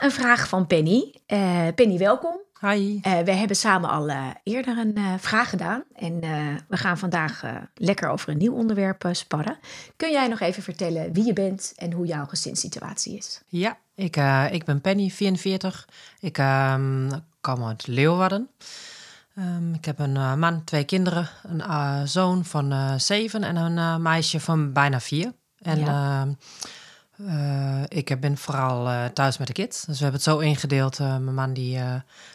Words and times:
Een 0.00 0.10
vraag 0.10 0.48
van 0.48 0.66
Penny. 0.66 1.14
Eh, 1.26 1.66
Penny, 1.74 1.98
welkom. 1.98 2.38
Hi. 2.60 2.94
Uh, 2.94 3.18
we 3.18 3.32
hebben 3.32 3.56
samen 3.56 3.90
al 3.90 4.08
uh, 4.08 4.26
eerder 4.42 4.78
een 4.78 4.98
uh, 4.98 5.14
vraag 5.18 5.50
gedaan. 5.50 5.82
En 5.94 6.20
we 6.68 6.76
gaan 6.76 6.98
vandaag 6.98 7.42
lekker 7.74 8.08
over 8.08 8.28
een 8.28 8.38
nieuw 8.38 8.54
onderwerp 8.54 9.08
sparren. 9.12 9.58
Kun 9.96 10.10
jij 10.10 10.28
nog 10.28 10.40
even 10.40 10.62
vertellen 10.62 11.12
wie 11.12 11.24
je 11.24 11.32
bent 11.32 11.72
en 11.76 11.92
hoe 11.92 12.06
jouw 12.06 12.26
gezinssituatie 12.26 13.16
is? 13.16 13.42
Ja, 13.46 13.78
ik, 13.94 14.16
ik 14.50 14.64
ben 14.64 14.80
Penny, 14.80 15.10
44. 15.10 15.88
Ik 16.20 16.38
um, 16.38 17.10
kom 17.40 17.64
uit 17.64 17.86
Leeuwarden. 17.86 18.48
Um, 19.38 19.74
ik 19.74 19.84
heb 19.84 19.98
een 19.98 20.38
man, 20.38 20.64
twee 20.64 20.84
kinderen. 20.84 21.28
Een 21.42 22.08
zoon 22.08 22.44
van 22.44 23.00
zeven 23.00 23.42
en 23.42 23.56
een 23.56 24.02
meisje 24.02 24.40
van 24.40 24.72
bijna 24.72 25.00
vier. 25.00 25.32
En 25.58 25.78
ja. 25.78 26.26
Ehm, 27.26 27.80
uh, 27.80 27.82
ik 27.88 28.20
ben 28.20 28.36
vooral 28.38 28.88
uh, 28.88 29.04
thuis 29.04 29.38
met 29.38 29.46
de 29.46 29.52
kids. 29.52 29.84
Dus 29.84 29.96
we 29.98 30.02
hebben 30.02 30.20
het 30.20 30.30
zo 30.30 30.38
ingedeeld. 30.38 30.98
Uh, 30.98 31.06
mijn 31.06 31.34
man 31.34 31.52
die 31.52 31.78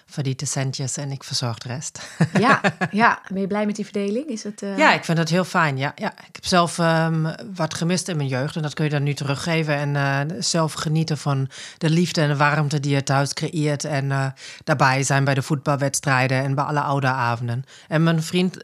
verdient 0.05 0.39
de 0.39 0.45
centjes 0.45 0.97
en 0.97 1.11
ik 1.11 1.23
verzorg 1.23 1.58
de 1.58 1.67
rest. 1.67 2.09
ja, 2.39 2.61
ja, 2.92 3.22
ben 3.27 3.42
je 3.42 3.47
blij 3.47 3.66
met 3.66 3.75
die 3.75 3.86
verdeling? 3.86 4.27
Is 4.27 4.44
het, 4.44 4.64
Ja, 4.77 4.94
ik 4.94 5.03
vind 5.03 5.17
het 5.17 5.30
heel 5.30 5.44
fijn. 5.44 5.77
Ja, 5.77 5.92
ja. 5.95 6.11
Ik 6.11 6.36
heb 6.36 6.45
zelf 6.45 6.77
um, 6.77 7.27
wat 7.55 7.73
gemist 7.73 8.08
in 8.08 8.17
mijn 8.17 8.30
jeugd. 8.30 8.55
En 8.55 8.61
dat 8.61 8.73
kun 8.73 8.86
je 8.86 8.92
dan 8.92 9.03
nu 9.03 9.14
teruggeven. 9.14 9.95
En 9.95 10.44
zelf 10.44 10.73
genieten 10.73 11.17
van 11.17 11.49
de 11.77 11.89
liefde 11.89 12.22
en 12.22 12.27
de 12.27 12.38
warmte 12.38 12.80
die 12.80 12.94
je 12.94 13.03
thuis 13.03 13.33
creëert. 13.33 13.83
En 13.83 14.33
daarbij 14.64 15.03
zijn 15.03 15.23
bij 15.23 15.33
de 15.33 15.42
voetbalwedstrijden 15.42 16.44
en 16.44 16.55
bij 16.55 16.64
alle 16.64 16.81
oude 16.81 17.08
avonden. 17.08 17.64
En 17.88 18.03
mijn 18.03 18.23
vriend, 18.23 18.58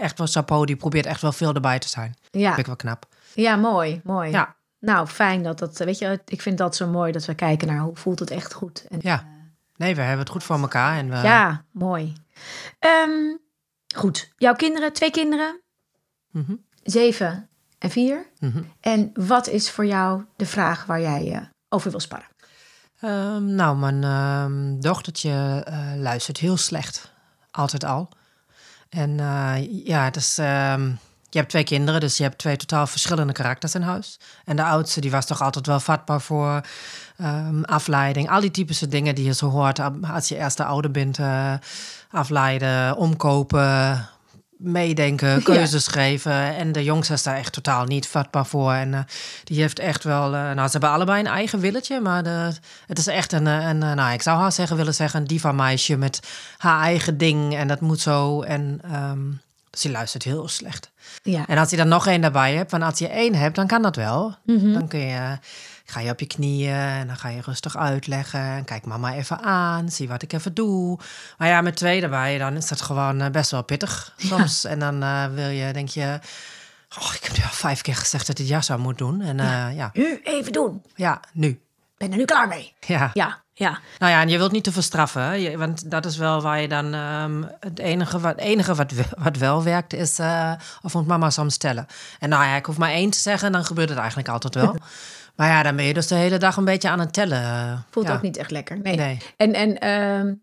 echt 0.00 0.18
wel 0.18 0.26
chapeau, 0.26 0.66
die 0.66 0.76
probeert 0.76 1.06
echt 1.06 1.20
wel 1.20 1.32
veel 1.32 1.54
erbij 1.54 1.78
te 1.78 1.88
zijn. 1.88 2.14
Ja. 2.30 2.40
Dat 2.40 2.54
vind 2.54 2.58
ik 2.58 2.66
wel 2.66 2.76
knap. 2.76 3.06
Ja, 3.34 3.56
mooi, 3.56 4.00
mooi. 4.04 4.30
Ja. 4.30 4.54
Nou, 4.84 5.06
fijn 5.06 5.42
dat 5.42 5.58
dat, 5.58 5.78
weet 5.78 5.98
je, 5.98 6.20
ik 6.24 6.42
vind 6.42 6.58
dat 6.58 6.76
zo 6.76 6.86
mooi 6.86 7.12
dat 7.12 7.24
we 7.24 7.34
kijken 7.34 7.68
naar 7.68 7.78
hoe 7.78 7.96
voelt 7.96 8.18
het 8.18 8.30
echt 8.30 8.52
goed. 8.52 8.86
En, 8.88 8.98
ja, 9.02 9.26
nee, 9.76 9.94
we 9.94 10.00
hebben 10.00 10.18
het 10.18 10.28
goed 10.28 10.44
voor 10.44 10.58
elkaar. 10.58 10.96
En 10.96 11.08
we... 11.10 11.16
Ja, 11.16 11.64
mooi. 11.70 12.12
Um, 12.80 13.40
goed, 13.94 14.32
jouw 14.36 14.54
kinderen, 14.54 14.92
twee 14.92 15.10
kinderen, 15.10 15.60
mm 16.30 16.44
-hmm. 16.46 16.64
zeven 16.82 17.48
en 17.78 17.90
vier. 17.90 18.26
Mm 18.38 18.50
-hmm. 18.50 18.72
En 18.80 19.10
wat 19.14 19.48
is 19.48 19.70
voor 19.70 19.86
jou 19.86 20.24
de 20.36 20.46
vraag 20.46 20.84
waar 20.84 21.00
jij 21.00 21.32
uh, 21.32 21.40
over 21.68 21.90
wil 21.90 22.00
sparren? 22.00 22.28
Um, 23.02 23.44
nou, 23.44 23.76
mijn 23.76 24.04
um, 24.04 24.80
dochtertje 24.80 25.66
uh, 25.68 25.92
luistert 25.96 26.38
heel 26.38 26.56
slecht, 26.56 27.12
altijd 27.50 27.84
al. 27.84 28.08
En 28.88 29.10
uh, 29.10 29.86
ja, 29.86 30.04
het 30.04 30.16
is 30.16 30.38
je 31.34 31.40
hebt 31.40 31.50
twee 31.50 31.64
kinderen, 31.64 32.00
dus 32.00 32.16
je 32.16 32.22
hebt 32.22 32.38
twee 32.38 32.56
totaal 32.56 32.86
verschillende 32.86 33.32
karakters 33.32 33.74
in 33.74 33.82
huis. 33.82 34.18
En 34.44 34.56
de 34.56 34.64
oudste, 34.64 35.00
die 35.00 35.10
was 35.10 35.26
toch 35.26 35.42
altijd 35.42 35.66
wel 35.66 35.80
vatbaar 35.80 36.20
voor 36.20 36.60
um, 37.20 37.64
afleiding. 37.64 38.30
Al 38.30 38.40
die 38.40 38.50
typische 38.50 38.88
dingen 38.88 39.14
die 39.14 39.24
je 39.24 39.34
zo 39.34 39.48
hoort 39.48 39.80
als 40.12 40.28
je 40.28 40.36
eerste 40.36 40.64
ouder 40.64 40.90
bent. 40.90 41.18
Uh, 41.18 41.54
afleiden, 42.10 42.96
omkopen, 42.96 44.08
meedenken, 44.56 45.42
keuzes 45.52 45.84
ja. 45.84 45.90
schrijven. 45.90 46.56
En 46.56 46.72
de 46.72 46.84
jongste 46.84 47.12
is 47.12 47.22
daar 47.22 47.36
echt 47.36 47.52
totaal 47.52 47.84
niet 47.84 48.06
vatbaar 48.06 48.46
voor. 48.46 48.72
En 48.72 48.92
uh, 48.92 49.00
die 49.44 49.60
heeft 49.60 49.78
echt 49.78 50.04
wel... 50.04 50.34
Uh, 50.34 50.50
nou, 50.50 50.66
ze 50.66 50.72
hebben 50.72 50.90
allebei 50.90 51.20
een 51.20 51.26
eigen 51.26 51.60
willetje, 51.60 52.00
maar 52.00 52.22
de, 52.22 52.52
het 52.86 52.98
is 52.98 53.06
echt 53.06 53.32
een, 53.32 53.46
een, 53.46 53.78
nou, 53.78 54.12
ik 54.12 54.22
zou 54.22 54.38
haar 54.38 54.52
zeggen 54.52 54.76
willen 54.76 54.94
zeggen, 54.94 55.20
een 55.20 55.26
diva 55.26 55.52
meisje 55.52 55.96
met 55.96 56.20
haar 56.56 56.82
eigen 56.82 57.18
ding. 57.18 57.56
En 57.56 57.68
dat 57.68 57.80
moet 57.80 58.00
zo. 58.00 58.42
En 58.42 58.80
um, 58.94 59.40
dus 59.74 59.82
die 59.82 59.92
luistert 59.92 60.22
heel 60.22 60.48
slecht. 60.48 60.90
Ja. 61.22 61.46
En 61.46 61.58
als 61.58 61.70
je 61.70 61.76
dan 61.76 61.88
nog 61.88 62.06
één 62.06 62.20
daarbij 62.20 62.54
hebt, 62.54 62.70
van 62.70 62.82
als 62.82 62.98
je 62.98 63.08
één 63.08 63.34
hebt, 63.34 63.56
dan 63.56 63.66
kan 63.66 63.82
dat 63.82 63.96
wel. 63.96 64.34
Mm 64.44 64.58
-hmm. 64.58 64.72
Dan 64.72 64.88
kun 64.88 64.98
je, 64.98 65.38
ga 65.84 66.00
je 66.00 66.10
op 66.10 66.20
je 66.20 66.26
knieën 66.26 66.74
en 66.74 67.06
dan 67.06 67.16
ga 67.16 67.28
je 67.28 67.40
rustig 67.40 67.76
uitleggen. 67.76 68.40
En 68.40 68.64
kijk 68.64 68.84
mama 68.84 69.14
even 69.14 69.40
aan, 69.40 69.90
zie 69.90 70.08
wat 70.08 70.22
ik 70.22 70.32
even 70.32 70.54
doe. 70.54 70.98
Maar 71.38 71.48
ja, 71.48 71.60
met 71.60 71.76
twee 71.76 72.00
daarbij, 72.00 72.38
dan 72.38 72.56
is 72.56 72.68
dat 72.68 72.80
gewoon 72.80 73.32
best 73.32 73.50
wel 73.50 73.64
pittig 73.64 74.14
soms. 74.16 74.62
Ja. 74.62 74.68
En 74.68 74.78
dan 74.78 75.02
uh, 75.02 75.24
wil 75.34 75.48
je, 75.48 75.72
denk 75.72 75.88
je... 75.88 76.18
Oh, 76.98 77.14
ik 77.14 77.24
heb 77.24 77.36
nu 77.36 77.42
al 77.42 77.50
vijf 77.50 77.80
keer 77.80 77.96
gezegd 77.96 78.26
dat 78.26 78.38
ik 78.38 78.48
dit 78.48 78.64
zou 78.64 78.80
moet 78.80 78.98
doen. 78.98 79.20
En, 79.20 79.36
ja. 79.36 79.68
Uh, 79.68 79.76
ja. 79.76 79.90
Nu 79.92 80.20
even 80.22 80.52
doen. 80.52 80.82
Ja, 80.94 81.20
nu. 81.32 81.60
Ben 81.96 82.10
er 82.10 82.16
nu 82.16 82.24
klaar 82.24 82.48
mee. 82.48 82.74
Ja. 82.80 83.10
Ja, 83.12 83.43
ja. 83.56 83.78
Nou 83.98 84.12
ja, 84.12 84.20
en 84.20 84.28
je 84.28 84.38
wilt 84.38 84.52
niet 84.52 84.64
te 84.64 84.72
verstraffen, 84.72 85.22
hè? 85.22 85.56
want 85.56 85.90
dat 85.90 86.04
is 86.06 86.16
wel 86.16 86.42
waar 86.42 86.60
je 86.60 86.68
dan. 86.68 86.94
Um, 86.94 87.50
het 87.60 87.78
enige, 87.78 88.20
wat, 88.20 88.38
enige 88.38 88.74
wat, 88.74 88.92
wat 89.18 89.36
wel 89.36 89.62
werkt 89.62 89.92
is. 89.92 90.18
Uh, 90.18 90.52
of 90.82 90.94
moet 90.94 91.06
mama 91.06 91.30
soms 91.30 91.54
stellen. 91.54 91.86
En 92.18 92.28
nou 92.28 92.44
ja, 92.44 92.56
ik 92.56 92.66
hoef 92.66 92.78
maar 92.78 92.90
één 92.90 93.10
te 93.10 93.18
zeggen, 93.18 93.52
dan 93.52 93.64
gebeurt 93.64 93.88
het 93.88 93.98
eigenlijk 93.98 94.28
altijd 94.28 94.54
wel. 94.54 94.76
maar 95.36 95.48
ja, 95.48 95.62
dan 95.62 95.76
ben 95.76 95.84
je 95.84 95.94
dus 95.94 96.06
de 96.06 96.14
hele 96.14 96.38
dag 96.38 96.56
een 96.56 96.64
beetje 96.64 96.88
aan 96.88 97.00
het 97.00 97.12
tellen. 97.12 97.84
Voelt 97.90 98.06
ja. 98.06 98.14
ook 98.14 98.22
niet 98.22 98.36
echt 98.36 98.50
lekker. 98.50 98.78
Nee. 98.82 98.96
nee. 98.96 99.18
En, 99.36 99.52
en 99.52 99.88
um, 99.90 100.42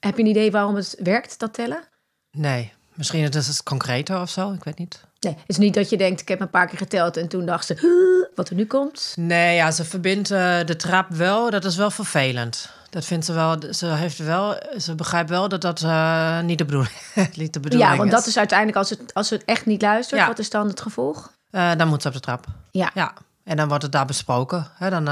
heb 0.00 0.16
je 0.16 0.22
een 0.22 0.28
idee 0.28 0.50
waarom 0.50 0.74
het 0.74 0.96
werkt, 0.98 1.38
dat 1.38 1.54
tellen? 1.54 1.88
Nee. 2.30 2.72
Misschien 2.94 3.32
is 3.32 3.46
het 3.46 3.62
concreter 3.62 4.20
of 4.20 4.30
zo, 4.30 4.52
ik 4.52 4.64
weet 4.64 4.78
niet. 4.78 5.04
Nee, 5.24 5.34
het 5.34 5.42
is 5.46 5.56
niet 5.56 5.74
dat 5.74 5.90
je 5.90 5.96
denkt, 5.96 6.20
ik 6.20 6.28
heb 6.28 6.40
een 6.40 6.50
paar 6.50 6.66
keer 6.66 6.78
geteld 6.78 7.16
en 7.16 7.28
toen 7.28 7.46
dacht 7.46 7.66
ze, 7.66 8.28
wat 8.34 8.48
er 8.48 8.54
nu 8.54 8.66
komt. 8.66 9.14
Nee, 9.16 9.56
ja, 9.56 9.70
ze 9.70 9.84
verbindt 9.84 10.30
uh, 10.30 10.56
de 10.64 10.76
trap 10.76 11.10
wel, 11.10 11.50
dat 11.50 11.64
is 11.64 11.76
wel 11.76 11.90
vervelend. 11.90 12.70
Dat 12.90 13.04
vindt 13.04 13.24
ze 13.24 13.32
wel, 13.32 13.56
ze 13.70 13.86
heeft 13.86 14.18
wel, 14.18 14.56
ze 14.78 14.94
begrijpt 14.94 15.30
wel 15.30 15.48
dat 15.48 15.60
dat 15.60 15.82
uh, 15.82 16.40
niet, 16.40 16.58
de 16.58 16.64
bedoeling, 16.64 16.94
niet 17.36 17.52
de 17.52 17.60
bedoeling 17.60 17.90
Ja, 17.90 17.96
want 17.96 18.12
is. 18.12 18.14
dat 18.14 18.26
is 18.26 18.38
uiteindelijk, 18.38 18.78
als 18.78 18.90
het, 18.90 19.14
als 19.14 19.30
het 19.30 19.44
echt 19.44 19.66
niet 19.66 19.82
luistert, 19.82 20.20
ja. 20.20 20.26
wat 20.26 20.38
is 20.38 20.50
dan 20.50 20.68
het 20.68 20.80
gevolg? 20.80 21.32
Uh, 21.50 21.74
dan 21.76 21.88
moet 21.88 22.02
ze 22.02 22.08
op 22.08 22.14
de 22.14 22.20
trap. 22.20 22.46
Ja. 22.70 22.90
ja. 22.94 23.12
En 23.44 23.56
dan 23.56 23.68
wordt 23.68 23.82
het 23.82 23.92
daar 23.92 24.06
besproken. 24.06 24.66
Hè? 24.74 24.90
Dan 24.90 25.04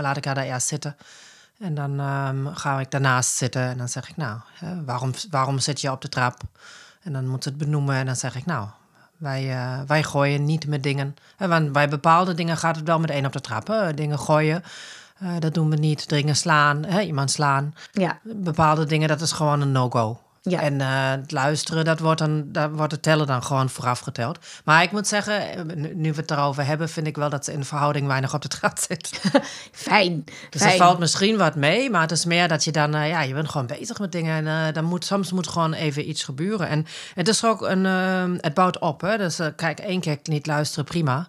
laat 0.00 0.16
ik 0.16 0.24
haar 0.24 0.34
daar 0.34 0.44
eerst 0.44 0.66
zitten. 0.66 0.96
En 1.60 1.74
dan 1.74 2.00
um, 2.00 2.54
ga 2.54 2.80
ik 2.80 2.90
daarnaast 2.90 3.36
zitten 3.36 3.62
en 3.62 3.78
dan 3.78 3.88
zeg 3.88 4.08
ik, 4.08 4.16
nou, 4.16 4.38
hè, 4.54 4.84
waarom, 4.84 5.12
waarom 5.30 5.58
zit 5.58 5.80
je 5.80 5.90
op 5.90 6.00
de 6.00 6.08
trap? 6.08 6.40
En 7.02 7.12
dan 7.12 7.28
moet 7.28 7.42
ze 7.42 7.48
het 7.48 7.58
benoemen 7.58 7.96
en 7.96 8.06
dan 8.06 8.16
zeg 8.16 8.36
ik, 8.36 8.46
nou, 8.46 8.68
wij, 9.20 9.48
uh, 9.48 9.80
wij 9.86 10.02
gooien 10.02 10.44
niet 10.44 10.66
met 10.66 10.82
dingen. 10.82 11.14
En 11.36 11.48
want 11.48 11.72
bij 11.72 11.88
bepaalde 11.88 12.34
dingen 12.34 12.56
gaat 12.56 12.76
het 12.76 12.86
wel 12.86 13.00
meteen 13.00 13.26
op 13.26 13.32
de 13.32 13.40
trap. 13.40 13.66
Hè? 13.66 13.94
Dingen 13.94 14.18
gooien, 14.18 14.62
uh, 15.22 15.32
dat 15.38 15.54
doen 15.54 15.70
we 15.70 15.76
niet. 15.76 16.08
Dingen 16.08 16.36
slaan, 16.36 16.84
hè? 16.84 17.00
iemand 17.00 17.30
slaan. 17.30 17.74
Ja. 17.92 18.18
Bepaalde 18.22 18.84
dingen, 18.84 19.08
dat 19.08 19.20
is 19.20 19.32
gewoon 19.32 19.60
een 19.60 19.72
no-go. 19.72 20.18
Ja. 20.42 20.60
En 20.60 20.74
uh, 20.74 21.10
het 21.10 21.32
luisteren, 21.32 21.84
dat 21.84 21.98
wordt, 21.98 22.18
dan, 22.18 22.44
daar 22.46 22.72
wordt 22.72 22.92
het 22.92 23.02
tellen 23.02 23.26
dan 23.26 23.42
gewoon 23.42 23.68
vooraf 23.68 23.98
geteld. 23.98 24.38
Maar 24.64 24.82
ik 24.82 24.92
moet 24.92 25.06
zeggen, 25.06 25.66
nu 26.00 26.12
we 26.12 26.20
het 26.20 26.30
erover 26.30 26.66
hebben, 26.66 26.88
vind 26.88 27.06
ik 27.06 27.16
wel 27.16 27.30
dat 27.30 27.44
ze 27.44 27.52
in 27.52 27.64
verhouding 27.64 28.06
weinig 28.06 28.34
op 28.34 28.42
de 28.42 28.48
trap 28.48 28.78
zit. 28.78 29.20
Fijn. 29.72 30.24
Dus 30.50 30.60
fijn. 30.60 30.72
er 30.72 30.78
valt 30.78 30.98
misschien 30.98 31.36
wat 31.36 31.54
mee, 31.54 31.90
maar 31.90 32.00
het 32.00 32.10
is 32.10 32.24
meer 32.24 32.48
dat 32.48 32.64
je 32.64 32.72
dan, 32.72 32.94
uh, 32.94 33.08
ja, 33.08 33.22
je 33.22 33.34
bent 33.34 33.48
gewoon 33.48 33.66
bezig 33.66 33.98
met 33.98 34.12
dingen. 34.12 34.46
En 34.46 34.66
uh, 34.68 34.74
dan 34.74 34.84
moet, 34.84 35.04
soms 35.04 35.32
moet 35.32 35.48
gewoon 35.48 35.72
even 35.72 36.08
iets 36.08 36.24
gebeuren. 36.24 36.68
En 36.68 36.86
het 37.14 37.28
is 37.28 37.44
ook 37.44 37.62
een, 37.62 37.84
het 38.40 38.54
bouwt 38.54 38.78
op. 38.78 39.00
Hè? 39.00 39.18
Dus 39.18 39.38
kijk, 39.56 39.78
één 39.78 40.00
keer 40.00 40.18
niet 40.22 40.46
luisteren, 40.46 40.84
prima. 40.84 41.28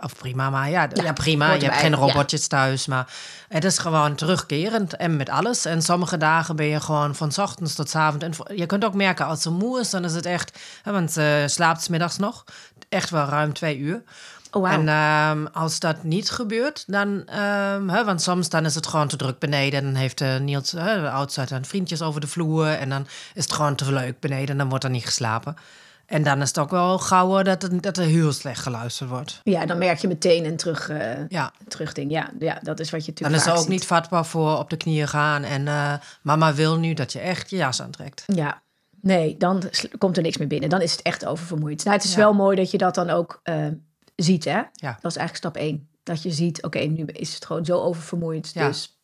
Of 0.00 0.16
prima, 0.16 0.50
maar 0.50 0.70
ja, 0.70 0.88
ja, 0.92 1.02
ja 1.02 1.12
prima. 1.12 1.52
Je 1.52 1.64
hebt 1.64 1.76
geen 1.80 1.94
robotjes 1.94 2.42
ja. 2.42 2.48
thuis, 2.48 2.86
maar 2.86 3.12
het 3.48 3.64
is 3.64 3.78
gewoon 3.78 4.14
terugkerend 4.14 4.96
en 4.96 5.16
met 5.16 5.28
alles. 5.28 5.64
En 5.64 5.82
sommige 5.82 6.16
dagen 6.16 6.56
ben 6.56 6.66
je 6.66 6.80
gewoon 6.80 7.14
van 7.14 7.32
ochtends 7.36 7.74
tot 7.74 7.90
s 7.90 7.94
avonds. 7.94 8.24
En 8.24 8.56
je 8.56 8.66
kunt 8.66 8.84
ook 8.84 8.94
merken 8.94 9.26
als 9.26 9.42
ze 9.42 9.50
moe 9.50 9.80
is, 9.80 9.90
dan 9.90 10.04
is 10.04 10.14
het 10.14 10.26
echt, 10.26 10.58
want 10.84 11.12
ze 11.12 11.44
slaapt 11.46 11.82
's 11.82 11.88
middags 11.88 12.16
nog, 12.16 12.44
echt 12.88 13.10
wel 13.10 13.24
ruim 13.24 13.52
twee 13.52 13.78
uur. 13.78 14.02
Oh, 14.50 14.62
wow. 14.62 14.72
En 14.72 14.88
um, 14.88 15.46
als 15.52 15.80
dat 15.80 16.02
niet 16.02 16.30
gebeurt, 16.30 16.84
dan, 16.86 17.08
um, 17.08 17.88
hè, 17.88 18.04
want 18.04 18.22
soms 18.22 18.48
dan 18.48 18.64
is 18.64 18.74
het 18.74 18.86
gewoon 18.86 19.08
te 19.08 19.16
druk 19.16 19.38
beneden. 19.38 19.78
En 19.78 19.84
dan 19.84 19.94
heeft 19.94 20.20
uh, 20.20 20.36
Niels, 20.36 20.74
uh, 20.74 20.84
de 20.84 21.10
oudste, 21.10 21.44
dan 21.48 21.64
vriendjes 21.64 22.02
over 22.02 22.20
de 22.20 22.26
vloer. 22.26 22.66
En 22.66 22.88
dan 22.88 23.06
is 23.34 23.42
het 23.42 23.52
gewoon 23.52 23.74
te 23.74 23.92
leuk 23.92 24.20
beneden 24.20 24.48
en 24.48 24.58
dan 24.58 24.68
wordt 24.68 24.84
er 24.84 24.90
niet 24.90 25.04
geslapen. 25.04 25.56
En 26.06 26.22
dan 26.22 26.42
is 26.42 26.48
het 26.48 26.58
ook 26.58 26.70
wel 26.70 26.98
gauw 26.98 27.42
dat, 27.42 27.62
het, 27.62 27.82
dat 27.82 27.96
er 27.96 28.04
heel 28.04 28.32
slecht 28.32 28.60
geluisterd 28.60 29.10
wordt. 29.10 29.40
Ja, 29.42 29.66
dan 29.66 29.78
merk 29.78 29.98
je 29.98 30.08
meteen 30.08 30.44
een 30.44 30.56
terug, 30.56 30.90
uh, 30.90 31.28
ja. 31.28 31.52
terugding. 31.68 32.10
Ja, 32.10 32.30
ja, 32.38 32.58
dat 32.62 32.80
is 32.80 32.90
wat 32.90 33.04
je 33.04 33.10
natuurlijk 33.10 33.20
Dan 33.20 33.46
is 33.46 33.46
er 33.46 33.52
ook 33.52 33.58
ziet. 33.58 33.68
niet 33.68 33.86
vatbaar 33.86 34.26
voor 34.26 34.58
op 34.58 34.70
de 34.70 34.76
knieën 34.76 35.08
gaan. 35.08 35.42
En 35.42 35.66
uh, 35.66 35.94
mama 36.22 36.54
wil 36.54 36.78
nu 36.78 36.94
dat 36.94 37.12
je 37.12 37.18
echt 37.18 37.50
je 37.50 37.56
jas 37.56 37.82
aantrekt. 37.82 38.22
Ja, 38.26 38.62
nee, 39.00 39.36
dan 39.36 39.62
komt 39.98 40.16
er 40.16 40.22
niks 40.22 40.36
meer 40.36 40.48
binnen. 40.48 40.68
Dan 40.68 40.80
is 40.80 40.92
het 40.92 41.02
echt 41.02 41.26
oververmoeid. 41.26 41.84
Nou, 41.84 41.96
het 41.96 42.04
is 42.04 42.14
ja. 42.14 42.18
wel 42.18 42.34
mooi 42.34 42.56
dat 42.56 42.70
je 42.70 42.78
dat 42.78 42.94
dan 42.94 43.10
ook 43.10 43.40
uh, 43.44 43.66
ziet, 44.16 44.44
hè? 44.44 44.62
Ja. 44.72 44.98
Dat 45.00 45.10
is 45.10 45.16
eigenlijk 45.16 45.36
stap 45.36 45.56
één. 45.56 45.88
Dat 46.02 46.22
je 46.22 46.30
ziet, 46.30 46.62
oké, 46.62 46.78
okay, 46.78 46.88
nu 46.88 47.04
is 47.04 47.34
het 47.34 47.44
gewoon 47.44 47.64
zo 47.64 47.80
oververmoeid. 47.80 48.50
Ja. 48.54 48.66
Dus 48.66 48.95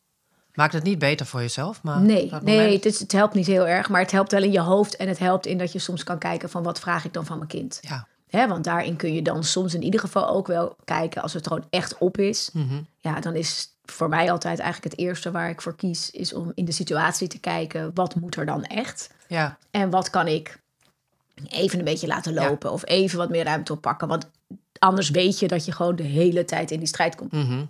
Maakt 0.53 0.73
het 0.73 0.83
niet 0.83 0.99
beter 0.99 1.25
voor 1.25 1.39
jezelf? 1.41 1.83
Maar 1.83 2.01
Nee, 2.01 2.31
nee 2.41 2.73
het, 2.73 2.85
is- 2.85 2.99
het 2.99 3.11
helpt 3.11 3.33
niet 3.33 3.47
heel 3.47 3.67
erg. 3.67 3.89
Maar 3.89 4.01
het 4.01 4.11
helpt 4.11 4.31
wel 4.31 4.43
in 4.43 4.51
je 4.51 4.59
hoofd. 4.59 4.95
En 4.95 5.07
het 5.07 5.19
helpt 5.19 5.45
in 5.45 5.57
dat 5.57 5.71
je 5.71 5.79
soms 5.79 6.03
kan 6.03 6.17
kijken 6.17 6.49
van 6.49 6.63
wat 6.63 6.79
vraag 6.79 7.05
ik 7.05 7.13
dan 7.13 7.25
van 7.25 7.37
mijn 7.37 7.49
kind. 7.49 7.77
Ja. 7.81 8.07
Hè, 8.29 8.47
want 8.47 8.63
daarin 8.63 8.95
kun 8.95 9.13
je 9.13 9.21
dan 9.21 9.43
soms 9.43 9.73
in 9.73 9.83
ieder 9.83 9.99
geval 9.99 10.27
ook 10.29 10.47
wel 10.47 10.75
kijken 10.83 11.21
als 11.21 11.33
het 11.33 11.47
gewoon 11.47 11.65
echt 11.69 11.97
op 11.97 12.17
is. 12.17 12.49
Mhm. 12.53 12.81
Ja, 12.99 13.19
dan 13.19 13.35
is 13.35 13.67
voor 13.85 14.09
mij 14.09 14.31
altijd 14.31 14.59
eigenlijk 14.59 14.91
het 14.95 15.01
eerste 15.05 15.31
waar 15.31 15.49
ik 15.49 15.61
voor 15.61 15.75
kies, 15.75 16.11
is 16.11 16.33
om 16.33 16.51
in 16.55 16.65
de 16.65 16.71
situatie 16.71 17.27
te 17.27 17.39
kijken, 17.39 17.91
wat 17.93 18.15
moet 18.15 18.35
er 18.35 18.45
dan 18.45 18.63
echt? 18.63 19.09
Ja, 19.27 19.57
En 19.71 19.89
wat 19.89 20.09
kan 20.09 20.27
ik 20.27 20.59
even 21.49 21.79
een 21.79 21.85
beetje 21.85 22.07
laten 22.07 22.33
lopen 22.33 22.71
of 22.71 22.85
even 22.87 23.17
wat 23.17 23.29
meer 23.29 23.43
ruimte 23.43 23.73
oppakken? 23.73 24.07
Want 24.07 24.29
anders 24.79 25.09
weet 25.09 25.39
je 25.39 25.47
dat 25.47 25.65
je 25.65 25.71
gewoon 25.71 25.95
de 25.95 26.03
hele 26.03 26.45
tijd 26.45 26.71
in 26.71 26.79
die 26.79 26.87
strijd 26.87 27.15
komt. 27.15 27.31
Mhm. 27.31 27.63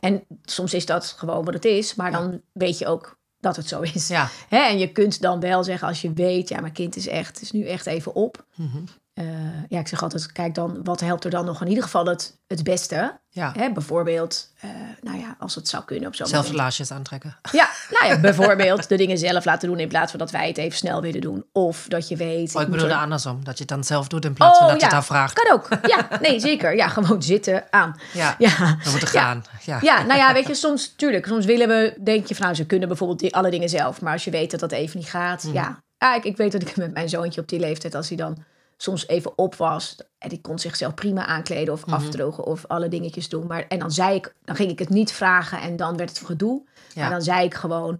En 0.00 0.24
soms 0.42 0.74
is 0.74 0.86
dat 0.86 1.14
gewoon 1.16 1.44
wat 1.44 1.54
het 1.54 1.64
is, 1.64 1.94
maar 1.94 2.12
dan 2.12 2.40
weet 2.52 2.78
je 2.78 2.86
ook 2.86 3.18
dat 3.40 3.56
het 3.56 3.68
zo 3.68 3.80
is. 3.80 4.08
ja. 4.08 4.28
Hè, 4.48 4.58
en 4.58 4.78
je 4.78 4.92
kunt 4.92 5.20
dan 5.20 5.40
wel 5.40 5.64
zeggen 5.64 5.88
als 5.88 6.02
je 6.02 6.12
weet, 6.12 6.48
ja, 6.48 6.60
mijn 6.60 6.72
kind 6.72 6.96
is 6.96 7.06
echt, 7.06 7.40
is 7.40 7.50
nu 7.50 7.66
echt 7.66 7.86
even 7.86 8.14
op. 8.14 8.44
Mhm. 8.54 8.82
Eh, 9.16 9.24
ja, 9.68 9.78
ik 9.78 9.88
zeg 9.88 10.02
altijd, 10.02 10.32
kijk 10.32 10.54
dan, 10.54 10.80
wat 10.84 11.00
helpt 11.00 11.24
er 11.24 11.30
dan 11.30 11.44
nog 11.44 11.60
in 11.60 11.68
ieder 11.68 11.82
geval 11.82 12.06
het, 12.06 12.38
het 12.46 12.62
beste? 12.64 13.18
ja. 13.28 13.52
Hè, 13.56 13.72
bijvoorbeeld, 13.72 14.52
eh, 14.60 14.70
nou 15.02 15.18
ja, 15.18 15.36
als 15.38 15.54
het 15.54 15.68
zou 15.68 15.84
kunnen 15.84 16.08
op 16.08 16.14
zo'n 16.14 16.26
moment. 16.26 16.44
Zelfrelaasjes 16.44 16.90
aantrekken. 16.90 17.36
Ja, 17.52 17.68
nou 18.00 18.06
ja, 18.12 18.20
bijvoorbeeld 18.20 18.88
de 18.88 18.96
dingen 18.96 19.18
zelf 19.18 19.44
laten 19.44 19.68
doen 19.68 19.78
in 19.78 19.88
plaats 19.88 20.10
van 20.10 20.20
dat 20.20 20.30
wij 20.30 20.48
het 20.48 20.58
even 20.58 20.78
snel 20.78 21.00
willen 21.00 21.20
doen. 21.20 21.44
Of 21.52 21.84
dat 21.88 22.08
je 22.08 22.16
weet... 22.16 22.54
Oh, 22.54 22.60
ik 22.62 22.68
moet 22.68 22.76
bedoelde 22.76 22.94
er- 22.94 23.00
andersom. 23.00 23.44
Dat 23.44 23.54
je 23.54 23.60
het 23.60 23.68
dan 23.68 23.84
zelf 23.84 24.08
doet 24.08 24.24
in 24.24 24.32
plaats 24.32 24.58
van 24.58 24.66
dat 24.66 24.76
je 24.76 24.82
het 24.82 24.92
daar 24.92 25.04
vraagt. 25.04 25.32
Kan 25.42 25.52
ook. 25.52 25.68
Ja, 25.82 26.08
nee, 26.20 26.40
zeker. 26.40 26.76
Ja, 26.76 26.88
gewoon 26.88 27.22
zitten 27.22 27.64
aan. 27.70 28.00
Ja, 28.12 28.34
Ja. 28.38 28.76
we 28.84 28.90
moeten 28.90 29.08
gaan. 29.08 29.44
Ja. 29.64 29.78
Ja, 29.82 30.02
nou 30.02 30.18
ja, 30.18 30.32
weet 30.32 30.46
je, 30.46 30.54
soms, 30.54 30.92
tuurlijk, 30.96 31.26
soms 31.26 31.44
willen 31.44 31.68
we, 31.68 31.98
denk 32.04 32.26
je 32.26 32.34
van, 32.34 32.44
nou, 32.44 32.56
ze 32.56 32.66
kunnen 32.66 32.88
bijvoorbeeld 32.88 33.18
die, 33.20 33.34
alle 33.34 33.50
dingen 33.50 33.68
zelf. 33.68 34.00
Maar 34.00 34.12
als 34.12 34.24
je 34.24 34.30
weet 34.30 34.50
dat 34.50 34.60
dat 34.60 34.72
even 34.72 34.98
niet 34.98 35.08
gaat, 35.08 35.42
Mhm. 35.44 35.54
ja. 35.54 35.82
ja 35.98 36.14
ik, 36.14 36.24
ik 36.24 36.36
weet 36.36 36.52
dat 36.52 36.62
ik 36.62 36.76
met 36.76 36.92
mijn 36.92 37.08
zoontje 37.08 37.40
op 37.40 37.48
die 37.48 37.60
leeftijd, 37.60 37.94
als 37.94 38.08
hij 38.08 38.16
dan 38.16 38.44
soms 38.76 39.08
even 39.08 39.38
op 39.38 39.54
was, 39.54 39.96
en 40.18 40.28
die 40.28 40.40
kon 40.40 40.58
zichzelf 40.58 40.94
prima 40.94 41.26
aankleden 41.26 41.74
of 41.74 41.86
Mhm. 41.86 41.94
afdrogen 41.94 42.44
of 42.44 42.64
alle 42.66 42.88
dingetjes 42.88 43.28
doen. 43.28 43.46
Maar, 43.46 43.64
en 43.68 43.78
dan 43.78 43.90
zei 43.90 44.14
ik, 44.14 44.34
dan 44.44 44.56
ging 44.56 44.70
ik 44.70 44.78
het 44.78 44.88
niet 44.88 45.12
vragen 45.12 45.60
en 45.60 45.76
dan 45.76 45.96
werd 45.96 46.08
het 46.18 46.26
gedoe. 46.26 46.62
Ja. 46.94 47.00
Maar 47.00 47.10
dan 47.10 47.22
zei 47.22 47.44
ik 47.44 47.54
gewoon, 47.54 47.98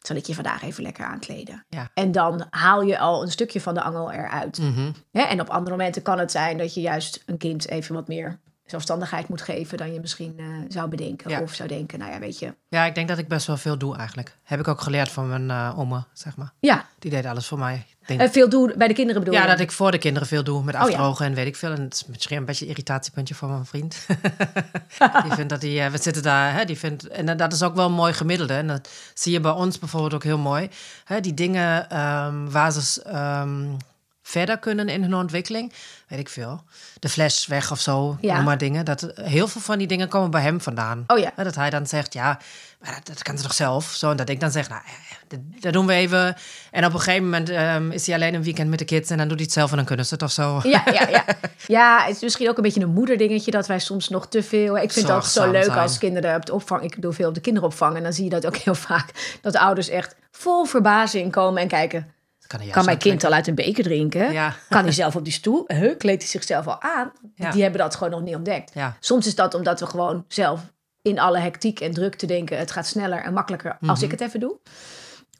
zal 0.00 0.16
ik 0.16 0.26
je 0.26 0.34
vandaag 0.34 0.62
even 0.62 0.82
lekker 0.82 1.04
aankleden? 1.04 1.64
Ja. 1.68 1.90
En 1.94 2.12
dan 2.12 2.46
haal 2.50 2.82
je 2.82 2.98
al 2.98 3.22
een 3.22 3.30
stukje 3.30 3.60
van 3.60 3.74
de 3.74 3.82
angel 3.82 4.12
eruit. 4.12 4.58
Mhm. 4.58 4.90
En 5.12 5.40
op 5.40 5.48
andere 5.48 5.76
momenten 5.76 6.02
kan 6.02 6.18
het 6.18 6.30
zijn 6.30 6.58
dat 6.58 6.74
je 6.74 6.80
juist 6.80 7.22
een 7.26 7.38
kind 7.38 7.68
even 7.68 7.94
wat 7.94 8.08
meer 8.08 8.38
zelfstandigheid 8.64 9.28
moet 9.28 9.42
geven 9.42 9.78
dan 9.78 9.92
je 9.92 10.00
misschien 10.00 10.34
eh, 10.38 10.46
zou 10.68 10.88
bedenken. 10.88 11.30
Ja. 11.30 11.40
Of 11.40 11.54
zou 11.54 11.68
denken, 11.68 11.98
nou 11.98 12.12
ja, 12.12 12.18
weet 12.18 12.38
je. 12.38 12.54
ja, 12.68 12.84
ik 12.84 12.94
denk 12.94 13.08
dat 13.08 13.18
ik 13.18 13.28
best 13.28 13.46
wel 13.46 13.56
veel 13.56 13.78
doe 13.78 13.96
eigenlijk. 13.96 14.36
Heb 14.42 14.60
ik 14.60 14.68
ook 14.68 14.80
geleerd 14.80 15.08
van 15.08 15.28
mijn 15.28 15.50
eh 15.50 15.78
oma, 15.78 16.06
zeg 16.12 16.36
maar. 16.36 16.52
Ja, 16.60 16.86
Die 16.98 17.10
deed 17.10 17.26
alles 17.26 17.46
voor 17.46 17.58
mij. 17.58 17.86
Denk, 18.06 18.20
en 18.20 18.30
veel 18.30 18.48
doen 18.48 18.72
bij 18.76 18.88
de 18.88 18.94
kinderen 18.94 19.20
bedoel 19.22 19.38
ja, 19.38 19.44
je? 19.44 19.50
dat 19.50 19.60
ik 19.60 19.72
voor 19.72 19.90
de 19.90 19.98
kinderen 19.98 20.28
veel 20.28 20.44
doe 20.44 20.64
met 20.64 20.74
Oh, 20.74 20.80
ja. 20.80 20.86
afdrogen 20.86 21.26
en 21.26 21.34
weet 21.34 21.46
ik 21.46 21.56
veel. 21.56 21.72
En 21.72 21.80
het 21.82 21.94
is 21.94 22.06
misschien 22.06 22.36
een 22.36 22.44
beetje 22.44 22.64
een 22.64 22.70
irritatiepuntje 22.70 23.34
voor 23.34 23.48
mijn 23.48 23.66
vriend. 23.66 24.06
die 25.24 25.32
vindt 25.32 25.48
dat 25.48 25.62
hij, 25.62 25.84
eh, 25.84 25.90
we 25.90 25.98
zitten 25.98 26.22
daar, 26.22 26.54
hè, 26.54 26.64
die 26.64 26.78
vindt, 26.78 27.08
en 27.08 27.36
dat 27.36 27.52
is 27.52 27.62
ook 27.62 27.74
wel 27.74 27.86
een 27.86 27.92
mooi 27.92 28.12
gemiddelde. 28.12 28.54
En 28.54 28.66
dat 28.66 28.88
zie 29.14 29.32
je 29.32 29.40
bij 29.40 29.50
ons 29.50 29.78
bijvoorbeeld 29.78 30.14
ook 30.14 30.24
heel 30.24 30.38
mooi. 30.38 30.68
Hè, 31.04 31.20
die 31.20 31.34
dingen 31.34 31.90
ehm, 31.90 32.50
waar 32.50 32.72
ze 32.72 33.02
ehm, 33.02 33.64
verder 34.28 34.58
kunnen 34.58 34.88
in 34.88 35.02
hun 35.02 35.14
ontwikkeling, 35.14 35.72
weet 36.08 36.18
ik 36.18 36.28
veel. 36.28 36.62
De 36.98 37.08
fles 37.08 37.46
weg 37.46 37.70
of 37.70 37.80
zo, 37.80 38.16
Ja. 38.20 38.34
noem 38.36 38.44
maar 38.44 38.58
dingen. 38.58 38.84
Dat, 38.84 39.12
heel 39.14 39.48
veel 39.48 39.60
van 39.60 39.78
die 39.78 39.86
dingen 39.86 40.08
komen 40.08 40.30
bij 40.30 40.42
hem 40.42 40.60
vandaan. 40.60 41.04
Oh 41.06 41.18
ja. 41.18 41.32
Dat 41.36 41.54
hij 41.54 41.70
dan 41.70 41.86
zegt, 41.86 42.12
ja, 42.12 42.38
maar 42.80 42.94
dat, 42.94 43.06
dat 43.06 43.22
kan 43.22 43.36
ze 43.36 43.42
toch 43.42 43.54
zelf? 43.54 43.84
Zo, 43.84 44.10
en 44.10 44.16
dat 44.16 44.28
ik 44.28 44.40
dan 44.40 44.50
zeg, 44.50 44.68
nou, 44.68 44.82
eh, 44.84 44.92
dat, 45.28 45.38
dat 45.60 45.72
doen 45.72 45.86
we 45.86 45.92
even. 45.92 46.36
En 46.70 46.84
op 46.84 46.92
een 46.92 47.00
gegeven 47.00 47.24
moment 47.24 47.48
ehm, 47.50 47.90
is 47.90 48.06
hij 48.06 48.14
alleen 48.14 48.34
een 48.34 48.42
weekend 48.42 48.70
met 48.70 48.78
de 48.78 48.84
kids 48.84 49.10
en 49.10 49.16
dan 49.16 49.28
doet 49.28 49.36
hij 49.36 49.44
het 49.44 49.54
zelf 49.54 49.70
en 49.70 49.76
dan 49.76 49.86
kunnen 49.86 50.06
ze 50.06 50.14
het 50.14 50.22
of 50.22 50.30
zo. 50.30 50.60
Ja, 50.62 50.82
ja, 50.92 51.08
ja. 51.08 51.24
ja, 51.66 52.04
het 52.04 52.16
is 52.16 52.22
misschien 52.22 52.48
ook 52.48 52.56
een 52.56 52.62
beetje 52.62 52.80
een 52.80 52.92
moederdingetje 52.92 53.50
dat 53.50 53.66
wij 53.66 53.78
soms 53.78 54.08
nog 54.08 54.28
te 54.28 54.42
veel. 54.42 54.78
Ik 54.78 54.92
vind 54.92 55.08
het 55.08 55.24
zo 55.26 55.50
leuk 55.50 55.64
zijn. 55.64 55.78
als 55.78 55.98
kinderen 55.98 56.36
op 56.36 56.46
de 56.46 56.54
opvang. 56.54 56.82
Ik 56.82 57.02
doe 57.02 57.12
veel 57.12 57.28
op 57.28 57.34
de 57.34 57.40
kinderopvang 57.40 57.96
en 57.96 58.02
dan 58.02 58.12
zie 58.12 58.24
je 58.24 58.30
dat 58.30 58.46
ook 58.46 58.56
heel 58.56 58.74
vaak. 58.74 59.38
Dat 59.40 59.56
ouders 59.56 59.88
echt 59.88 60.14
vol 60.30 60.64
verbazing 60.64 61.32
komen 61.32 61.62
en 61.62 61.68
kijken. 61.68 62.14
Kan, 62.46 62.84
mijn 62.84 62.98
kind 62.98 63.24
al 63.24 63.32
uit 63.32 63.46
een 63.46 63.54
beker 63.54 63.84
drinken? 63.84 64.32
Ja. 64.32 64.54
Kan 64.68 64.82
hij 64.82 64.92
zelf 64.92 65.16
op 65.16 65.24
die 65.24 65.32
stoel? 65.32 65.64
Huh, 65.66 65.96
kleedt 65.98 66.22
hij 66.22 66.30
zichzelf 66.30 66.66
al 66.66 66.82
aan? 66.82 67.12
Ja. 67.34 67.50
Die 67.50 67.62
hebben 67.62 67.80
dat 67.80 67.94
gewoon 67.94 68.12
nog 68.12 68.22
niet 68.22 68.34
ontdekt. 68.34 68.70
Ja. 68.74 68.96
Soms 69.00 69.26
is 69.26 69.34
dat 69.34 69.54
omdat 69.54 69.80
we 69.80 69.86
gewoon 69.86 70.24
zelf 70.28 70.60
in 71.02 71.18
alle 71.18 71.38
hectiek 71.38 71.80
en 71.80 71.92
drukte 71.92 72.26
denken... 72.26 72.58
het 72.58 72.70
gaat 72.70 72.86
sneller 72.86 73.22
en 73.22 73.32
makkelijker 73.32 73.76
als 73.86 74.02
ik 74.02 74.10
het 74.10 74.20
even 74.20 74.40
doe. 74.40 74.58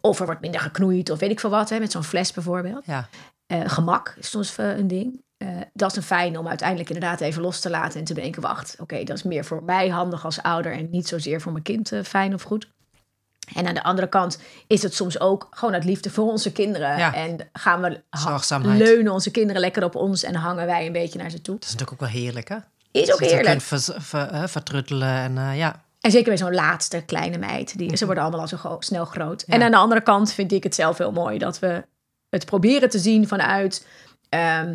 Of 0.01 0.21
er 0.21 0.27
wordt 0.27 0.41
minder 0.41 0.61
geknoeid 0.61 1.11
of 1.11 1.19
weet 1.19 1.31
ik 1.31 1.41
veel 1.41 1.51
wat. 1.51 1.71
Hè, 1.71 1.79
met 1.79 1.93
zo'n 1.93 2.05
fles 2.05 2.33
bijvoorbeeld. 2.33 2.85
Ja, 2.87 3.09
Eh, 3.47 3.61
gemak 3.67 4.15
is 4.19 4.31
soms 4.31 4.57
eh, 4.57 4.77
een 4.77 4.89
ding. 4.89 5.23
Eh, 5.37 5.49
dat 5.73 5.91
is 5.91 5.97
een 5.97 6.03
fijn 6.03 6.39
om 6.39 6.49
uiteindelijk 6.49 6.91
inderdaad 6.91 7.21
even 7.21 7.43
los 7.43 7.61
te 7.61 7.71
laten... 7.71 7.99
en 7.99 8.05
te 8.05 8.15
denken, 8.15 8.43
wacht, 8.43 8.77
oké, 8.81 9.05
dat 9.05 9.17
is 9.17 9.23
meer 9.23 9.45
voor 9.45 9.63
mij 9.65 9.89
handig 9.89 10.25
als 10.25 10.43
ouder... 10.43 10.73
en 10.73 10.91
niet 10.91 11.09
zozeer 11.09 11.41
voor 11.41 11.53
mijn 11.53 11.65
kind 11.65 11.93
fijn 12.05 12.35
of 12.35 12.43
goed. 12.43 12.69
En 13.55 13.67
aan 13.67 13.75
de 13.75 13.83
andere 13.83 14.09
kant 14.09 14.39
is 14.67 14.83
het 14.83 14.95
soms 14.95 15.21
ook 15.21 15.47
gewoon 15.51 15.75
uit 15.75 15.85
liefde 15.85 16.11
voor 16.11 16.31
onze 16.31 16.53
kinderen. 16.53 16.99
Ja. 16.99 17.15
En 17.15 17.37
gaan 17.53 17.81
we 17.81 18.01
leunen 18.63 19.13
onze 19.13 19.31
kinderen 19.31 19.61
lekker 19.61 19.85
op 19.85 19.95
ons... 19.95 20.23
en 20.23 20.35
hangen 20.35 20.67
wij 20.67 20.87
een 20.87 20.93
beetje 20.93 21.19
naar 21.19 21.31
ze 21.31 21.41
toe. 21.41 21.55
dat 21.55 21.65
is 21.65 21.71
natuurlijk 21.73 22.03
ook 22.03 22.09
wel 22.13 22.21
heerlijk, 22.23 22.49
hè? 22.49 22.57
Is 22.91 23.03
ook 23.13 23.19
Dat 23.19 23.19
je 23.31 23.35
heerlijk. 23.37 23.65
kunt 23.69 23.85
ver- 24.03 24.49
vertruttelen 24.49 25.09
en 25.09 25.39
eh, 25.39 25.57
ja. 25.57 25.85
En 26.01 26.11
zeker 26.11 26.29
bij 26.29 26.37
zo'n 26.37 26.55
laatste 26.55 27.03
kleine 27.07 27.39
meid. 27.39 27.79
Die, 27.79 27.97
ze 27.97 28.05
worden 28.05 28.23
allemaal 28.23 28.41
al 28.41 28.49
zo 28.49 28.57
gro- 28.57 28.77
snel 28.81 29.05
groot. 29.05 29.43
En 29.43 29.63
aan 29.63 29.71
de 29.71 29.77
andere 29.77 30.01
kant 30.01 30.33
vind 30.33 30.53
ik 30.53 30.63
het 30.63 30.75
zelf 30.75 30.99
heel 30.99 31.13
mooi 31.13 31.39
dat 31.39 31.59
we 31.59 31.85
het 32.29 32.45
proberen 32.47 32.91
te 32.91 32.99
zien 32.99 33.29
vanuit. 33.29 33.87
ehm, 34.29 34.75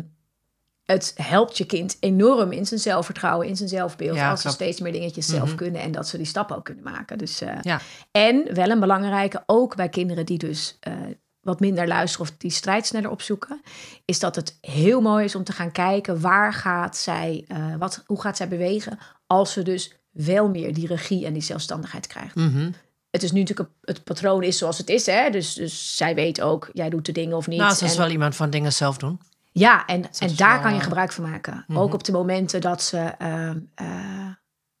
het 0.92 1.12
helpt 1.16 1.58
je 1.58 1.64
kind 1.64 1.96
enorm 2.00 2.52
in 2.52 2.66
zijn 2.66 2.80
zelfvertrouwen, 2.80 3.46
in 3.48 3.56
zijn 3.56 3.68
zelfbeeld. 3.68 4.16
Ja, 4.16 4.30
als 4.30 4.40
ze 4.42 4.48
steeds 4.48 4.80
meer 4.80 4.92
dingetjes 4.92 5.26
zelf 5.26 5.54
kunnen 5.54 5.80
en 5.80 5.92
dat 5.92 6.08
ze 6.08 6.16
die 6.16 6.26
stappen 6.26 6.56
ook 6.56 6.64
kunnen 6.64 6.84
maken. 6.84 7.18
Dus, 7.18 7.40
eh, 7.40 7.54
Ja. 7.62 7.80
En 8.10 8.54
wel 8.54 8.70
een 8.70 8.80
belangrijke, 8.80 9.42
ook 9.46 9.76
bij 9.76 9.88
kinderen 9.88 10.26
die 10.26 10.38
dus 10.38 10.76
eh, 10.80 10.92
wat 11.40 11.60
minder 11.60 11.88
luisteren 11.88 12.26
of 12.26 12.34
die 12.38 12.50
strijd 12.50 12.86
sneller 12.86 13.10
opzoeken, 13.10 13.60
is 14.04 14.18
dat 14.18 14.36
het 14.36 14.58
heel 14.60 15.00
mooi 15.00 15.24
is 15.24 15.34
om 15.34 15.44
te 15.44 15.52
gaan 15.52 15.72
kijken 15.72 16.20
waar 16.20 16.52
gaat 16.52 16.96
zij, 16.96 17.44
eh, 17.48 17.74
wat, 17.78 18.02
hoe 18.06 18.20
gaat 18.20 18.36
zij 18.36 18.48
bewegen 18.48 18.98
als 19.26 19.52
ze 19.52 19.62
dus 19.62 19.96
wel 20.10 20.48
meer 20.48 20.74
die 20.74 20.86
regie 20.86 21.26
en 21.26 21.32
die 21.32 21.42
zelfstandigheid 21.42 22.06
krijgt. 22.06 22.34
Mhm. 22.34 22.70
Het 23.10 23.22
is 23.22 23.32
nu 23.32 23.40
natuurlijk, 23.40 23.70
het 23.82 24.04
patroon 24.04 24.42
is 24.42 24.58
zoals 24.58 24.78
het 24.78 24.88
is, 24.88 25.06
hè? 25.06 25.30
Dus, 25.30 25.54
dus 25.54 25.96
zij 25.96 26.14
weet 26.14 26.40
ook, 26.40 26.70
jij 26.72 26.90
doet 26.90 27.06
de 27.06 27.12
dingen 27.12 27.36
of 27.36 27.46
niet. 27.46 27.58
Nou, 27.58 27.74
ze 27.74 27.84
is 27.84 27.92
En- 27.92 27.98
wel 27.98 28.10
iemand 28.10 28.36
van 28.36 28.50
dingen 28.50 28.72
zelf 28.72 28.96
doen. 28.96 29.20
Ja, 29.52 29.86
en, 29.86 30.02
en 30.02 30.10
is 30.26 30.36
daar 30.36 30.52
wel, 30.52 30.60
kan 30.62 30.70
je 30.72 30.78
eh, 30.78 30.84
gebruik 30.84 31.12
van 31.12 31.30
maken. 31.30 31.64
mhm. 31.66 31.78
Ook 31.78 31.94
op 31.94 32.04
de 32.04 32.12
momenten 32.12 32.60
dat 32.60 32.82
ze 32.82 32.98
ehm, 32.98 33.58
eh, 33.74 33.86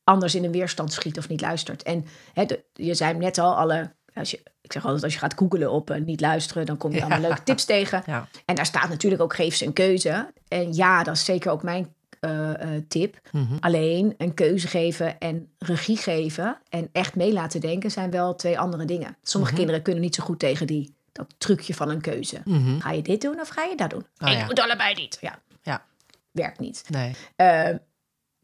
anders 0.04 0.34
in 0.34 0.44
een 0.44 0.52
weerstand 0.52 0.92
schiet 0.92 1.18
of 1.18 1.28
niet 1.28 1.40
luistert. 1.40 1.82
En 1.82 2.04
hè, 2.32 2.44
de- 2.44 2.64
je 2.72 2.94
zei 2.94 3.14
net 3.18 3.38
al, 3.38 3.54
alle, 3.56 3.92
als 4.14 4.30
je, 4.30 4.42
ik 4.60 4.72
zeg 4.72 4.84
altijd, 4.84 5.04
als 5.04 5.12
je 5.12 5.18
gaat 5.18 5.34
googelen 5.38 5.70
op 5.70 5.90
eh, 5.90 6.00
niet 6.00 6.20
luisteren, 6.20 6.66
dan 6.66 6.76
kom 6.76 6.90
je 6.90 6.96
Ja. 6.96 7.02
allemaal 7.02 7.20
leuke 7.20 7.42
tips 7.42 7.64
tegen. 7.74 8.02
Ja. 8.06 8.28
En 8.44 8.54
daar 8.54 8.66
staat 8.66 8.88
natuurlijk 8.88 9.22
ook 9.22 9.34
geef 9.34 9.54
ze 9.56 9.66
een 9.66 9.72
keuze. 9.72 10.32
En 10.48 10.74
ja, 10.74 11.02
dat 11.02 11.14
is 11.14 11.24
zeker 11.24 11.50
ook 11.50 11.62
mijn 11.62 11.94
tip. 12.88 13.20
Mhm. 13.32 13.54
Alleen 13.60 14.14
een 14.18 14.34
keuze 14.34 14.68
geven 14.68 15.18
en 15.18 15.52
regie 15.58 15.96
geven 15.96 16.58
en 16.68 16.88
echt 16.92 17.16
mee 17.16 17.32
laten 17.32 17.60
denken 17.60 17.90
zijn 17.90 18.10
wel 18.10 18.34
twee 18.34 18.58
andere 18.58 18.84
dingen. 18.84 19.16
Sommige 19.22 19.54
kinderen 19.54 19.82
kunnen 19.82 20.02
niet 20.02 20.14
zo 20.14 20.24
goed 20.24 20.38
tegen 20.38 20.66
die, 20.66 20.96
dat 21.12 21.26
trucje 21.38 21.74
van 21.74 21.88
een 21.88 22.00
keuze. 22.00 22.40
Mhm. 22.44 22.80
Ga 22.80 22.90
je 22.90 23.02
dit 23.02 23.20
doen 23.20 23.40
of 23.40 23.48
ga 23.48 23.62
je 23.62 23.76
dat 23.76 23.90
doen? 23.90 24.06
Oh, 24.18 24.28
je 24.28 24.36
ja. 24.36 24.44
moet 24.44 24.60
allebei 24.60 24.94
niet. 24.94 25.18
Ja, 25.20 25.38
Ja, 25.62 25.84
werkt 26.30 26.58
niet. 26.58 26.84
nee. 26.88 27.14
Eh, 27.36 27.68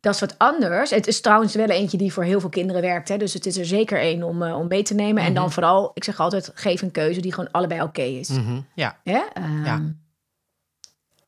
dat 0.00 0.14
is 0.14 0.20
wat 0.20 0.34
anders. 0.38 0.90
Het 0.90 1.06
is 1.06 1.20
trouwens 1.20 1.54
wel 1.54 1.68
eentje 1.68 1.96
die 1.98 2.12
voor 2.12 2.24
heel 2.24 2.40
veel 2.40 2.48
kinderen 2.48 2.82
werkt. 2.82 3.08
Hè? 3.08 3.16
Dus 3.16 3.34
het 3.34 3.46
is 3.46 3.56
er 3.56 3.66
zeker 3.66 3.98
één 4.00 4.22
om, 4.22 4.42
eh, 4.42 4.58
om 4.58 4.66
mee 4.68 4.82
te 4.82 4.94
nemen. 4.94 5.22
En 5.22 5.34
dan 5.34 5.52
vooral, 5.52 5.90
ik 5.94 6.04
zeg 6.04 6.20
altijd, 6.20 6.50
geef 6.54 6.82
een 6.82 6.90
keuze 6.90 7.20
die 7.20 7.32
gewoon 7.34 7.50
allebei 7.50 7.82
oké 7.82 8.02
is. 8.02 8.28
Mhm. 8.28 8.60
Ja, 8.74 8.98
Hè? 9.04 9.20
Ehm, 9.32 9.64
Ja. 9.64 9.82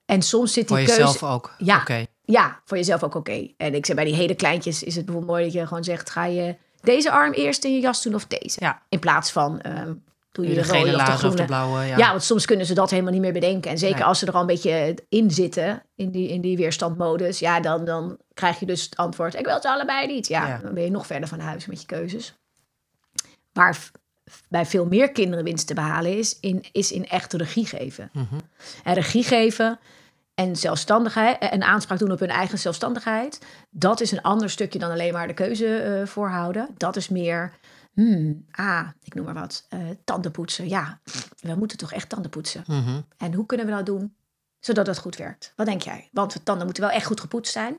En 0.05 0.23
soms 0.23 0.53
zit 0.53 0.69
die 0.69 0.77
voor 0.77 0.87
keuze... 0.87 1.01
jezelf 1.03 1.23
ook. 1.23 1.55
Ja. 1.59 1.77
Oké. 1.81 2.07
Ja, 2.25 2.61
voor 2.65 2.77
jezelf 2.77 3.03
ook 3.03 3.15
oké. 3.15 3.49
En 3.57 3.75
ik 3.75 3.87
zeg 3.87 3.97
bij 3.97 4.05
die 4.05 4.15
hele 4.15 4.35
kleintjes 4.35 4.83
is 4.83 4.95
het 4.97 5.05
bijvoorbeeld 5.05 5.33
mooi 5.37 5.45
dat 5.51 5.61
je 5.61 5.67
gewoon 5.67 5.85
zegt: 5.85 6.11
ga 6.11 6.25
je 6.25 6.57
deze 6.81 7.11
arm 7.11 7.33
eerst 7.33 7.65
in 7.65 7.75
je 7.75 7.81
jas 7.81 8.03
doen 8.03 8.15
of 8.15 8.27
deze? 8.27 8.57
Ja. 8.61 8.83
In 8.89 8.99
plaats 8.99 9.31
van 9.31 9.61
ehm 9.61 9.93
doe 10.43 10.51
je 10.51 10.61
De 10.61 10.67
de, 10.67 10.79
rode 10.79 10.97
of 10.97 11.21
de 11.21 11.43
of 11.43 11.47
blauwe. 11.47 11.85
Ja. 11.85 11.97
Ja. 11.97 12.11
want 12.11 12.23
soms 12.23 12.45
kunnen 12.45 12.67
ze 12.67 12.75
dat 12.75 12.91
helemaal 12.91 13.13
niet 13.13 13.21
meer 13.21 13.33
bedenken. 13.33 13.71
En 13.71 13.79
zeker 13.79 13.97
Nee. 13.97 14.05
als 14.05 14.19
ze 14.19 14.27
er 14.27 14.33
al 14.33 14.41
een 14.41 14.47
beetje 14.47 14.95
in 15.09 15.31
zitten, 15.31 15.83
in 15.95 16.11
die, 16.11 16.29
in 16.29 16.41
die 16.41 16.57
weerstandmodus, 16.57 17.39
ja, 17.39 17.61
dan, 17.61 17.85
dan 17.85 18.19
krijg 18.35 18.61
je 18.61 18.67
dus 18.67 18.83
het 18.85 18.97
antwoord: 18.97 19.35
ik 19.35 19.45
wil 19.45 19.55
het 19.55 19.65
allebei 19.65 20.07
niet. 20.07 20.29
Ja, 20.29 20.47
Ja. 20.47 20.59
dan 20.63 20.75
ben 20.75 20.83
je 20.85 20.91
nog 20.91 21.07
verder 21.07 21.29
van 21.29 21.41
huis 21.41 21.67
met 21.67 21.81
je 21.81 21.87
keuzes. 21.87 22.35
Waar 23.53 23.79
bij 24.49 24.67
veel 24.67 24.87
meer 24.87 25.13
kinderen 25.13 25.45
winst 25.45 25.67
te 25.67 25.75
behalen 25.75 26.19
is, 26.19 26.39
in, 26.41 26.65
is 26.73 26.93
in 26.93 27.09
echt 27.09 27.33
regie 27.33 27.67
geven. 27.67 28.11
Mhm. 28.13 28.35
En 28.85 28.95
regie 28.95 29.25
geven 29.25 29.79
en 30.35 30.57
zelfstandigheid 30.57 31.39
en 31.39 31.63
aanspraak 31.63 31.99
doen 31.99 32.13
op 32.13 32.19
hun 32.21 32.29
eigen 32.31 32.59
zelfstandigheid, 32.59 33.39
dat 33.71 34.01
is 34.01 34.13
een 34.13 34.23
ander 34.23 34.51
stukje 34.51 34.79
dan 34.79 34.91
alleen 34.91 35.13
maar 35.13 35.27
de 35.27 35.35
keuze 35.35 35.77
eh, 35.77 36.07
voorhouden. 36.07 36.69
Dat 36.77 36.97
is 36.97 37.09
meer 37.09 37.53
Hmm, 37.95 38.47
ah, 38.51 38.89
ik 39.03 39.15
noem 39.15 39.25
maar 39.25 39.35
wat. 39.35 39.67
Uh, 39.75 39.81
tanden 40.05 40.31
poetsen. 40.31 40.69
Ja, 40.69 41.01
we 41.41 41.55
moeten 41.55 41.79
toch 41.79 41.93
echt 41.93 42.09
tanden 42.09 42.31
poetsen. 42.31 42.65
Mhm. 42.67 43.01
En 43.17 43.35
hoe 43.35 43.47
kunnen 43.47 43.67
we 43.67 43.73
dat 43.73 43.87
doen? 43.87 44.15
Zodat 44.61 44.87
het 44.87 44.99
goed 44.99 45.17
werkt. 45.17 45.53
Wat 45.57 45.67
denk 45.67 45.83
jij? 45.83 46.09
Want 46.13 46.33
de 46.33 46.43
tanden 46.43 46.65
moeten 46.65 46.83
wel 46.83 46.93
echt 46.93 47.07
goed 47.07 47.21
gepoetst 47.21 47.53
zijn. 47.53 47.79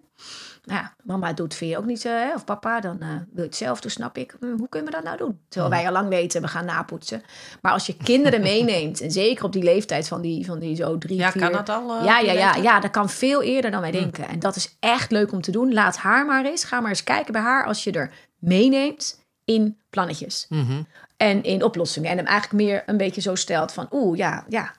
Nou 0.63 0.79
ja, 0.79 0.95
mama 1.03 1.33
doet 1.33 1.53
vind 1.53 1.71
je 1.71 1.77
ook 1.77 1.85
niet, 1.85 2.05
uh, 2.05 2.31
of 2.35 2.45
papa, 2.45 2.79
dan 2.79 2.97
uh, 2.99 3.07
wil 3.07 3.25
je 3.33 3.41
het 3.41 3.55
zelf 3.55 3.81
doen, 3.81 3.91
snap 3.91 4.17
ik. 4.17 4.35
Hmm, 4.39 4.57
hoe 4.57 4.69
kunnen 4.69 4.89
we 4.89 4.95
dat 4.95 5.05
nou 5.05 5.17
doen? 5.17 5.39
Terwijl 5.47 5.71
wij 5.71 5.85
al 5.85 5.91
lang 5.91 6.09
weten, 6.09 6.41
we 6.41 6.47
gaan 6.47 6.65
napoetsen. 6.65 7.21
Maar 7.61 7.71
als 7.71 7.85
je 7.85 7.97
kinderen 7.97 8.41
meeneemt, 8.51 9.01
en 9.01 9.11
zeker 9.11 9.45
op 9.45 9.53
die 9.53 9.63
leeftijd 9.63 10.07
van 10.07 10.21
die, 10.21 10.45
van 10.45 10.59
die 10.59 10.75
zo 10.75 10.97
drie, 10.97 11.17
ja, 11.17 11.31
vier... 11.31 11.41
kan 11.41 11.51
dat 11.51 11.69
al? 11.69 11.97
Uh, 11.97 12.05
ja, 12.05 12.19
ja, 12.19 12.31
ja, 12.31 12.55
ja, 12.55 12.79
dat 12.79 12.91
kan 12.91 13.09
veel 13.09 13.41
eerder 13.41 13.71
dan 13.71 13.81
wij 13.81 13.91
denken. 13.91 14.27
En 14.27 14.39
dat 14.39 14.55
is 14.55 14.75
echt 14.79 15.11
leuk 15.11 15.31
om 15.31 15.41
te 15.41 15.51
doen. 15.51 15.73
Laat 15.73 15.97
haar 15.97 16.25
maar 16.25 16.45
eens. 16.45 16.63
Ga 16.63 16.79
maar 16.79 16.89
eens 16.89 17.03
kijken 17.03 17.33
bij 17.33 17.41
haar 17.41 17.65
als 17.65 17.83
je 17.83 17.91
er 17.91 18.13
meeneemt 18.39 19.20
in 19.45 19.79
plannetjes. 19.89 20.45
Mhm. 20.49 20.83
En 21.17 21.43
in 21.43 21.63
oplossingen. 21.63 22.09
En 22.09 22.17
hem 22.17 22.25
eigenlijk 22.25 22.63
meer 22.63 22.83
een 22.85 22.97
beetje 22.97 23.21
zo 23.21 23.35
stelt 23.35 23.71
van... 23.71 23.87
oeh, 23.91 24.17
ja, 24.17 24.45
ja, 24.49 24.73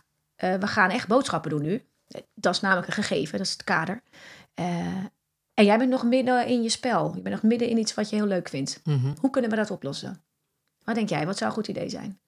uh, 0.44 0.54
we 0.54 0.66
gaan 0.66 0.90
echt 0.90 1.08
boodschappen 1.08 1.50
doen 1.50 1.62
nu. 1.62 1.84
Dat 2.34 2.54
is 2.54 2.60
namelijk 2.60 2.86
een 2.86 2.92
gegeven, 2.92 3.38
dat 3.38 3.46
is 3.46 3.52
het 3.52 3.64
kader. 3.64 4.02
Uh, 4.60 4.66
en 5.54 5.64
jij 5.64 5.78
bent 5.78 5.90
nog 5.90 6.04
midden 6.04 6.46
in 6.46 6.62
je 6.62 6.68
spel. 6.68 7.14
Je 7.14 7.22
bent 7.22 7.34
nog 7.34 7.44
midden 7.44 7.68
in 7.68 7.78
iets 7.78 7.94
wat 7.94 8.10
je 8.10 8.16
heel 8.16 8.26
leuk 8.26 8.48
vindt. 8.48 8.80
Mhm. 8.84 9.12
Hoe 9.20 9.30
kunnen 9.30 9.50
we 9.50 9.56
dat 9.56 9.70
oplossen? 9.70 10.22
Wat 10.84 10.94
denk 10.94 11.08
jij? 11.08 11.26
Wat 11.26 11.36
zou 11.36 11.50
een 11.50 11.56
goed 11.56 11.68
idee 11.68 11.88
zijn? 11.88 12.20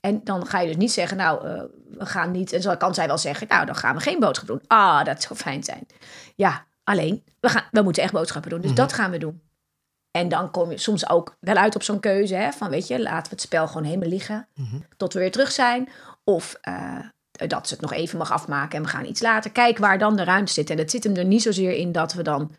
En 0.00 0.20
dan 0.24 0.46
ga 0.46 0.60
je 0.60 0.66
dus 0.66 0.76
niet 0.76 0.92
zeggen, 0.92 1.16
nou, 1.16 1.48
uh, 1.48 1.62
we 1.98 2.06
gaan 2.06 2.30
niet... 2.30 2.52
En 2.52 2.62
zo 2.62 2.76
kan 2.76 2.94
zij 2.94 3.06
wel 3.06 3.18
zeggen, 3.18 3.46
nou, 3.48 3.66
dan 3.66 3.76
gaan 3.76 3.94
we 3.94 4.00
geen 4.00 4.18
boodschap 4.20 4.46
doen. 4.46 4.60
Ah, 4.66 5.04
dat 5.04 5.22
zou 5.22 5.38
fijn 5.38 5.64
zijn. 5.64 5.86
Ja, 6.36 6.66
alleen, 6.84 7.24
we, 7.40 7.48
gaan, 7.48 7.64
we 7.70 7.82
moeten 7.82 8.02
echt 8.02 8.12
boodschappen 8.12 8.50
doen. 8.50 8.60
Dus 8.60 8.70
Mhm. 8.70 8.80
dat 8.80 8.92
gaan 8.92 9.10
we 9.10 9.18
doen. 9.18 9.40
En 10.16 10.28
dan 10.28 10.50
kom 10.50 10.70
je 10.70 10.78
soms 10.78 11.08
ook 11.08 11.36
wel 11.40 11.54
uit 11.56 11.74
op 11.74 11.82
zo'n 11.82 12.00
keuze, 12.00 12.34
hè, 12.34 12.52
van 12.52 12.70
weet 12.70 12.86
je, 12.86 13.02
laten 13.02 13.22
we 13.22 13.28
het 13.30 13.40
spel 13.40 13.66
gewoon 13.66 13.84
helemaal 13.84 14.08
liggen 14.08 14.48
Mhm. 14.54 14.76
tot 14.96 15.12
we 15.12 15.18
weer 15.18 15.30
terug 15.30 15.52
zijn. 15.52 15.88
Of 16.24 16.56
uh, 16.68 16.98
dat 17.48 17.66
ze 17.68 17.72
het 17.74 17.82
nog 17.82 17.92
even 17.92 18.18
mag 18.18 18.32
afmaken 18.32 18.76
en 18.78 18.84
we 18.84 18.88
gaan 18.90 19.04
iets 19.04 19.20
later. 19.20 19.50
Kijk 19.50 19.78
waar 19.78 19.98
dan 19.98 20.16
de 20.16 20.24
ruimte 20.24 20.52
zit. 20.52 20.70
En 20.70 20.78
het 20.78 20.90
zit 20.90 21.04
hem 21.04 21.14
er 21.16 21.24
niet 21.24 21.42
zozeer 21.42 21.72
in 21.72 21.92
dat 21.92 22.12
we 22.12 22.22
dan, 22.22 22.52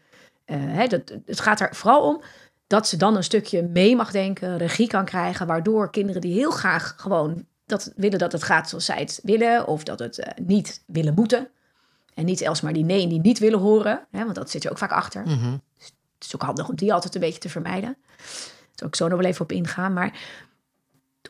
uh, 0.46 0.58
hè, 0.60 0.88
dat, 0.88 1.02
het 1.26 1.40
gaat 1.40 1.60
er 1.60 1.76
vooral 1.76 2.08
om 2.08 2.22
dat 2.68 2.88
ze 2.88 2.98
dan 2.98 3.16
een 3.16 3.24
stukje 3.24 3.64
mee 3.64 3.96
mag 3.96 4.12
denken, 4.12 4.58
regie 4.58 4.88
kan 4.88 5.06
krijgen, 5.06 5.48
waardoor 5.48 5.90
kinderen 5.92 6.22
die 6.22 6.34
heel 6.34 6.52
graag 6.52 6.94
gewoon 6.98 7.46
dat 7.66 7.92
willen 7.96 8.20
dat 8.20 8.32
het 8.32 8.44
gaat 8.44 8.70
zoals 8.70 8.86
zij 8.86 9.00
het 9.00 9.20
willen, 9.24 9.68
of 9.68 9.84
dat 9.84 10.00
het 10.00 10.18
uh, 10.18 10.26
niet 10.46 10.84
willen 10.88 11.14
moeten. 11.14 11.48
En 12.14 12.26
niet 12.26 12.48
alsmaar 12.48 12.74
die 12.74 12.84
nee 12.84 13.04
en 13.04 13.10
die 13.10 13.20
niet 13.22 13.40
willen 13.40 13.60
horen, 13.60 14.08
hè, 14.12 14.24
want 14.24 14.36
dat 14.36 14.50
zit 14.50 14.64
er 14.64 14.72
ook 14.72 14.78
vaak 14.78 14.92
achter. 14.92 15.22
Mhm. 15.26 15.58
Het 16.25 16.34
is 16.34 16.36
ook 16.36 16.48
handig 16.48 16.70
om 16.70 16.75
die 16.75 16.94
altijd 16.94 17.15
een 17.15 17.22
beetje 17.22 17.39
te 17.39 17.50
vermijden. 17.50 17.98
Daar 18.17 18.74
zal 18.75 18.88
ik 18.88 18.96
zo 18.96 19.08
nog 19.08 19.20
wel 19.20 19.29
even 19.29 19.41
op 19.41 19.51
ingaan. 19.51 19.94
Maar 19.94 20.20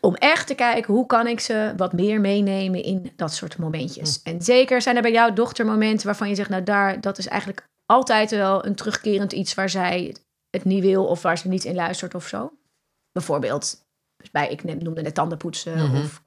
om 0.01 0.15
echt 0.15 0.47
te 0.47 0.55
kijken 0.55 0.93
hoe 0.93 1.05
kan 1.05 1.27
ik 1.27 1.39
ze 1.39 1.73
wat 1.77 1.93
meer 1.93 2.21
meenemen 2.21 2.83
in 2.83 3.11
dat 3.15 3.33
soort 3.33 3.57
momentjes. 3.57 4.21
En 4.21 4.41
zeker 4.41 4.81
zijn 4.81 4.95
er 4.95 5.01
bij 5.01 5.11
jouw 5.11 5.33
dochter 5.33 5.65
momenten 5.65 6.05
waarvan 6.05 6.29
je 6.29 6.35
zegt, 6.35 6.49
nou 6.49 6.63
daar, 6.63 7.01
dat 7.01 7.17
is 7.17 7.27
eigenlijk 7.27 7.67
altijd 7.85 8.31
wel 8.31 8.65
een 8.65 8.75
terugkerend 8.75 9.33
iets 9.33 9.53
waar 9.53 9.69
zij 9.69 10.15
het 10.49 10.63
niet 10.63 10.83
wil 10.83 11.05
of 11.05 11.21
waar 11.21 11.37
ze 11.37 11.47
niet 11.47 11.63
in 11.63 11.75
luistert 11.75 12.15
of 12.15 12.27
zo. 12.27 12.51
Bijvoorbeeld, 13.11 13.85
bij, 14.31 14.49
ik 14.49 14.63
noemde 14.63 15.01
net 15.01 15.13
tandenpoetsen 15.13 15.73
Mhm. 15.77 15.95
of 15.97 16.23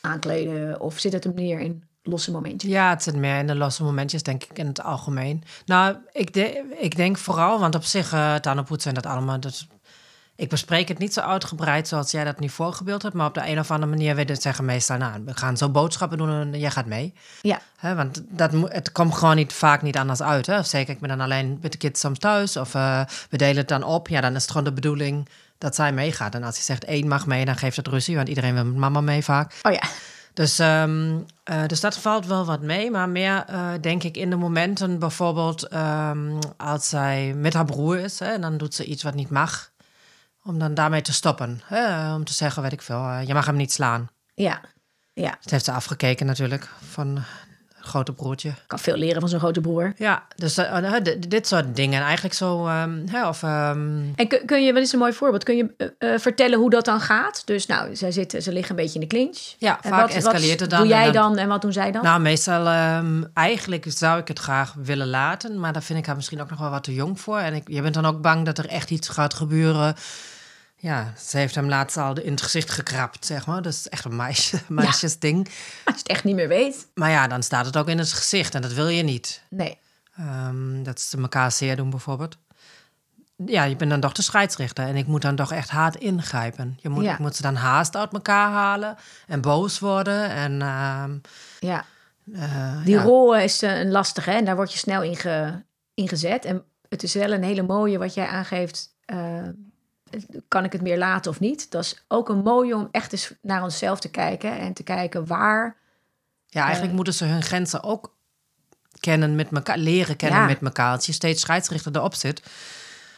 aankleden 0.00 0.80
of 0.80 0.98
zit 0.98 1.12
het 1.12 1.24
hem 1.24 1.34
meer 1.34 1.60
in 1.60 1.84
losse 2.08 2.30
momentjes? 2.30 2.72
Ja, 2.72 2.90
het 2.90 3.02
zit 3.02 3.16
meer 3.16 3.38
in 3.38 3.46
de 3.46 3.54
losse 3.54 3.82
momentjes, 3.82 4.22
denk 4.22 4.44
ik, 4.44 4.58
in 4.58 4.66
het 4.66 4.82
algemeen. 4.82 5.44
Nou, 5.66 5.96
ik, 6.12 6.32
de, 6.32 6.76
ik 6.78 6.96
denk 6.96 7.18
vooral, 7.18 7.60
want 7.60 7.74
op 7.74 7.84
zich, 7.84 8.12
uh, 8.12 8.34
tandenpoetsen 8.34 8.88
en 8.88 9.02
dat 9.02 9.12
allemaal... 9.12 9.40
Dat, 9.40 9.66
ik 10.36 10.48
bespreek 10.48 10.88
het 10.88 10.98
niet 10.98 11.12
zo 11.12 11.20
uitgebreid 11.20 11.88
zoals 11.88 12.10
jij 12.10 12.24
dat 12.24 12.40
nu 12.40 12.48
voorgebeeld 12.48 13.02
hebt... 13.02 13.14
maar 13.14 13.26
op 13.26 13.34
de 13.34 13.48
een 13.48 13.58
of 13.58 13.70
andere 13.70 13.90
manier 13.90 14.14
weet 14.14 14.28
het 14.28 14.42
zeggen 14.42 14.64
meestal... 14.64 14.96
nou, 14.96 15.22
we 15.24 15.36
gaan 15.36 15.56
zo 15.56 15.68
boodschappen 15.68 16.18
doen 16.18 16.30
en 16.30 16.58
jij 16.58 16.70
gaat 16.70 16.86
mee. 16.86 17.14
Ja. 17.40 17.60
He, 17.76 17.94
want 17.94 18.22
dat, 18.28 18.52
het 18.52 18.92
komt 18.92 19.14
gewoon 19.14 19.36
niet, 19.36 19.52
vaak 19.52 19.82
niet 19.82 19.96
anders 19.96 20.22
uit. 20.22 20.46
Hè? 20.46 20.58
Of 20.58 20.66
zeker, 20.66 20.94
ik 20.94 21.00
ben 21.00 21.08
dan 21.08 21.20
alleen 21.20 21.58
met 21.62 21.72
de 21.72 21.78
kids 21.78 22.00
soms 22.00 22.18
thuis... 22.18 22.56
of 22.56 22.74
uh, 22.74 23.04
we 23.30 23.36
delen 23.36 23.56
het 23.56 23.68
dan 23.68 23.82
op. 23.82 24.08
Ja, 24.08 24.20
dan 24.20 24.34
is 24.34 24.42
het 24.42 24.50
gewoon 24.50 24.66
de 24.66 24.72
bedoeling 24.72 25.28
dat 25.58 25.74
zij 25.74 25.92
meegaat. 25.92 26.34
En 26.34 26.42
als 26.42 26.56
je 26.56 26.62
zegt 26.62 26.84
één 26.84 27.08
mag 27.08 27.26
mee, 27.26 27.44
dan 27.44 27.56
geeft 27.56 27.76
het 27.76 27.88
ruzie... 27.88 28.16
want 28.16 28.28
iedereen 28.28 28.54
wil 28.54 28.64
met 28.64 28.76
mama 28.76 29.00
mee 29.00 29.24
vaak. 29.24 29.54
Oh 29.62 29.72
ja. 29.72 29.82
Dus, 30.38 30.58
um, 30.58 31.26
uh, 31.50 31.66
dus 31.66 31.80
dat 31.80 31.98
valt 31.98 32.26
wel 32.26 32.44
wat 32.44 32.60
mee, 32.60 32.90
maar 32.90 33.08
meer 33.08 33.44
uh, 33.50 33.70
denk 33.80 34.02
ik 34.02 34.16
in 34.16 34.30
de 34.30 34.36
momenten 34.36 34.98
bijvoorbeeld 34.98 35.72
um, 35.72 36.38
als 36.56 36.88
zij 36.88 37.34
met 37.34 37.54
haar 37.54 37.64
broer 37.64 37.98
is 37.98 38.18
hè, 38.18 38.26
en 38.26 38.40
dan 38.40 38.56
doet 38.56 38.74
ze 38.74 38.84
iets 38.84 39.02
wat 39.02 39.14
niet 39.14 39.30
mag, 39.30 39.70
om 40.42 40.58
dan 40.58 40.74
daarmee 40.74 41.02
te 41.02 41.12
stoppen. 41.12 41.60
Hè, 41.64 42.14
om 42.14 42.24
te 42.24 42.32
zeggen, 42.32 42.62
weet 42.62 42.72
ik 42.72 42.82
veel, 42.82 43.00
uh, 43.00 43.26
je 43.26 43.34
mag 43.34 43.46
hem 43.46 43.56
niet 43.56 43.72
slaan. 43.72 44.08
Ja, 44.34 44.60
ja. 45.12 45.38
Dat 45.40 45.50
heeft 45.50 45.64
ze 45.64 45.72
afgekeken 45.72 46.26
natuurlijk 46.26 46.68
van 46.88 47.22
grote 47.88 48.12
broertje. 48.12 48.52
Kan 48.66 48.78
veel 48.78 48.96
leren 48.96 49.20
van 49.20 49.28
zo'n 49.28 49.38
grote 49.38 49.60
broer. 49.60 49.92
Ja, 49.96 50.22
dus 50.36 50.58
uh, 50.58 50.94
dit 51.28 51.46
soort 51.46 51.76
dingen. 51.76 52.02
Eigenlijk 52.02 52.34
zo, 52.34 52.66
um, 52.66 53.04
hè, 53.10 53.28
of... 53.28 53.42
Um... 53.42 54.12
En 54.16 54.28
kun, 54.28 54.40
kun, 54.46 54.64
je, 54.64 54.72
wat 54.72 54.82
is 54.82 54.92
een 54.92 54.98
mooi 54.98 55.12
voorbeeld, 55.12 55.44
kun 55.44 55.56
je 55.56 55.92
uh, 55.98 56.18
vertellen 56.18 56.58
hoe 56.58 56.70
dat 56.70 56.84
dan 56.84 57.00
gaat? 57.00 57.42
Dus 57.44 57.66
nou, 57.66 57.96
zij 57.96 58.10
zitten, 58.12 58.42
ze 58.42 58.52
liggen 58.52 58.70
een 58.70 58.82
beetje 58.82 59.00
in 59.00 59.00
de 59.00 59.06
clinch. 59.06 59.38
Ja, 59.58 59.78
en 59.82 59.90
vaak 59.90 60.00
wat, 60.00 60.16
escaleert 60.16 60.50
wat 60.50 60.60
het 60.60 60.70
dan. 60.70 60.78
doe 60.78 60.88
jij 60.88 61.10
dan, 61.10 61.32
dan 61.32 61.38
en 61.38 61.48
wat 61.48 61.62
doen 61.62 61.72
zij 61.72 61.92
dan? 61.92 62.02
Nou, 62.02 62.20
meestal, 62.20 62.66
um, 62.96 63.30
eigenlijk 63.34 63.84
zou 63.88 64.20
ik 64.20 64.28
het 64.28 64.38
graag 64.38 64.74
willen 64.82 65.08
laten. 65.08 65.60
Maar 65.60 65.72
daar 65.72 65.82
vind 65.82 65.98
ik 65.98 66.06
haar 66.06 66.16
misschien 66.16 66.40
ook 66.40 66.50
nog 66.50 66.58
wel 66.58 66.70
wat 66.70 66.84
te 66.84 66.94
jong 66.94 67.20
voor. 67.20 67.38
En 67.38 67.54
ik, 67.54 67.68
je 67.68 67.82
bent 67.82 67.94
dan 67.94 68.06
ook 68.06 68.20
bang 68.20 68.44
dat 68.44 68.58
er 68.58 68.68
echt 68.68 68.90
iets 68.90 69.08
gaat 69.08 69.34
gebeuren... 69.34 69.94
Ja, 70.80 71.12
ze 71.18 71.36
heeft 71.38 71.54
hem 71.54 71.68
laatst 71.68 71.96
al 71.96 72.20
in 72.20 72.30
het 72.30 72.42
gezicht 72.42 72.70
gekrapt, 72.70 73.26
zeg 73.26 73.46
maar. 73.46 73.62
Dat 73.62 73.72
is 73.72 73.88
echt 73.88 74.04
een 74.04 74.16
meisje, 74.16 74.58
meisjesding. 74.68 75.44
Als 75.84 75.94
je 75.94 76.00
het 76.02 76.08
echt 76.08 76.24
niet 76.24 76.34
meer 76.34 76.48
weet. 76.48 76.88
Maar 76.94 77.10
ja, 77.10 77.26
dan 77.26 77.42
staat 77.42 77.66
het 77.66 77.76
ook 77.76 77.88
in 77.88 77.98
het 77.98 78.12
gezicht 78.12 78.54
en 78.54 78.62
dat 78.62 78.72
wil 78.72 78.88
je 78.88 79.02
niet. 79.02 79.42
Nee. 79.50 79.78
Um, 80.20 80.82
dat 80.82 81.00
ze 81.00 81.18
elkaar 81.18 81.52
zeer 81.52 81.76
doen, 81.76 81.90
bijvoorbeeld. 81.90 82.36
Ja, 83.46 83.62
je 83.64 83.76
bent 83.76 83.90
dan 83.90 84.00
toch 84.00 84.12
de 84.12 84.22
scheidsrechter 84.22 84.86
en 84.86 84.96
ik 84.96 85.06
moet 85.06 85.22
dan 85.22 85.36
toch 85.36 85.52
echt 85.52 85.70
hard 85.70 85.96
ingrijpen. 85.96 86.78
Je 86.80 86.88
moet, 86.88 87.04
Ja. 87.04 87.12
Ik 87.12 87.18
moet 87.18 87.36
ze 87.36 87.42
dan 87.42 87.54
haast 87.54 87.96
uit 87.96 88.12
elkaar 88.12 88.50
halen 88.50 88.96
en 89.26 89.40
boos 89.40 89.78
worden. 89.78 90.30
En, 90.30 90.52
um, 90.62 91.20
Ja. 91.60 91.84
uh, 92.24 92.84
Die 92.84 92.94
ja. 92.94 93.02
rol 93.02 93.36
is 93.36 93.62
uh, 93.62 93.78
een 93.78 93.90
lastige 93.90 94.30
en 94.30 94.44
daar 94.44 94.56
word 94.56 94.72
je 94.72 94.78
snel 94.78 95.02
in, 95.02 95.16
ge, 95.16 95.64
in 95.94 96.08
gezet. 96.08 96.44
En 96.44 96.64
het 96.88 97.02
is 97.02 97.14
wel 97.14 97.32
een 97.32 97.42
hele 97.44 97.62
mooie 97.62 97.98
wat 97.98 98.14
jij 98.14 98.26
aangeeft. 98.26 98.96
Uh, 99.06 99.42
kan 100.48 100.64
ik 100.64 100.72
het 100.72 100.82
meer 100.82 100.98
laten 100.98 101.30
of 101.30 101.40
niet? 101.40 101.70
Dat 101.70 101.84
is 101.84 102.04
ook 102.08 102.28
een 102.28 102.42
mooie 102.42 102.74
om 102.74 102.88
echt 102.90 103.12
eens 103.12 103.32
naar 103.42 103.62
onszelf 103.62 104.00
te 104.00 104.10
kijken 104.10 104.58
en 104.58 104.72
te 104.72 104.82
kijken 104.82 105.26
waar. 105.26 105.76
Ja, 106.46 106.60
eigenlijk 106.60 106.90
Eh. 106.90 106.96
moeten 106.96 107.14
ze 107.14 107.24
hun 107.24 107.42
grenzen 107.42 107.82
ook 107.82 108.16
kennen 109.00 109.34
met 109.34 109.48
elkaar, 109.52 109.78
leren 109.78 110.16
kennen 110.16 110.40
Ja. 110.40 110.46
met 110.46 110.62
elkaar. 110.62 110.92
Als 110.94 111.06
je 111.06 111.12
steeds 111.12 111.40
scheidsrechter 111.40 111.96
erop 111.96 112.14
zit. 112.14 112.42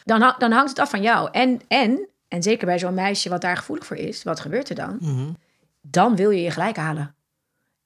Dan, 0.05 0.35
dan 0.39 0.53
hangt 0.53 0.69
het 0.71 0.79
af 0.79 0.91
van 0.91 1.03
jou. 1.03 1.29
En, 1.33 1.61
en, 1.69 2.09
en 2.29 2.43
zeker 2.43 2.67
bij 2.67 2.79
zo'n 2.79 2.95
meisje 2.95 3.29
wat 3.29 3.41
daar 3.41 3.57
gevoelig 3.57 3.87
voor 3.87 3.97
is, 3.97 4.23
wat 4.23 4.41
gebeurt 4.41 4.69
er 4.69 4.75
dan? 4.75 4.97
Mhm. 5.01 5.29
Dan 5.83 6.17
wil 6.17 6.31
je 6.31 6.43
je 6.43 6.51
gelijk 6.51 6.77
halen. 6.77 7.15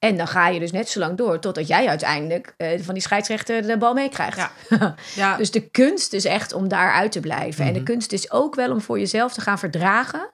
En 0.05 0.17
dan 0.17 0.29
ga 0.29 0.49
je 0.49 0.59
dus 0.61 0.73
net 0.73 0.89
zo 0.89 0.99
lang 0.99 1.17
door 1.17 1.39
totdat 1.41 1.67
jij 1.67 1.89
uiteindelijk 1.89 2.55
eh, 2.57 2.81
van 2.83 2.95
die 2.95 3.03
scheidsrechter 3.03 3.63
de 3.63 3.79
bal 3.79 3.95
meekrijgt. 3.95 4.37
Ja. 4.37 4.51
Ja, 5.15 5.37
Dus 5.37 5.51
de 5.51 5.69
kunst 5.69 6.13
is 6.13 6.25
echt 6.25 6.53
om 6.53 6.69
daaruit 6.69 7.13
te 7.13 7.21
blijven. 7.21 7.65
En 7.65 7.73
de 7.73 7.79
Mhm. 7.79 7.89
kunst 7.89 8.13
is 8.13 8.31
ook 8.31 8.55
wel 8.55 8.71
om 8.73 8.81
voor 8.81 8.99
jezelf 8.99 9.33
te 9.33 9.41
gaan 9.41 9.59
verdragen 9.59 10.31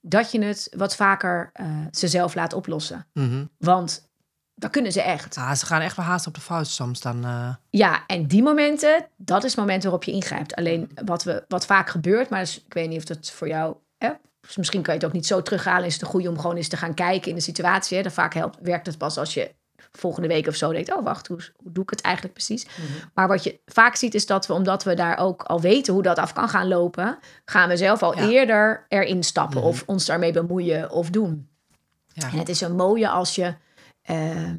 dat 0.00 0.30
je 0.32 0.44
het 0.44 0.68
wat 0.76 0.96
vaker 0.96 1.50
eh 1.52 1.66
ze 1.90 2.08
zelf 2.08 2.34
laat 2.34 2.52
oplossen. 2.52 3.06
mhm. 3.12 3.44
Want 3.58 4.08
dat 4.54 4.70
kunnen 4.70 4.92
ze 4.92 5.02
echt. 5.02 5.36
ah, 5.36 5.52
ze 5.54 5.66
gaan 5.66 5.80
echt 5.80 5.96
wel 5.96 6.06
haast 6.06 6.26
op 6.26 6.34
de 6.34 6.40
vuist 6.40 6.72
soms 6.72 7.00
dan. 7.00 7.24
eh. 7.24 7.54
Ja, 7.70 8.06
en 8.06 8.26
die 8.26 8.42
momenten, 8.42 9.06
dat 9.16 9.44
is 9.44 9.50
het 9.50 9.60
moment 9.60 9.82
waarop 9.82 10.04
je 10.04 10.12
ingrijpt. 10.12 10.54
Alleen 10.54 10.90
wat, 11.04 11.22
we, 11.24 11.44
wat 11.48 11.66
vaak 11.66 11.88
gebeurt, 11.90 12.28
maar 12.30 12.40
dus, 12.40 12.64
ik 12.66 12.74
weet 12.74 12.88
niet 12.88 12.98
of 12.98 13.04
dat 13.04 13.30
voor 13.30 13.48
jou... 13.48 13.76
Hè, 13.98 14.10
dus 14.46 14.56
misschien 14.56 14.82
kan 14.82 14.94
je 14.94 15.00
het 15.00 15.08
ook 15.08 15.14
niet 15.14 15.26
zo 15.26 15.42
terughalen. 15.42 15.86
Is 15.86 15.92
het 15.92 16.02
een 16.02 16.08
goede 16.08 16.28
om 16.28 16.38
gewoon 16.38 16.56
eens 16.56 16.68
te 16.68 16.76
gaan 16.76 16.94
kijken 16.94 17.28
in 17.30 17.34
de 17.36 17.42
situatie. 17.42 17.96
Hè? 17.96 18.02
Dan 18.02 18.12
vaak 18.12 18.34
helpt, 18.34 18.58
werkt 18.62 18.86
het 18.86 18.98
pas 18.98 19.18
als 19.18 19.34
je 19.34 19.54
volgende 19.92 20.28
week 20.28 20.46
of 20.46 20.54
zo 20.54 20.72
denkt... 20.72 20.92
oh, 20.94 21.04
wacht, 21.04 21.26
hoe, 21.26 21.38
hoe 21.56 21.72
doe 21.72 21.82
ik 21.82 21.90
het 21.90 22.00
eigenlijk 22.00 22.34
precies? 22.34 22.66
Maar 23.14 23.28
wat 23.28 23.44
je 23.44 23.60
vaak 23.66 23.96
ziet 23.96 24.14
is 24.14 24.26
dat 24.26 24.46
we, 24.46 24.52
omdat 24.52 24.84
we 24.84 24.94
daar 24.94 25.18
ook 25.18 25.42
al 25.42 25.60
weten 25.60 25.92
hoe 25.94 26.02
dat 26.02 26.18
af 26.18 26.32
kan 26.32 26.48
gaan 26.48 26.68
lopen... 26.68 27.18
gaan 27.44 27.68
we 27.68 27.76
zelf 27.76 28.02
al 28.02 28.16
Ja. 28.18 28.28
eerder 28.28 28.84
erin 28.88 29.22
stappen 29.22 29.58
Mhm. 29.58 29.66
of 29.68 29.82
ons 29.86 30.06
daarmee 30.06 30.32
bemoeien 30.32 30.90
of 30.90 31.10
doen. 31.10 31.48
Ja. 32.12 32.30
En 32.30 32.38
het 32.38 32.48
is 32.48 32.60
een 32.60 32.76
mooie 32.76 33.08
als 33.08 33.34
je 33.34 33.54
eh, 34.02 34.50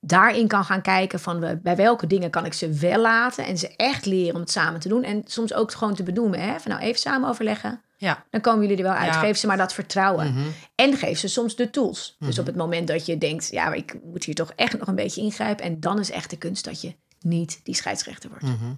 daarin 0.00 0.48
kan 0.48 0.64
gaan 0.64 0.82
kijken 0.82 1.20
van 1.20 1.40
we- 1.40 1.58
bij 1.62 1.76
welke 1.76 2.06
dingen 2.06 2.30
kan 2.30 2.44
ik 2.44 2.52
ze 2.52 2.72
wel 2.72 3.00
laten 3.00 3.46
en 3.46 3.58
ze 3.58 3.76
echt 3.76 4.06
leren 4.06 4.34
om 4.34 4.40
het 4.40 4.50
samen 4.50 4.80
te 4.80 4.88
doen. 4.88 5.02
En 5.04 5.22
soms 5.26 5.54
ook 5.54 5.72
gewoon 5.72 5.94
te 5.94 6.02
benoemen. 6.02 6.40
Hè? 6.40 6.60
Van 6.60 6.70
nou 6.70 6.82
even 6.82 7.00
samen 7.00 7.28
overleggen. 7.28 7.80
ja. 7.96 8.24
Dan 8.30 8.40
komen 8.40 8.60
jullie 8.62 8.76
er 8.76 8.82
wel 8.90 8.92
uit. 9.00 9.14
Ja. 9.14 9.20
Geef 9.20 9.36
ze 9.36 9.46
maar 9.46 9.56
dat 9.56 9.72
vertrouwen. 9.72 10.32
Mhm. 10.34 10.46
En 10.74 10.96
geef 10.96 11.18
ze 11.18 11.28
soms 11.28 11.56
de 11.56 11.70
tools. 11.70 12.16
Dus 12.18 12.30
Mhm. 12.30 12.40
op 12.40 12.46
het 12.46 12.56
moment 12.56 12.88
dat 12.88 13.06
je 13.06 13.18
denkt, 13.18 13.48
ja, 13.50 13.64
maar 13.64 13.76
ik 13.76 13.96
moet 14.04 14.24
hier 14.24 14.34
toch 14.34 14.52
echt 14.56 14.78
nog 14.78 14.88
een 14.88 14.94
beetje 14.94 15.20
ingrijpen. 15.20 15.64
En 15.64 15.80
dan 15.80 15.98
is 15.98 16.10
echt 16.10 16.30
de 16.30 16.36
kunst 16.38 16.64
dat 16.64 16.80
je 16.80 16.94
niet 17.20 17.60
die 17.64 17.74
scheidsrechter 17.74 18.28
wordt. 18.30 18.44
Mhm. 18.44 18.72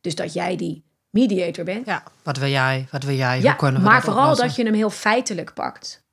Dus 0.00 0.14
dat 0.14 0.32
jij 0.32 0.56
die 0.56 0.84
mediator 1.10 1.64
bent. 1.64 1.86
Ja, 1.86 2.02
wat 2.22 2.36
wil 2.36 2.48
jij? 2.48 2.86
Wat 2.90 3.02
wil 3.04 3.14
jij? 3.14 3.40
Ja, 3.40 3.48
Hoe 3.48 3.56
kunnen 3.56 3.80
we 3.80 3.86
maar 3.86 3.94
dat 3.96 4.04
vooral 4.04 4.22
oplossen? 4.22 4.46
dat 4.46 4.56
je 4.56 4.64
hem 4.64 4.74
heel 4.74 4.90
feitelijk 4.90 5.54
pakt. 5.54 6.04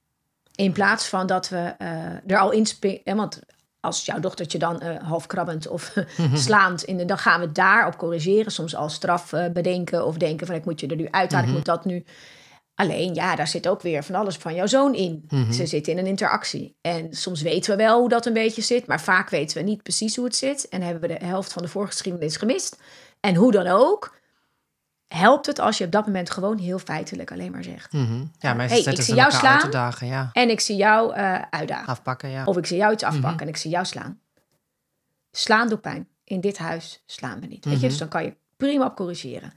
In 0.56 0.72
plaats 0.72 1.08
van 1.08 1.28
dat 1.28 1.50
we 1.50 1.76
eh, 1.78 1.88
er 2.28 2.38
al 2.40 2.52
in 2.52 2.66
springen. 2.66 3.16
Want 3.16 3.40
als 3.84 4.06
jouw 4.06 4.20
dochtertje 4.20 4.58
dan 4.58 4.80
eh, 4.80 5.04
half 5.04 5.28
krabbend 5.28 5.68
of 5.68 5.94
slaand, 6.34 6.84
in 6.84 6.98
de, 6.98 7.06
dan 7.06 7.18
gaan 7.18 7.40
we 7.40 7.52
daarop 7.52 7.98
corrigeren. 7.98 8.52
Soms 8.52 8.76
als 8.76 8.94
straf 8.94 9.34
eh, 9.34 9.50
bedenken 9.52 10.06
of 10.06 10.18
denken 10.18 10.48
van 10.48 10.56
ik 10.56 10.66
moet 10.66 10.80
je 10.80 10.88
er 10.88 10.96
nu 10.96 11.08
uithalen, 11.10 11.48
ik 11.48 11.54
moet 11.54 11.66
dat 11.66 11.86
nu. 11.86 12.04
Alleen 12.76 13.14
ja, 13.14 13.36
daar 13.36 13.48
zit 13.48 13.68
ook 13.68 13.82
weer 13.82 14.04
van 14.04 14.16
alles 14.16 14.36
van 14.36 14.56
jouw 14.56 14.66
zoon 14.66 14.96
in. 14.96 15.30
Ze 15.52 15.66
zitten 15.66 15.94
in 15.94 16.00
een 16.00 16.08
interactie. 16.08 16.78
En 16.82 17.14
soms 17.14 17.42
weten 17.42 17.72
we 17.72 17.84
wel 17.84 18.00
hoe 18.00 18.10
dat 18.10 18.26
een 18.26 18.34
beetje 18.34 18.62
zit, 18.62 18.88
maar 18.88 19.02
vaak 19.02 19.30
weten 19.30 19.58
we 19.58 19.64
niet 19.64 19.84
precies 19.84 20.16
hoe 20.16 20.26
het 20.26 20.36
zit. 20.36 20.70
En 20.70 20.82
hebben 20.82 21.02
we 21.10 21.18
de 21.20 21.26
helft 21.26 21.54
van 21.54 21.62
de 21.62 21.68
voorgeschiedenis 21.68 22.38
gemist. 22.38 22.82
En 23.20 23.36
hoe 23.36 23.52
dan 23.52 23.68
ook, 23.68 24.18
helpt 25.16 25.46
het 25.46 25.60
als 25.60 25.78
je 25.78 25.86
op 25.86 25.92
dat 25.92 26.06
moment 26.06 26.30
gewoon 26.32 26.58
heel 26.58 26.80
feitelijk 26.80 27.32
alleen 27.32 27.52
maar 27.52 27.64
zegt. 27.64 27.94
Mhm. 27.94 28.24
Ja, 28.40 28.54
mensen 28.54 28.84
Hey, 28.84 28.94
ik 28.94 29.02
zie 29.02 29.16
jou 29.16 29.32
slaan. 29.32 29.60
te 29.60 29.70
dagen, 29.70 30.08
ja. 30.08 30.30
En 30.34 30.50
ik 30.50 30.60
zie 30.60 30.76
jou 30.76 31.14
eh, 31.14 31.42
uitdagen. 31.50 31.88
Afpakken, 31.88 32.30
ja. 32.30 32.44
Of 32.46 32.58
ik 32.58 32.66
zie 32.66 32.78
jou 32.78 32.94
iets 32.94 33.04
afpakken 33.04 33.40
en 33.42 33.48
ik 33.48 33.58
zie 33.58 33.72
jou 33.72 33.86
slaan. 33.86 34.20
Slaan 35.32 35.68
doet 35.70 35.82
pijn. 35.82 36.08
In 36.24 36.42
dit 36.42 36.58
huis 36.58 37.04
slaan 37.06 37.40
we 37.40 37.46
niet. 37.46 37.66
Weet 37.66 37.82
je? 37.82 37.88
Dus 37.88 37.98
dan 37.98 38.08
kan 38.08 38.24
je 38.24 38.36
prima 38.58 38.86
op 38.86 38.96
corrigeren. 38.96 39.54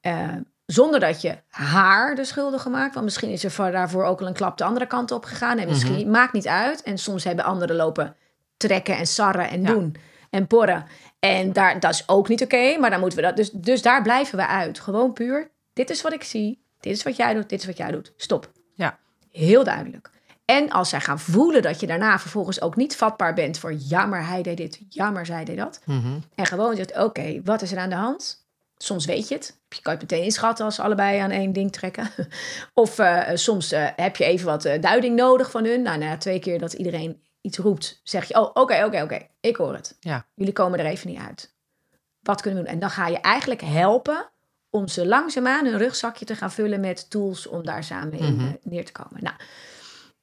Eh, 0.00 0.28
zonder 0.66 1.00
dat 1.00 1.20
je 1.20 1.38
haar 1.48 2.14
de 2.14 2.24
schuldige 2.24 2.68
maakt. 2.68 2.92
Want 2.94 3.04
misschien 3.04 3.30
is 3.30 3.44
er 3.44 3.50
voor- 3.50 3.70
daarvoor 3.70 4.04
ook 4.04 4.20
al 4.20 4.26
een 4.26 4.32
klap 4.32 4.58
de 4.58 4.64
andere 4.64 4.86
kant 4.86 5.10
op 5.10 5.24
gegaan. 5.24 5.58
En 5.58 5.68
misschien 5.68 6.10
maakt 6.10 6.32
niet 6.32 6.46
uit. 6.48 6.82
En 6.82 6.98
soms 6.98 7.24
hebben 7.24 7.44
anderen 7.44 7.76
lopen 7.76 8.16
trekken 8.56 8.96
en 8.96 9.06
sarren 9.06 9.48
en 9.50 9.62
Ja. 9.62 9.68
doen. 9.72 9.96
En 10.30 10.46
porren. 10.46 10.84
En 11.20 11.52
daar, 11.52 11.80
dat 11.80 11.92
is 11.92 12.08
ook 12.08 12.28
niet 12.28 12.42
oké. 12.42 12.78
maar 12.78 12.90
dan 12.90 13.00
moeten 13.00 13.18
we 13.18 13.24
dat. 13.24 13.36
Dus, 13.36 13.50
dus 13.50 13.82
daar 13.82 14.02
blijven 14.02 14.38
we 14.38 14.46
uit. 14.46 14.80
Gewoon 14.80 15.12
puur. 15.12 15.50
Dit 15.72 15.90
is 15.90 16.02
wat 16.02 16.12
ik 16.12 16.24
zie. 16.24 16.62
Dit 16.80 16.92
is 16.92 17.02
wat 17.02 17.16
jij 17.16 17.34
doet. 17.34 17.48
Dit 17.48 17.60
is 17.60 17.66
wat 17.66 17.76
jij 17.76 17.90
doet. 17.90 18.12
Stop. 18.16 18.52
Ja. 18.74 18.98
Heel 19.30 19.64
duidelijk. 19.64 20.10
En 20.44 20.70
als 20.70 20.88
zij 20.88 21.00
gaan 21.00 21.18
voelen 21.18 21.62
dat 21.62 21.80
je 21.80 21.86
daarna 21.86 22.18
vervolgens 22.18 22.60
ook 22.60 22.76
niet 22.76 22.96
vatbaar 22.96 23.34
bent 23.34 23.58
voor 23.58 23.74
ja, 23.78 24.06
maar 24.06 24.26
hij 24.26 24.42
deed 24.42 24.56
dit, 24.56 24.80
ja, 24.88 25.10
maar 25.10 25.26
zij 25.26 25.44
deed 25.44 25.56
dat. 25.56 25.80
Mhm. 25.84 26.18
En 26.34 26.46
gewoon 26.46 26.76
zegt, 26.76 26.98
oké, 26.98 27.40
wat 27.44 27.62
is 27.62 27.72
er 27.72 27.78
aan 27.78 27.88
de 27.88 27.94
hand? 27.94 28.46
Soms 28.76 29.04
weet 29.04 29.28
je 29.28 29.34
het. 29.34 29.58
Je 29.68 29.82
kan 29.82 29.92
het 29.92 30.02
meteen 30.02 30.24
inschatten 30.24 30.64
als 30.64 30.74
ze 30.74 30.82
allebei 30.82 31.18
aan 31.18 31.30
één 31.30 31.52
ding 31.52 31.72
trekken. 31.72 32.10
of 32.74 32.98
eh, 32.98 33.28
soms 33.34 33.72
eh, 33.72 33.86
heb 33.96 34.16
je 34.16 34.24
even 34.24 34.46
wat 34.46 34.64
eh, 34.64 34.80
duiding 34.80 35.16
nodig 35.16 35.50
van 35.50 35.64
hun. 35.64 35.82
Nou, 35.82 35.98
na 35.98 36.16
twee 36.16 36.38
keer 36.38 36.58
dat 36.58 36.72
iedereen 36.72 37.22
iets 37.40 37.58
roept, 37.58 38.00
zeg 38.02 38.24
je, 38.28 38.34
oh, 38.34 38.50
oké, 38.54 38.84
oké, 38.84 39.02
oké, 39.02 39.26
ik 39.40 39.56
hoor 39.56 39.74
het. 39.74 39.96
Ja. 40.00 40.26
Jullie 40.34 40.52
komen 40.52 40.78
er 40.78 40.84
even 40.86 41.08
niet 41.10 41.20
uit. 41.20 41.54
Wat 42.22 42.40
kunnen 42.40 42.60
we 42.60 42.64
doen? 42.66 42.74
En 42.74 42.80
dan 42.80 42.90
ga 42.90 43.06
je 43.08 43.18
eigenlijk 43.20 43.60
helpen 43.60 44.30
om 44.70 44.88
ze 44.88 45.06
langzaamaan 45.06 45.64
hun 45.66 45.78
rugzakje 45.78 46.24
te 46.24 46.36
gaan 46.36 46.50
vullen 46.52 46.80
met 46.80 47.10
tools 47.10 47.46
om 47.46 47.64
daar 47.64 47.84
samen 47.84 48.18
in 48.18 48.34
Mhm. 48.34 48.46
eh, 48.46 48.52
neer 48.62 48.84
te 48.84 48.92
komen. 48.92 49.22
Nou, 49.22 49.36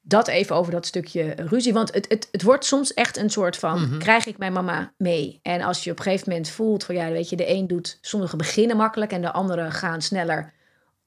dat 0.00 0.28
even 0.28 0.56
over 0.56 0.72
dat 0.72 0.86
stukje 0.86 1.34
ruzie. 1.36 1.72
Want 1.72 1.94
het, 1.94 2.08
het, 2.08 2.28
het 2.32 2.42
wordt 2.42 2.64
soms 2.64 2.94
echt 2.94 3.16
een 3.16 3.30
soort 3.30 3.56
van: 3.56 3.80
Mhm. 3.80 3.98
krijg 3.98 4.26
ik 4.26 4.38
mijn 4.38 4.52
mama 4.52 4.92
mee? 4.96 5.38
En 5.42 5.60
als 5.62 5.84
je 5.84 5.90
op 5.90 5.96
een 5.98 6.02
gegeven 6.02 6.28
moment 6.30 6.48
voelt 6.50 6.84
van 6.84 6.94
ja, 6.94 7.10
weet 7.10 7.28
je, 7.28 7.36
de 7.36 7.48
een 7.50 7.66
doet, 7.66 7.98
sommigen 8.00 8.38
beginnen 8.38 8.76
makkelijk 8.76 9.12
en 9.12 9.20
de 9.20 9.32
anderen 9.32 9.72
gaan 9.72 10.02
sneller 10.02 10.52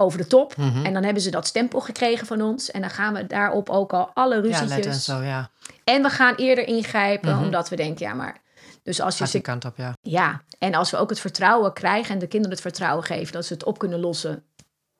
over 0.01 0.17
de 0.17 0.27
top. 0.27 0.57
Mhm. 0.57 0.85
En 0.85 0.93
dan 0.93 1.03
hebben 1.03 1.21
ze 1.23 1.31
dat 1.31 1.47
stempel 1.47 1.79
gekregen 1.81 2.27
van 2.27 2.41
ons. 2.41 2.71
En 2.71 2.81
dan 2.81 2.89
gaan 2.89 3.13
we 3.13 3.27
daarop 3.27 3.69
ook 3.69 3.93
al 3.93 4.11
alle 4.13 4.35
Ja, 4.35 4.41
ruzietjes. 4.41 4.69
let 4.75 4.85
en 4.85 4.93
zo, 4.93 5.21
ja. 5.21 5.49
en 5.83 6.01
we 6.01 6.09
gaan 6.09 6.35
eerder 6.35 6.67
ingrijpen, 6.67 7.37
omdat 7.37 7.69
we 7.69 7.75
denken, 7.75 8.05
ja, 8.05 8.13
maar. 8.13 8.41
Dus 8.83 9.01
als 9.01 9.17
je 9.17 9.23
Gaat 9.23 9.31
die 9.33 9.41
kant 9.41 9.65
op, 9.65 9.77
ja. 9.77 9.93
ja, 10.01 10.41
en 10.59 10.73
als 10.75 10.91
we 10.91 10.97
ook 10.97 11.09
het 11.09 11.19
vertrouwen 11.19 11.73
krijgen 11.73 12.13
en 12.13 12.19
de 12.19 12.27
kinderen 12.27 12.51
het 12.55 12.65
vertrouwen 12.65 13.03
geven 13.05 13.33
dat 13.33 13.45
ze 13.45 13.53
het 13.53 13.63
op 13.63 13.77
kunnen 13.77 13.99
lossen 13.99 14.43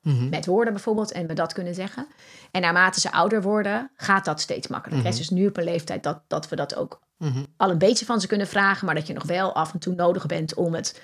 Mhm. 0.02 0.30
met 0.30 0.46
woorden 0.46 0.74
bijvoorbeeld 0.74 1.12
en 1.12 1.28
we 1.28 1.34
dat 1.34 1.54
kunnen 1.54 1.74
zeggen. 1.74 2.08
En 2.52 2.62
naarmate 2.62 3.00
ze 3.00 3.12
ouder 3.12 3.42
worden, 3.42 3.92
gaat 3.96 4.26
dat 4.26 4.42
steeds 4.42 4.68
makkelijker. 4.68 5.06
Het 5.06 5.14
is 5.14 5.20
dus 5.20 5.30
nu 5.38 5.48
op 5.48 5.58
een 5.58 5.64
leeftijd 5.64 6.04
dat, 6.04 6.22
dat 6.28 6.50
we 6.50 6.56
dat 6.56 6.76
ook 6.76 7.00
Mhm. 7.18 7.44
al 7.58 7.70
een 7.70 7.78
beetje 7.78 8.06
van 8.06 8.22
ze 8.22 8.28
kunnen 8.28 8.48
vragen, 8.48 8.86
maar 8.86 8.96
dat 8.96 9.08
je 9.08 9.14
nog 9.14 9.24
wel 9.24 9.54
af 9.56 9.74
en 9.74 9.80
toe 9.80 9.96
nodig 9.96 10.26
bent 10.26 10.54
om 10.54 10.74
het 10.74 11.02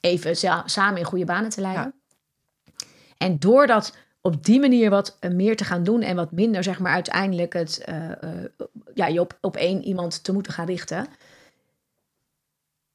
even 0.00 0.36
samen 0.64 0.98
in 0.98 1.04
goede 1.04 1.24
banen 1.24 1.50
te 1.50 1.60
leiden. 1.60 2.01
En 3.22 3.38
door 3.38 3.66
dat 3.66 3.96
op 4.20 4.44
die 4.44 4.60
manier 4.60 4.90
wat 4.90 5.16
eh, 5.20 5.30
meer 5.30 5.56
te 5.56 5.64
gaan 5.64 5.82
doen 5.82 6.02
en 6.02 6.16
wat 6.16 6.32
minder, 6.32 6.62
zeg 6.62 6.78
maar, 6.78 6.92
uiteindelijk 6.92 7.52
het, 7.52 7.84
eh, 7.84 8.10
eh, 8.10 8.50
ja, 8.94 9.06
je 9.06 9.20
op, 9.20 9.38
op 9.40 9.56
één 9.56 9.82
iemand 9.82 10.24
te 10.24 10.32
moeten 10.32 10.52
gaan 10.52 10.66
richten, 10.66 11.06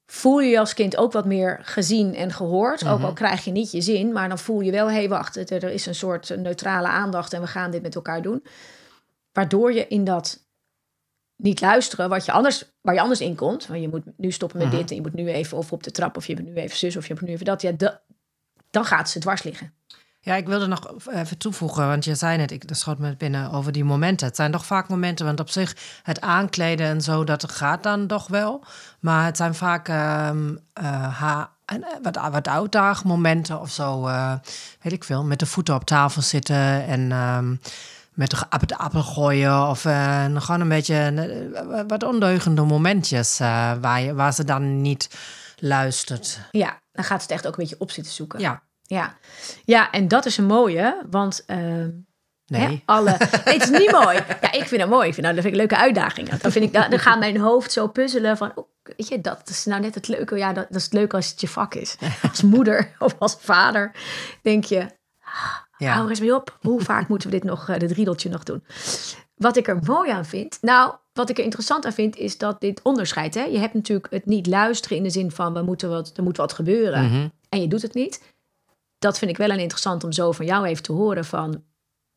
voel 0.05 0.39
je 0.39 0.49
je 0.49 0.59
als 0.59 0.73
kind 0.73 0.97
ook 0.97 1.11
wat 1.11 1.25
meer 1.25 1.59
gezien 1.61 2.15
en 2.15 2.31
gehoord. 2.31 2.87
Ook 2.87 3.01
al 3.01 3.13
krijg 3.13 3.45
je 3.45 3.51
niet 3.51 3.71
je 3.71 3.81
zin, 3.81 4.11
maar 4.11 4.29
dan 4.29 4.39
voel 4.39 4.61
je 4.61 4.71
wel, 4.71 4.87
hé, 4.87 4.93
hey, 4.93 5.09
wacht, 5.09 5.51
er 5.51 5.63
is 5.63 5.85
een 5.85 5.95
soort 5.95 6.37
neutrale 6.37 6.87
aandacht 6.87 7.33
en 7.33 7.41
we 7.41 7.47
gaan 7.47 7.71
dit 7.71 7.81
met 7.81 7.95
elkaar 7.95 8.21
doen. 8.21 8.43
Waardoor 9.31 9.73
je 9.73 9.87
in 9.87 10.03
dat 10.03 10.45
niet 11.35 11.61
luisteren, 11.61 12.09
wat 12.09 12.25
je 12.25 12.31
anders, 12.31 12.71
waar 12.81 12.93
je 12.93 13.01
anders 13.01 13.21
in 13.21 13.35
komt. 13.35 13.67
Want 13.67 13.81
je 13.81 13.87
moet 13.87 14.03
nu 14.17 14.31
stoppen 14.31 14.57
met 14.57 14.71
dit 14.71 14.89
en 14.89 14.95
je 14.95 15.01
moet 15.01 15.13
nu 15.13 15.29
even 15.29 15.57
of 15.57 15.71
op 15.71 15.83
de 15.83 15.91
trap 15.91 16.17
of 16.17 16.27
je 16.27 16.35
moet 16.35 16.45
nu 16.45 16.55
even 16.55 16.77
zus 16.77 16.97
of 16.97 17.07
je 17.07 17.13
moet 17.13 17.23
nu 17.23 17.31
even 17.31 17.45
dat. 17.45 17.61
Ja, 17.61 17.71
da- 17.71 18.01
dan 18.69 18.85
gaat 18.85 19.09
ze 19.09 19.19
dwars 19.19 19.43
liggen. 19.43 19.76
Ja, 20.27 20.35
ik 20.35 20.47
wilde 20.47 20.67
nog 20.67 20.91
even 21.07 21.37
toevoegen, 21.37 21.87
want 21.87 22.05
je 22.05 22.15
zei 22.15 22.37
net, 22.37 22.51
ik 22.51 22.67
dat 22.67 22.77
schoot 22.77 22.97
me 22.97 23.15
binnen 23.15 23.51
over 23.51 23.71
die 23.71 23.83
momenten. 23.83 24.27
Het 24.27 24.35
zijn 24.35 24.51
toch 24.51 24.65
vaak 24.65 24.89
momenten, 24.89 25.25
want 25.25 25.39
op 25.39 25.49
zich 25.49 25.75
het 26.03 26.21
aankleden 26.21 26.87
en 26.87 27.01
zo, 27.01 27.23
dat 27.23 27.51
gaat 27.51 27.83
dan 27.83 28.07
toch 28.07 28.27
wel. 28.27 28.63
Maar 28.99 29.25
het 29.25 29.37
zijn 29.37 29.55
vaak 29.55 29.87
ehm, 29.87 30.55
eh, 30.73 31.19
ha- 31.19 31.51
en, 31.65 31.83
eh, 31.83 31.89
wat, 32.01 32.19
wat 32.31 32.47
uitdaagmomenten 32.47 33.59
of 33.61 33.69
zo, 33.69 34.07
eh, 34.07 34.33
weet 34.81 34.93
ik 34.93 35.03
veel. 35.03 35.23
Met 35.23 35.39
de 35.39 35.45
voeten 35.45 35.75
op 35.75 35.83
tafel 35.83 36.21
zitten 36.21 36.85
en 36.85 37.11
ehm, 37.11 37.55
met 38.13 38.29
de 38.29 38.37
appel, 38.49 38.67
de 38.67 38.77
appel 38.77 39.03
gooien. 39.03 39.67
Of 39.67 39.85
eh, 39.85 40.25
gewoon 40.35 40.61
een 40.61 40.69
beetje 40.69 40.95
eh, 40.95 41.81
wat 41.87 42.03
ondeugende 42.03 42.61
momentjes 42.61 43.39
eh, 43.39 43.71
waar, 43.81 44.01
je, 44.01 44.13
waar 44.13 44.33
ze 44.33 44.43
dan 44.43 44.81
niet 44.81 45.09
luistert. 45.59 46.39
Ja, 46.51 46.79
dan 46.91 47.03
gaat 47.03 47.21
ze 47.21 47.27
het 47.27 47.35
echt 47.35 47.47
ook 47.47 47.57
een 47.57 47.63
beetje 47.63 47.79
op 47.79 47.91
zitten 47.91 48.13
zoeken. 48.13 48.39
Ja, 48.39 48.61
ja, 48.87 49.17
ja 49.65 49.91
en 49.91 50.07
dat 50.07 50.25
is 50.25 50.37
een 50.37 50.45
mooie, 50.45 51.01
want 51.09 51.43
ehm, 51.45 51.89
nee. 52.45 52.61
Hè, 52.61 52.81
alle... 52.85 53.17
Nee, 53.45 53.59
het 53.59 53.63
is 53.63 53.79
niet 53.79 53.91
mooi. 53.91 54.15
Ja, 54.41 54.51
ik 54.51 54.63
vind 54.63 54.81
het 54.81 54.89
mooi. 54.89 55.07
Ik 55.07 55.13
vind, 55.13 55.25
nou, 55.25 55.35
dat 55.35 55.43
vind 55.43 55.55
ik 55.55 55.59
leuke 55.59 55.77
uitdagingen. 55.77 56.39
Dan, 56.41 56.51
vind 56.51 56.65
ik, 56.65 56.73
dan, 56.73 56.89
dan 56.89 56.99
gaat 56.99 57.19
mijn 57.19 57.37
hoofd 57.37 57.71
zo 57.71 57.87
puzzelen 57.87 58.37
van... 58.37 58.51
Oh, 58.55 58.67
weet 58.83 59.07
je, 59.07 59.21
dat 59.21 59.49
is 59.49 59.65
nou 59.65 59.81
net 59.81 59.95
het 59.95 60.07
leuke. 60.07 60.37
Ja, 60.37 60.53
dat, 60.53 60.67
dat 60.67 60.77
is 60.77 60.83
het 60.83 60.93
leuke 60.93 61.15
als 61.15 61.29
het 61.29 61.41
je 61.41 61.47
vak 61.47 61.75
is. 61.75 61.95
Als 62.29 62.41
moeder 62.41 62.95
of 62.99 63.15
als 63.19 63.37
vader 63.39 63.91
denk 64.41 64.63
je... 64.63 64.95
Ja. 65.77 65.91
Hou 65.91 66.03
er 66.03 66.09
eens 66.09 66.19
mee 66.19 66.35
op. 66.35 66.57
Hoe 66.61 66.81
vaak 66.81 67.07
moeten 67.11 67.29
we 67.29 67.35
dit 67.35 67.43
nog, 67.43 67.69
eh, 67.69 67.79
dit 67.79 67.91
riedeltje 67.91 68.29
nog 68.29 68.43
doen? 68.43 68.63
Wat 69.35 69.57
ik 69.57 69.67
er 69.67 69.79
mooi 69.83 70.11
aan 70.11 70.25
vind... 70.25 70.57
Nou, 70.61 70.95
wat 71.13 71.29
ik 71.29 71.37
er 71.37 71.43
interessant 71.43 71.85
aan 71.85 71.93
vind, 71.93 72.15
is 72.15 72.37
dat 72.37 72.61
dit 72.61 72.81
onderscheid... 72.81 73.33
Hè? 73.33 73.43
Je 73.43 73.57
hebt 73.57 73.73
natuurlijk 73.73 74.07
het 74.09 74.25
niet 74.25 74.47
luisteren 74.47 74.97
in 74.97 75.03
de 75.03 75.09
zin 75.09 75.31
van... 75.31 75.53
We 75.53 75.61
moeten 75.61 75.89
wat, 75.89 76.11
er 76.15 76.23
moet 76.23 76.37
wat 76.37 76.53
gebeuren. 76.53 77.05
Mhm. 77.05 77.27
En 77.49 77.61
je 77.61 77.67
doet 77.67 77.81
het 77.81 77.93
niet. 77.93 78.21
Dat 78.99 79.17
vind 79.17 79.31
ik 79.31 79.37
wel 79.37 79.49
een 79.49 79.59
interessant 79.59 80.03
om 80.03 80.11
zo 80.11 80.31
van 80.31 80.45
jou 80.45 80.65
even 80.65 80.83
te 80.83 80.91
horen 80.91 81.25
van... 81.25 81.63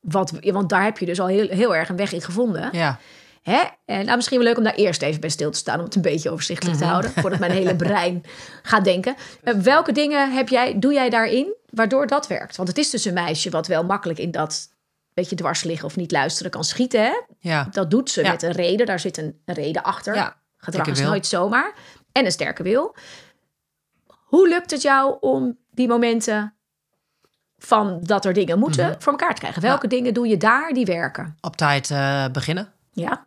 Wat, 0.01 0.33
want 0.41 0.69
daar 0.69 0.85
heb 0.85 0.99
je 0.99 1.07
dus 1.07 1.21
al 1.21 1.27
heel, 1.27 1.49
heel 1.49 1.75
erg 1.77 1.89
een 1.89 1.97
weg 1.97 2.13
in 2.13 2.21
gevonden. 2.23 2.69
Ja. 2.73 2.99
Hè? 3.43 3.63
En 3.85 4.05
nou, 4.05 4.17
misschien 4.17 4.37
wel 4.39 4.47
leuk 4.47 4.57
om 4.59 4.65
daar 4.65 4.75
eerst 4.75 5.03
even 5.03 5.21
bij 5.21 5.31
stil 5.31 5.51
te 5.51 5.59
staan... 5.59 5.79
om 5.79 5.85
het 5.85 5.95
een 5.95 6.03
beetje 6.03 6.31
overzichtelijk 6.31 6.77
Mhm. 6.77 6.85
te 6.87 6.91
houden... 6.91 7.11
voordat 7.11 7.39
mijn 7.39 7.53
hele 7.53 7.77
brein 7.77 8.23
gaat 8.63 8.85
denken. 8.85 9.15
Eh, 9.43 9.55
welke 9.55 9.93
dingen 9.93 10.33
heb 10.33 10.49
jij, 10.49 10.79
doe 10.79 10.93
jij 10.93 11.11
daarin 11.11 11.55
waardoor 11.71 12.07
dat 12.07 12.27
werkt? 12.27 12.57
Want 12.57 12.69
het 12.69 12.79
is 12.79 12.91
dus 12.91 13.05
een 13.05 13.15
meisje 13.15 13.51
wat 13.51 13.67
wel 13.67 13.85
makkelijk 13.85 14.19
in 14.19 14.31
dat... 14.31 14.69
beetje 15.15 15.37
dwars 15.37 15.63
liggen 15.65 15.87
of 15.87 15.97
niet 15.97 16.13
luisteren 16.13 16.51
kan 16.51 16.65
schieten. 16.65 17.01
Hè? 17.03 17.21
Ja. 17.39 17.69
Dat 17.71 17.91
doet 17.91 18.11
ze 18.11 18.23
Ja. 18.23 18.31
met 18.31 18.43
een 18.43 18.53
reden. 18.53 18.87
Daar 18.87 19.01
zit 19.01 19.17
een, 19.17 19.41
een 19.45 19.55
reden 19.55 19.83
achter. 19.83 20.15
Ja, 20.15 20.37
Gedrag 20.57 20.87
is 20.87 20.99
wil. 21.01 21.09
nooit 21.09 21.27
zomaar. 21.27 21.75
En 22.13 22.25
een 22.25 22.33
sterke 22.33 22.63
wil. 22.63 22.95
Hoe 24.25 24.49
lukt 24.49 24.71
het 24.71 24.83
jou 24.83 25.17
om 25.21 25.59
die 25.71 25.89
momenten 25.89 26.55
van 27.61 28.01
dat 28.03 28.25
er 28.25 28.33
dingen 28.33 28.59
moeten 28.59 28.97
voor 28.99 29.13
elkaar 29.13 29.35
te 29.35 29.41
krijgen? 29.41 29.63
Welke 29.63 29.87
dingen 29.87 30.15
doe 30.15 30.29
je 30.29 30.37
daar 30.37 30.73
die 30.73 30.85
werken? 30.85 31.37
Op 31.41 31.57
tijd 31.57 31.91
eh, 31.91 32.25
beginnen. 32.33 32.69
Ja, 32.93 33.25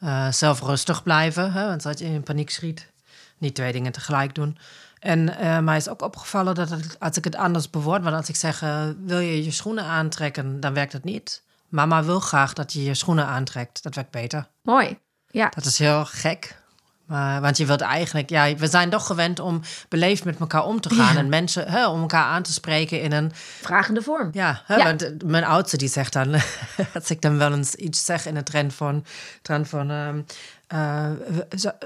Eh, 0.00 0.32
zelf 0.32 0.60
rustig 0.62 1.02
blijven, 1.02 1.52
hè, 1.52 1.66
want 1.66 1.86
als 1.86 1.98
je 1.98 2.04
in 2.04 2.22
paniek 2.22 2.50
schiet, 2.50 2.90
niet 3.38 3.54
twee 3.54 3.72
dingen 3.72 3.92
tegelijk 3.92 4.34
doen. 4.34 4.58
En 4.98 5.38
eh, 5.38 5.58
mij 5.58 5.76
is 5.76 5.88
ook 5.88 6.02
opgevallen 6.02 6.54
dat 6.54 6.70
het, 6.70 6.96
als 7.00 7.16
ik 7.16 7.24
het 7.24 7.36
anders 7.36 7.70
bewoord, 7.70 8.02
want 8.02 8.16
als 8.16 8.28
ik 8.28 8.36
zeg, 8.36 8.60
wil 9.04 9.18
je 9.18 9.44
je 9.44 9.50
schoenen 9.50 9.84
aantrekken, 9.84 10.60
dan 10.60 10.74
werkt 10.74 10.92
het 10.92 11.04
niet. 11.04 11.42
Mama 11.68 12.04
wil 12.04 12.20
graag 12.20 12.52
dat 12.52 12.72
je 12.72 12.84
je 12.84 12.94
schoenen 12.94 13.26
aantrekt, 13.26 13.82
dat 13.82 13.94
werkt 13.94 14.10
beter. 14.10 14.46
mooi. 14.62 14.98
Ja, 15.30 15.48
Dat 15.54 15.64
is 15.64 15.78
heel 15.78 16.04
gek. 16.04 16.62
Maar, 17.06 17.40
want 17.40 17.56
je 17.56 17.66
wilt 17.66 17.80
eigenlijk, 17.80 18.30
ja, 18.30 18.54
we 18.54 18.66
zijn 18.66 18.90
toch 18.90 19.06
gewend 19.06 19.40
om 19.40 19.60
beleefd 19.88 20.24
met 20.24 20.38
elkaar 20.38 20.64
om 20.64 20.80
te 20.80 20.94
gaan. 20.94 21.12
Ja. 21.12 21.18
En 21.18 21.28
mensen, 21.28 21.68
hè, 21.70 21.86
om 21.88 22.00
elkaar 22.00 22.24
aan 22.24 22.42
te 22.42 22.52
spreken 22.52 23.00
in 23.02 23.12
een 23.12 23.32
vragende 23.60 24.02
vorm. 24.02 24.28
ja, 24.32 24.62
hè, 24.64 24.76
Ja. 24.76 24.84
want 24.84 25.02
eh, 25.04 25.10
mijn 25.24 25.44
oudste 25.44 25.76
die 25.76 25.88
zegt 25.88 26.12
dan, 26.12 26.34
als 26.94 27.10
ik 27.10 27.22
dan 27.22 27.38
wel 27.38 27.52
eens 27.52 27.74
iets 27.74 28.04
zeg 28.04 28.26
in 28.26 28.34
de 28.34 28.42
trend 28.42 28.74
van, 28.74 29.04
trend 29.42 29.68
van 29.68 29.90
ehm, 29.90 30.20
eh, 30.66 31.10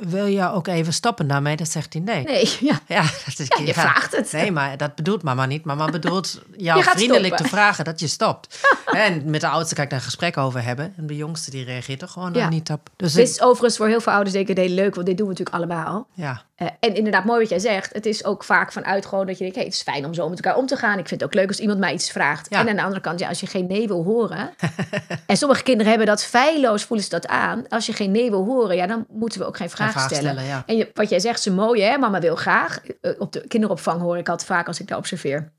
wil 0.00 0.26
je 0.26 0.50
ook 0.50 0.66
even 0.66 0.92
stoppen 0.92 1.28
daarmee? 1.28 1.56
Dan 1.56 1.66
zegt 1.66 1.92
hij 1.92 2.02
nee. 2.02 2.24
Nee, 2.24 2.56
ja. 2.70 2.80
Ja, 2.86 3.02
dat 3.02 3.38
is, 3.38 3.46
ja 3.48 3.64
je 3.64 3.74
vraagt 3.74 4.16
het. 4.16 4.32
Nee, 4.32 4.52
maar 4.52 4.76
dat 4.76 4.94
bedoelt 4.94 5.22
mama 5.22 5.46
niet. 5.46 5.64
Mama 5.64 5.86
bedoelt 6.00 6.40
jou 6.56 6.82
vriendelijk 6.82 7.36
te 7.36 7.44
vragen 7.44 7.84
dat 7.84 8.00
je 8.00 8.06
stopt. 8.06 8.60
en 8.86 9.30
met 9.30 9.40
de 9.40 9.48
oudste 9.48 9.74
kan 9.74 9.84
ik 9.84 9.90
daar 9.90 9.98
een 9.98 10.04
gesprek 10.04 10.36
over 10.36 10.62
hebben. 10.62 10.94
En 10.96 11.06
de 11.06 11.16
jongste 11.16 11.50
die 11.50 11.64
reageert 11.64 12.02
er 12.02 12.08
gewoon 12.08 12.32
ja. 12.32 12.48
niet 12.48 12.70
op. 12.70 12.90
Dus 12.96 13.12
dit 13.12 13.28
is 13.28 13.40
overigens 13.40 13.76
voor 13.76 13.86
heel 13.86 14.00
veel 14.00 14.12
ouders 14.12 14.34
denk 14.34 14.48
ik 14.48 14.68
leuk, 14.68 14.94
want 14.94 15.06
dit 15.06 15.16
doen 15.16 15.28
we 15.28 15.32
natuurlijk 15.32 15.56
allemaal. 15.56 16.06
Ja. 16.14 16.42
Uh, 16.62 16.68
en 16.80 16.94
inderdaad, 16.94 17.24
mooi 17.24 17.40
wat 17.40 17.48
jij 17.48 17.58
zegt. 17.58 17.92
Het 17.92 18.06
is 18.06 18.24
ook 18.24 18.44
vaak 18.44 18.72
vanuit 18.72 19.06
gewoon 19.06 19.26
dat 19.26 19.34
je 19.34 19.40
denkt, 19.40 19.56
hey, 19.56 19.64
het 19.64 19.74
is 19.74 19.82
fijn 19.82 20.04
om 20.04 20.14
zo 20.14 20.28
met 20.28 20.40
elkaar 20.40 20.58
om 20.58 20.66
te 20.66 20.76
gaan. 20.76 20.98
Ik 20.98 21.08
vind 21.08 21.20
het 21.20 21.30
ook 21.30 21.34
leuk 21.34 21.48
als 21.48 21.58
iemand 21.58 21.78
mij 21.78 21.92
iets 21.92 22.10
vraagt. 22.10 22.48
En 22.48 22.68
aan 22.68 22.76
de 22.76 22.82
andere 22.82 23.00
kant, 23.00 23.20
ja, 23.20 23.28
als 23.28 23.40
je 23.40 23.46
geen 23.46 23.66
nee 23.66 23.88
wil 23.88 24.04
horen. 24.04 24.50
en 25.26 25.36
sommige 25.36 25.62
kinderen 25.62 25.88
hebben 25.88 26.06
dat 26.06 26.24
feilloos, 26.24 26.84
voelen 26.84 27.04
ze 27.04 27.10
dat 27.10 27.26
aan. 27.26 27.68
Als 27.68 27.86
je 27.86 27.92
geen 27.92 28.10
nee 28.10 28.30
wil 28.30 28.44
horen, 28.44 28.76
ja, 28.76 28.86
dan 28.86 29.06
moeten 29.08 29.40
we 29.40 29.46
ook 29.46 29.56
geen 29.56 29.70
vraag, 29.70 30.00
stellen. 30.00 30.44
ja. 30.44 30.62
En 30.66 30.76
je, 30.76 30.90
wat 30.94 31.08
jij 31.08 31.20
zegt, 31.20 31.42
ze 31.42 31.52
mooi 31.52 31.82
hè, 31.82 31.98
mama 31.98 32.20
wil 32.20 32.36
graag. 32.36 32.80
Uh, 33.00 33.12
op 33.18 33.32
de 33.32 33.46
kinderopvang 33.46 34.00
hoor 34.00 34.18
ik 34.18 34.28
altijd 34.28 34.48
vaak 34.48 34.66
als 34.66 34.80
ik 34.80 34.88
daar 34.88 34.98
observeer. 34.98 35.52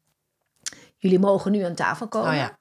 Jullie 0.98 1.20
mogen 1.20 1.52
nu 1.52 1.64
aan 1.64 1.76
tafel 1.76 2.08
komen. 2.08 2.30
Oh, 2.30 2.36
ja. 2.36 2.60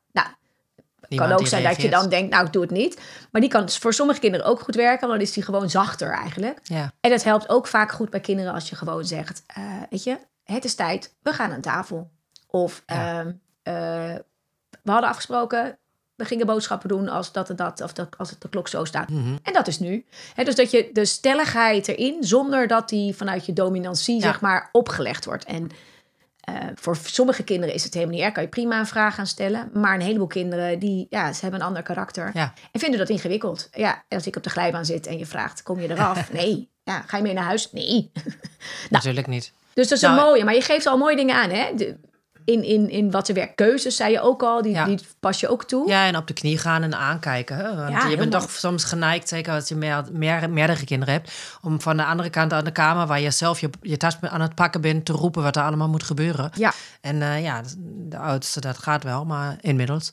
Kan 1.16 1.33
ook 1.33 1.46
zijn 1.46 1.62
dat 1.62 1.83
je 1.83 1.90
dan 1.90 2.09
denkt, 2.09 2.31
nou, 2.31 2.46
ik 2.46 2.53
doe 2.53 2.62
het 2.62 2.70
niet. 2.70 3.01
Maar 3.31 3.40
die 3.40 3.51
kan 3.51 3.70
voor 3.70 3.94
sommige 3.94 4.20
kinderen 4.20 4.46
ook 4.46 4.61
goed 4.61 4.75
werken, 4.75 5.01
want 5.01 5.12
dan 5.12 5.29
is 5.29 5.33
die 5.33 5.42
gewoon 5.42 5.70
zachter 5.70 6.11
eigenlijk. 6.11 6.59
Ja. 6.62 6.92
En 7.01 7.11
dat 7.11 7.23
helpt 7.23 7.49
ook 7.49 7.66
vaak 7.66 7.92
goed 7.92 8.11
bij 8.11 8.20
kinderen 8.20 8.53
als 8.53 8.68
je 8.68 8.77
gewoon 8.77 9.05
zegt, 9.05 9.42
uh, 9.59 9.64
weet 9.90 10.05
je, 10.05 10.18
het 10.44 10.64
is 10.64 10.75
tijd, 10.75 11.14
we 11.23 11.33
gaan 11.33 11.53
aan 11.53 11.61
tafel. 11.61 12.11
Of 12.46 12.83
ja. 12.87 13.20
uh, 13.20 13.27
uh, 13.27 14.14
we 14.83 14.90
hadden 14.90 15.11
afgesproken, 15.11 15.79
we 16.14 16.25
gingen 16.25 16.46
boodschappen 16.46 16.88
doen 16.88 17.09
als 17.09 17.33
dat 17.33 17.51
en 17.51 17.57
dat, 17.57 17.81
of 17.81 17.92
dat, 17.92 18.18
als 18.18 18.31
het 18.31 18.40
de 18.40 18.49
klok 18.49 18.68
zo 18.68 18.85
staat. 18.85 19.09
Mm 19.09 19.23
-hmm. 19.23 19.38
En 19.42 19.53
dat 19.53 19.66
is 19.66 19.79
nu. 19.79 20.07
He, 20.35 20.44
dus 20.44 20.55
dat 20.55 20.70
je 20.70 20.90
de 20.92 21.05
stelligheid 21.05 21.88
erin, 21.88 22.25
zonder 22.25 22.66
dat 22.66 22.88
die 22.88 23.14
vanuit 23.14 23.46
je 23.46 23.53
dominantie, 23.53 24.14
ja. 24.14 24.20
zeg 24.20 24.40
maar, 24.40 24.68
opgelegd 24.73 25.25
wordt. 25.25 25.44
En 25.44 25.70
uh, 26.48 26.57
voor 26.74 26.96
sommige 27.05 27.42
kinderen 27.42 27.74
is 27.74 27.85
het 27.85 27.94
helemaal 27.94 28.14
niet 28.14 28.24
erg. 28.24 28.33
Kan 28.33 28.42
je 28.42 28.48
prima 28.48 28.79
een 28.79 28.87
vraag 28.87 29.14
gaan 29.14 29.26
stellen. 29.26 29.70
Maar 29.72 29.94
een 29.94 30.00
heleboel 30.00 30.26
kinderen, 30.26 30.79
die, 30.79 31.07
ja, 31.11 31.33
ze 31.33 31.40
hebben 31.40 31.61
een 31.61 31.66
ander 31.66 31.83
karakter. 31.83 32.31
Ja. 32.35 32.53
En 32.72 32.81
vinden 32.81 32.98
dat 32.98 33.09
ingewikkeld. 33.09 33.68
Ja, 33.72 34.05
als 34.09 34.26
ik 34.26 34.37
op 34.37 34.42
de 34.42 34.50
glijbaan 34.50 34.85
zit 34.85 35.07
en 35.07 35.18
je 35.18 35.26
vraagt, 35.26 35.62
kom 35.62 35.81
je 35.81 35.90
eraf? 35.90 36.33
nee. 36.40 36.68
Ja, 36.83 37.03
ga 37.07 37.16
je 37.16 37.22
mee 37.22 37.33
naar 37.33 37.44
huis? 37.44 37.72
Nee. 37.72 38.11
nou, 38.14 38.35
Natuurlijk 38.90 39.26
niet. 39.26 39.53
Dus 39.74 39.88
dat 39.88 39.98
is 39.98 40.05
nou, 40.05 40.18
een 40.18 40.24
mooie. 40.24 40.44
Maar 40.44 40.55
je 40.55 40.62
geeft 40.62 40.87
al 40.87 40.98
mooie 40.98 41.16
dingen 41.16 41.35
aan, 41.35 41.50
hè? 41.50 41.74
De, 41.74 41.96
in, 42.44 42.64
in, 42.64 42.90
in 42.90 43.11
wat 43.11 43.29
er 43.29 43.35
werkt. 43.35 43.55
Keuzes, 43.55 43.96
zei 43.96 44.12
je 44.12 44.20
ook 44.20 44.42
al, 44.42 44.62
die, 44.62 44.72
ja. 44.72 44.85
die 44.85 44.98
pas 45.20 45.40
je 45.40 45.48
ook 45.48 45.64
toe. 45.64 45.88
Ja, 45.88 46.07
en 46.07 46.16
op 46.16 46.26
de 46.26 46.33
knie 46.33 46.59
gaan 46.59 46.83
en 46.83 46.94
aankijken. 46.94 47.57
Hè? 47.57 47.76
Want 47.76 47.90
ja, 47.90 48.07
je 48.07 48.16
bent 48.16 48.33
toch 48.33 48.50
soms 48.50 48.85
geneigd, 48.85 49.29
zeker 49.29 49.53
als 49.53 49.68
je 49.68 49.74
meer, 49.74 50.05
meer, 50.12 50.50
meerdere 50.50 50.85
kinderen 50.85 51.14
hebt... 51.14 51.33
om 51.62 51.81
van 51.81 51.96
de 51.96 52.05
andere 52.05 52.31
kant 52.31 52.53
aan 52.53 52.64
de 52.64 52.72
kamer, 52.72 53.07
waar 53.07 53.20
je 53.20 53.31
zelf 53.31 53.61
je, 53.61 53.70
je 53.81 53.96
tas 53.96 54.16
aan 54.20 54.40
het 54.40 54.55
pakken 54.55 54.81
bent... 54.81 55.05
te 55.05 55.12
roepen 55.12 55.42
wat 55.42 55.57
er 55.57 55.62
allemaal 55.62 55.88
moet 55.88 56.03
gebeuren. 56.03 56.50
Ja. 56.55 56.72
En 57.00 57.16
uh, 57.16 57.42
ja, 57.42 57.62
de 58.09 58.18
oudste, 58.18 58.61
dat 58.61 58.79
gaat 58.79 59.05
wel, 59.05 59.24
maar 59.24 59.57
inmiddels... 59.61 60.12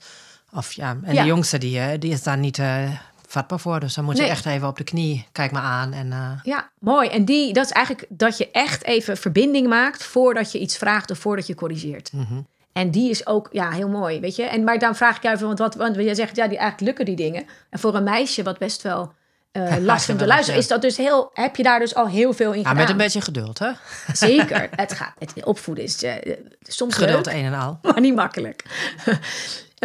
Of 0.53 0.73
ja, 0.73 0.97
en 1.03 1.15
de 1.15 1.23
jongste, 1.23 1.57
die, 1.57 1.97
die 1.97 2.11
is 2.11 2.23
daar 2.23 2.37
niet 2.37 2.57
uh, 2.57 2.89
vatbaar 3.27 3.59
voor. 3.59 3.79
Dus 3.79 3.93
dan 3.93 4.03
moet 4.03 4.15
je 4.15 4.21
Nee. 4.21 4.31
echt 4.31 4.45
even 4.45 4.67
op 4.67 4.77
de 4.77 4.83
knie, 4.83 5.27
kijk 5.31 5.51
maar 5.51 5.61
aan. 5.61 5.93
En, 5.93 6.07
uh, 6.07 6.31
Ja, 6.43 6.69
mooi. 6.79 7.09
En 7.09 7.25
die, 7.25 7.53
dat 7.53 7.65
is 7.65 7.71
eigenlijk 7.71 8.05
dat 8.09 8.37
je 8.37 8.51
echt 8.51 8.83
even 8.83 9.17
verbinding 9.17 9.67
maakt 9.67 10.03
voordat 10.03 10.51
je 10.51 10.59
iets 10.59 10.77
vraagt 10.77 11.11
of 11.11 11.17
voordat 11.17 11.47
je 11.47 11.55
corrigeert. 11.55 12.11
Mhm. 12.13 12.41
En 12.73 12.91
die 12.91 13.09
is 13.09 13.27
ook 13.27 13.49
ja, 13.51 13.71
heel 13.71 13.89
mooi, 13.89 14.19
weet 14.19 14.35
je. 14.35 14.43
En, 14.43 14.63
maar 14.63 14.79
dan 14.79 14.95
vraag 14.95 15.15
ik 15.15 15.23
jou 15.23 15.35
even, 15.35 15.47
want, 15.47 15.59
wat, 15.59 15.75
want 15.75 15.95
jij 15.95 16.15
zegt, 16.15 16.35
ja, 16.35 16.47
die 16.47 16.57
eigenlijk 16.57 16.87
lukken 16.87 17.05
die 17.15 17.25
dingen. 17.25 17.45
En 17.69 17.79
voor 17.79 17.95
een 17.95 18.03
meisje 18.03 18.43
wat 18.43 18.57
best 18.57 18.81
wel 18.81 19.13
eh 19.51 19.77
lastig 19.79 20.05
vindt 20.05 20.21
te 20.21 20.27
luisteren, 20.27 20.59
is 20.59 20.67
dat 20.67 20.81
dus 20.81 20.97
heel, 20.97 21.29
heb 21.33 21.55
je 21.55 21.63
daar 21.63 21.79
dus 21.79 21.95
al 21.95 22.07
heel 22.07 22.33
veel 22.33 22.51
in 22.51 22.59
ja, 22.59 22.69
gedaan. 22.69 22.75
met 22.81 22.89
een 22.89 22.97
beetje 22.97 23.21
geduld, 23.21 23.59
hè? 23.59 23.71
Zeker. 24.13 24.69
Het 24.75 24.93
gaat, 24.93 25.13
het 25.19 25.45
opvoeden 25.45 25.83
is 25.83 26.03
eh, 26.03 26.35
soms 26.61 26.95
Geduld 26.95 27.25
leuk, 27.25 27.35
een 27.35 27.45
en 27.45 27.53
al. 27.53 27.79
maar 27.91 27.99
niet 28.01 28.15
makkelijk. 28.15 28.63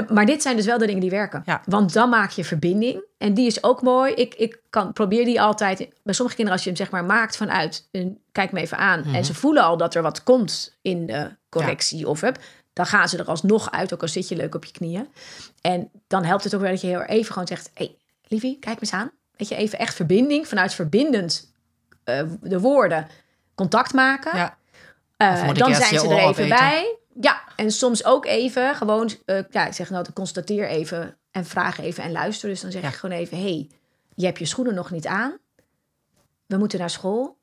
Maar 0.09 0.27
dit 0.27 0.43
zijn 0.43 0.57
dus 0.57 0.67
wel 0.67 0.79
de 0.79 0.87
dingen 0.87 1.01
die 1.01 1.11
werken. 1.11 1.43
Ja. 1.47 1.63
Want 1.65 1.93
dan 1.93 2.09
maak 2.09 2.31
je 2.31 2.45
verbinding. 2.45 3.05
En 3.19 3.35
die 3.35 3.47
is 3.47 3.63
ook 3.63 3.83
mooi. 3.83 4.13
Ik, 4.13 4.35
ik 4.35 4.61
kan, 4.71 4.93
probeer 4.93 5.25
die 5.25 5.41
altijd... 5.41 5.79
Bij 6.03 6.15
sommige 6.15 6.37
kinderen, 6.37 6.53
als 6.53 6.63
je 6.63 6.69
hem 6.69 6.79
zeg 6.79 6.91
maar 6.91 7.05
maakt 7.05 7.37
vanuit... 7.37 7.89
Een, 7.91 8.19
kijk 8.33 8.53
me 8.53 8.61
even 8.61 8.79
aan. 8.79 9.01
Mhm. 9.01 9.15
En 9.15 9.25
ze 9.25 9.35
voelen 9.35 9.63
al 9.63 9.77
dat 9.77 9.95
er 9.95 10.03
wat 10.03 10.23
komt 10.23 10.79
in 10.83 11.07
de 11.07 11.31
correctie 11.49 12.09
of 12.09 12.23
up. 12.23 12.39
Dan 12.73 12.87
gaan 12.87 13.09
ze 13.09 13.19
er 13.19 13.25
alsnog 13.25 13.71
uit, 13.71 13.95
ook 13.95 14.03
al 14.03 14.09
zit 14.09 14.29
je 14.29 14.37
leuk 14.37 14.55
op 14.55 14.65
je 14.65 14.73
knieën. 14.73 15.09
En 15.61 15.91
dan 16.07 16.25
helpt 16.25 16.45
het 16.45 16.55
ook 16.55 16.61
wel 16.61 16.71
dat 16.71 16.81
je 16.81 16.87
heel 16.87 17.03
even 17.03 17.33
gewoon 17.33 17.49
zegt... 17.49 17.71
Hé, 17.75 17.85
hey, 17.85 17.97
liefie, 18.29 18.59
kijk 18.59 18.75
me 18.75 18.81
eens 18.81 18.93
aan. 18.93 19.11
Weet 19.37 19.49
je, 19.49 19.55
even 19.55 19.79
echt 19.79 19.95
verbinding. 19.95 20.49
Vanuit 20.49 20.75
verbindend 20.75 21.53
eh, 22.05 22.23
de 22.41 22.61
woorden 22.61 23.09
contact 23.55 23.93
maken. 23.93 24.37
Ja. 24.37 24.57
Eh, 25.17 25.55
dan 25.55 25.75
zijn 25.75 25.99
ze 25.99 26.09
er 26.09 26.29
even 26.29 26.49
bij. 26.49 26.97
Ja, 27.21 27.43
en 27.57 27.71
soms 27.71 28.05
ook 28.05 28.27
even 28.27 28.75
gewoon, 28.75 29.11
eh, 29.25 29.39
ja, 29.51 29.67
ik 29.67 29.73
zeg 29.73 29.91
nou, 29.91 30.07
constateer 30.13 30.69
even 30.69 31.17
en 31.31 31.45
vraag 31.45 31.79
even 31.81 32.05
en 32.05 32.13
luister. 32.13 32.49
Dus 32.49 32.61
dan 32.61 32.71
zeg 32.71 32.83
Ja. 32.83 32.89
ik 32.89 32.95
gewoon 32.95 33.17
even, 33.19 33.39
hey, 33.41 33.71
je 34.15 34.25
hebt 34.27 34.39
je 34.39 34.45
schoenen 34.45 34.75
nog 34.75 34.91
niet 34.91 35.07
aan. 35.07 35.39
We 36.47 36.57
moeten 36.57 36.79
naar 36.79 36.91
school. 36.91 37.39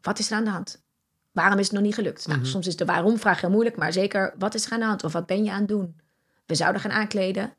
Wat 0.00 0.18
is 0.18 0.30
er 0.30 0.36
aan 0.36 0.44
de 0.44 0.50
hand? 0.50 0.82
Waarom 1.32 1.58
is 1.58 1.64
het 1.64 1.74
nog 1.74 1.82
niet 1.82 1.94
gelukt? 1.94 2.26
Nou, 2.26 2.38
Mhm. 2.38 2.48
soms 2.48 2.66
is 2.66 2.76
de 2.76 2.84
waarom-vraag 2.84 3.40
heel 3.40 3.50
moeilijk, 3.50 3.76
maar 3.76 3.92
zeker, 3.92 4.34
wat 4.38 4.54
is 4.54 4.66
er 4.66 4.72
aan 4.72 4.80
de 4.80 4.86
hand? 4.86 5.04
Of 5.04 5.12
wat 5.12 5.26
ben 5.26 5.44
je 5.44 5.50
aan 5.50 5.58
het 5.58 5.68
doen? 5.68 6.00
We 6.46 6.54
zouden 6.54 6.80
gaan 6.80 6.90
aankleden. 6.90 7.54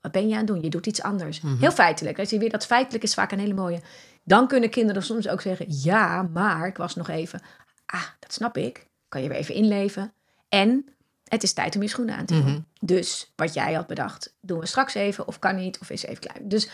Wat 0.00 0.12
ben 0.12 0.26
je 0.28 0.32
aan 0.32 0.38
het 0.38 0.46
doen? 0.46 0.62
Je 0.62 0.70
doet 0.70 0.86
iets 0.86 1.02
anders. 1.02 1.40
Mhm. 1.40 1.56
Heel 1.58 1.72
feitelijk. 1.72 2.18
Als 2.18 2.30
je 2.30 2.38
weer 2.38 2.50
dat 2.50 2.66
feitelijk 2.66 3.04
is 3.04 3.14
vaak 3.14 3.32
een 3.32 3.38
hele 3.38 3.54
mooie. 3.54 3.80
Dan 4.24 4.48
kunnen 4.48 4.70
kinderen 4.70 5.02
soms 5.02 5.28
ook 5.28 5.40
zeggen: 5.40 5.66
Ja, 5.68 6.22
maar 6.22 6.66
ik 6.66 6.76
was 6.76 6.94
nog 6.94 7.08
even. 7.08 7.40
Ah, 7.86 8.02
dat 8.18 8.32
snap 8.32 8.56
ik. 8.56 8.86
Kan 9.08 9.22
je 9.22 9.28
weer 9.28 9.38
even 9.38 9.54
inleven. 9.54 10.12
En 10.48 10.86
het 11.28 11.42
is 11.42 11.52
tijd 11.52 11.74
om 11.76 11.82
je 11.82 11.88
schoenen 11.88 12.16
aan 12.16 12.26
te 12.26 12.34
doen. 12.34 12.42
Mhm. 12.52 12.60
Dus 12.80 13.32
wat 13.36 13.54
jij 13.54 13.72
had 13.72 13.86
bedacht, 13.86 14.34
doen 14.40 14.58
we 14.60 14.66
straks 14.66 14.94
even 14.94 15.26
of 15.26 15.38
kan 15.38 15.56
niet 15.56 15.78
of 15.78 15.90
is 15.90 16.02
even 16.04 16.20
klein. 16.20 16.48
Dus 16.48 16.68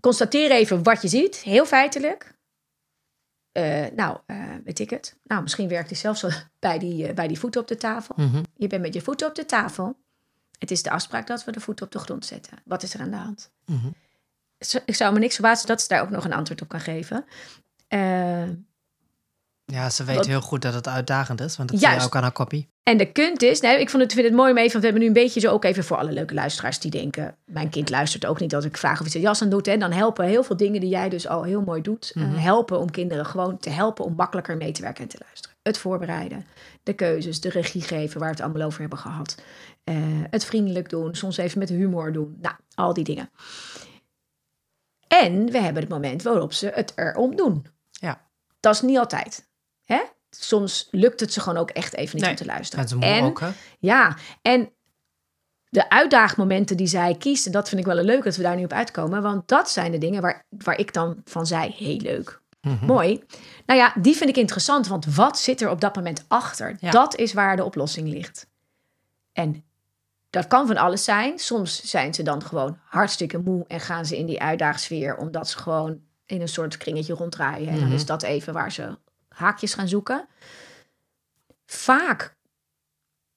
constateer 0.00 0.50
even 0.50 0.82
wat 0.82 1.02
je 1.02 1.08
ziet, 1.08 1.36
heel 1.36 1.66
feitelijk. 1.66 2.36
Eh, 3.52 3.86
nou, 3.96 4.18
eh, 4.26 4.54
weet 4.64 4.78
ik 4.78 4.90
het. 4.90 5.16
Nou, 5.24 5.42
misschien 5.42 5.68
werkt 5.68 5.88
hij 5.90 5.98
zelfs 5.98 6.24
al 6.24 6.30
bij 6.58 6.78
die, 6.78 7.06
eh, 7.08 7.14
bij 7.14 7.28
die 7.28 7.38
voeten 7.38 7.60
op 7.60 7.68
de 7.68 7.76
tafel. 7.76 8.14
Mhm. 8.18 8.42
Je 8.56 8.66
bent 8.66 8.82
met 8.82 8.94
je 8.94 9.00
voeten 9.00 9.28
op 9.28 9.34
de 9.34 9.46
tafel. 9.46 9.96
Het 10.58 10.70
is 10.70 10.82
de 10.82 10.90
afspraak 10.90 11.26
dat 11.26 11.44
we 11.44 11.52
de 11.52 11.60
voeten 11.60 11.86
op 11.86 11.92
de 11.92 11.98
grond 11.98 12.26
zetten. 12.26 12.58
Wat 12.64 12.82
is 12.82 12.94
er 12.94 13.00
aan 13.00 13.10
de 13.10 13.16
hand? 13.16 13.50
Mhm. 13.64 13.88
Ik 14.84 14.94
zou 14.94 15.12
me 15.12 15.18
niks 15.18 15.34
verbazen 15.34 15.66
dat 15.66 15.80
ze 15.80 15.88
daar 15.88 16.02
ook 16.02 16.10
nog 16.10 16.24
een 16.24 16.32
antwoord 16.32 16.62
op 16.62 16.68
kan 16.68 16.80
geven. 16.80 17.24
Ja, 19.64 19.90
ze 19.90 20.04
weet 20.04 20.16
Wat- 20.16 20.26
heel 20.26 20.40
goed 20.40 20.62
dat 20.62 20.74
het 20.74 20.88
uitdagend 20.88 21.40
is, 21.40 21.56
want 21.56 21.68
dat 21.68 21.78
zie 21.78 21.86
je 21.88 21.92
Juist. 21.94 22.08
ook 22.08 22.16
aan 22.16 22.22
haar 22.22 22.32
kopie. 22.32 22.68
En 22.88 22.96
de 22.96 23.12
kunt 23.12 23.42
is, 23.42 23.60
nee, 23.60 23.80
ik 23.80 23.90
vond 23.90 24.02
het, 24.02 24.12
vind 24.12 24.26
het 24.26 24.34
mooi 24.36 24.50
om 24.50 24.56
even, 24.56 24.70
want 24.72 24.84
we 24.84 24.90
hebben 24.90 25.00
nu 25.00 25.06
een 25.06 25.24
beetje 25.24 25.40
zo 25.40 25.52
ook 25.52 25.64
even 25.64 25.84
voor 25.84 25.96
alle 25.96 26.12
leuke 26.12 26.34
luisteraars 26.34 26.78
die 26.78 26.90
denken, 26.90 27.36
mijn 27.44 27.68
kind 27.68 27.90
luistert 27.90 28.26
ook 28.26 28.40
niet 28.40 28.54
als 28.54 28.64
ik 28.64 28.76
vraag 28.76 28.92
of 28.92 29.00
hij 29.00 29.10
zijn 29.10 29.22
jas 29.22 29.42
aan 29.42 29.48
doet. 29.48 29.66
En 29.66 29.80
dan 29.80 29.92
helpen 29.92 30.24
heel 30.26 30.42
veel 30.42 30.56
dingen 30.56 30.80
die 30.80 30.90
jij 30.90 31.08
dus 31.08 31.28
al 31.28 31.42
heel 31.42 31.62
mooi 31.62 31.82
doet, 31.82 32.12
eh, 32.14 32.22
Mhm. 32.22 32.34
helpen 32.34 32.78
om 32.78 32.90
kinderen 32.90 33.26
gewoon 33.26 33.58
te 33.58 33.70
helpen 33.70 34.04
om 34.04 34.14
makkelijker 34.14 34.56
mee 34.56 34.72
te 34.72 34.82
werken 34.82 35.02
en 35.02 35.08
te 35.08 35.18
luisteren. 35.24 35.56
Het 35.62 35.78
voorbereiden, 35.78 36.46
de 36.82 36.92
keuzes, 36.92 37.40
de 37.40 37.48
regie 37.48 37.82
geven 37.82 38.20
waar 38.20 38.28
we 38.28 38.34
het 38.34 38.44
allemaal 38.44 38.66
over 38.66 38.80
hebben 38.80 38.98
gehad. 38.98 39.42
Eh, 39.84 39.96
het 40.30 40.44
vriendelijk 40.44 40.88
doen, 40.90 41.14
soms 41.14 41.36
even 41.36 41.58
met 41.58 41.68
humor 41.68 42.12
doen. 42.12 42.36
Nou, 42.40 42.54
al 42.74 42.92
die 42.94 43.04
dingen. 43.04 43.30
En 45.08 45.50
we 45.50 45.58
hebben 45.58 45.82
het 45.82 45.90
moment 45.92 46.22
waarop 46.22 46.52
ze 46.52 46.70
het 46.74 46.92
erom 46.94 47.36
doen. 47.36 47.66
Ja. 47.90 48.28
Dat 48.60 48.74
is 48.74 48.80
niet 48.80 48.98
altijd. 48.98 49.48
Hè? 49.84 50.00
Soms 50.30 50.88
lukt 50.90 51.20
het 51.20 51.32
ze 51.32 51.40
gewoon 51.40 51.58
ook 51.58 51.70
echt 51.70 51.94
even 51.94 52.14
niet 52.14 52.24
Nee, 52.24 52.30
om 52.30 52.38
te 52.38 52.44
luisteren. 52.44 52.84
Dat 52.84 52.94
is 52.94 52.98
moe 53.00 53.14
en, 53.14 53.24
ook, 53.24 53.40
hè? 53.40 53.48
Ja, 53.78 54.16
en 54.42 54.70
de 55.68 55.90
uitdaagmomenten 55.90 56.76
die 56.76 56.86
zij 56.86 57.14
kiest, 57.14 57.46
en 57.46 57.52
dat 57.52 57.68
vind 57.68 57.80
ik 57.80 57.86
wel 57.86 58.04
leuk 58.04 58.24
dat 58.24 58.36
we 58.36 58.42
daar 58.42 58.56
nu 58.56 58.64
op 58.64 58.72
uitkomen. 58.72 59.22
Want 59.22 59.48
dat 59.48 59.70
zijn 59.70 59.92
de 59.92 59.98
dingen 59.98 60.22
waar, 60.22 60.44
waar 60.48 60.78
ik 60.78 60.92
dan 60.92 61.20
van 61.24 61.46
zei, 61.46 61.74
heel 61.76 61.96
leuk. 61.96 62.40
Mhm. 62.60 62.86
Mooi. 62.86 63.24
Nou 63.66 63.80
ja, 63.80 63.92
die 64.00 64.16
vind 64.16 64.30
ik 64.30 64.36
interessant, 64.36 64.86
want 64.86 65.14
wat 65.14 65.38
zit 65.38 65.60
er 65.60 65.70
op 65.70 65.80
dat 65.80 65.94
moment 65.96 66.24
achter? 66.28 66.76
Ja. 66.80 66.90
Dat 66.90 67.16
is 67.16 67.32
waar 67.32 67.56
de 67.56 67.64
oplossing 67.64 68.08
ligt. 68.08 68.46
En 69.32 69.64
dat 70.30 70.46
kan 70.46 70.66
van 70.66 70.76
alles 70.76 71.04
zijn. 71.04 71.38
Soms 71.38 71.82
zijn 71.84 72.14
ze 72.14 72.22
dan 72.22 72.42
gewoon 72.42 72.78
hartstikke 72.84 73.38
moe 73.38 73.64
en 73.66 73.80
gaan 73.80 74.06
ze 74.06 74.18
in 74.18 74.26
die 74.26 74.40
uitdaagsfeer, 74.42 75.16
omdat 75.16 75.48
ze 75.48 75.58
gewoon 75.58 76.00
in 76.26 76.40
een 76.40 76.48
soort 76.48 76.76
kringetje 76.76 77.14
ronddraaien. 77.14 77.68
En 77.68 77.74
dan 77.74 77.84
Mhm. 77.84 77.94
is 77.94 78.06
dat 78.06 78.22
even 78.22 78.52
waar 78.52 78.72
ze 78.72 78.98
haakjes 79.38 79.74
gaan 79.74 79.88
zoeken. 79.88 80.26
Vaak 81.66 82.36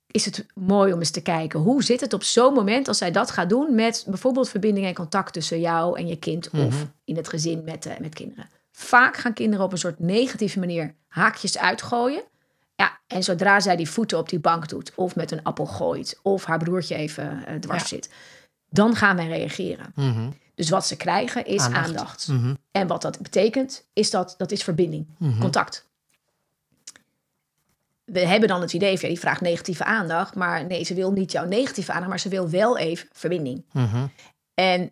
is 0.07 0.25
het 0.25 0.45
mooi 0.55 0.93
om 0.93 0.99
eens 0.99 1.11
te 1.11 1.21
kijken 1.21 1.59
hoe 1.59 1.83
zit 1.83 2.01
het 2.01 2.13
op 2.13 2.23
zo'n 2.23 2.53
moment 2.53 2.87
als 2.87 2.97
zij 2.97 3.11
dat 3.11 3.31
gaat 3.31 3.49
doen 3.49 3.75
met 3.75 4.03
bijvoorbeeld 4.07 4.49
verbinding 4.49 4.85
en 4.85 4.93
contact 4.93 5.33
tussen 5.33 5.59
jou 5.59 5.97
en 5.99 6.07
je 6.07 6.15
kind 6.15 6.49
of 6.49 6.59
Mhm. 6.59 6.85
in 7.03 7.15
het 7.15 7.27
gezin 7.29 7.63
met, 7.63 7.85
eh, 7.85 7.97
met 7.99 8.13
kinderen. 8.13 8.49
Vaak 8.71 9.17
gaan 9.17 9.33
kinderen 9.33 9.65
op 9.65 9.71
een 9.71 9.77
soort 9.77 9.99
negatieve 9.99 10.59
manier 10.59 10.95
haakjes 11.07 11.57
uitgooien. 11.57 12.23
Ja, 12.75 12.99
en 13.07 13.23
zodra 13.23 13.59
zij 13.59 13.75
die 13.75 13.89
voeten 13.89 14.17
op 14.17 14.29
die 14.29 14.39
bank 14.39 14.69
doet 14.69 14.91
of 14.95 15.15
met 15.15 15.31
een 15.31 15.43
appel 15.43 15.65
gooit 15.65 16.19
of 16.21 16.45
haar 16.45 16.57
broertje 16.57 16.95
even 16.95 17.45
eh, 17.45 17.55
dwars 17.55 17.81
Ja. 17.81 17.87
zit, 17.87 18.09
dan 18.69 18.95
gaan 18.95 19.15
wij 19.15 19.27
reageren. 19.27 19.91
Mhm. 19.95 20.25
Dus 20.29 20.35
Dus 20.55 20.69
wat 20.69 20.85
ze 20.87 20.97
krijgen 20.97 21.45
is 21.45 21.61
aandacht. 21.61 21.85
Aandacht. 21.87 22.27
Mhm. 22.27 22.53
En 22.71 22.87
wat 22.87 23.01
dat 23.01 23.19
betekent, 23.21 23.87
is 23.93 24.09
dat 24.09 24.33
dat 24.37 24.51
is 24.51 24.63
verbinding, 24.63 25.07
contact. 25.39 25.89
We 28.11 28.19
hebben 28.19 28.49
dan 28.49 28.61
het 28.61 28.73
idee 28.73 28.91
van, 28.99 29.01
ja, 29.01 29.13
die 29.13 29.19
vraagt 29.19 29.41
negatieve 29.41 29.83
aandacht. 29.83 30.35
Maar 30.35 30.65
nee, 30.65 30.83
ze 30.83 30.93
wil 30.93 31.11
niet 31.11 31.31
jouw 31.31 31.45
negatieve 31.45 31.91
aandacht, 31.91 32.09
maar 32.09 32.19
ze 32.19 32.29
wil 32.29 32.49
wel 32.49 32.77
even 32.77 33.07
verbinding. 33.11 33.63
Mhm. 33.71 34.05
En 34.53 34.91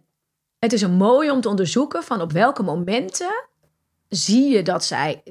het 0.59 0.73
is 0.73 0.81
een 0.81 0.93
mooi 0.93 1.31
om 1.31 1.41
te 1.41 1.49
onderzoeken 1.49 2.03
van 2.03 2.21
op 2.21 2.31
welke 2.31 2.63
momenten 2.63 3.43
zie 4.09 4.49
je 4.49 4.61
dat 4.63 4.83
zij 4.85 5.23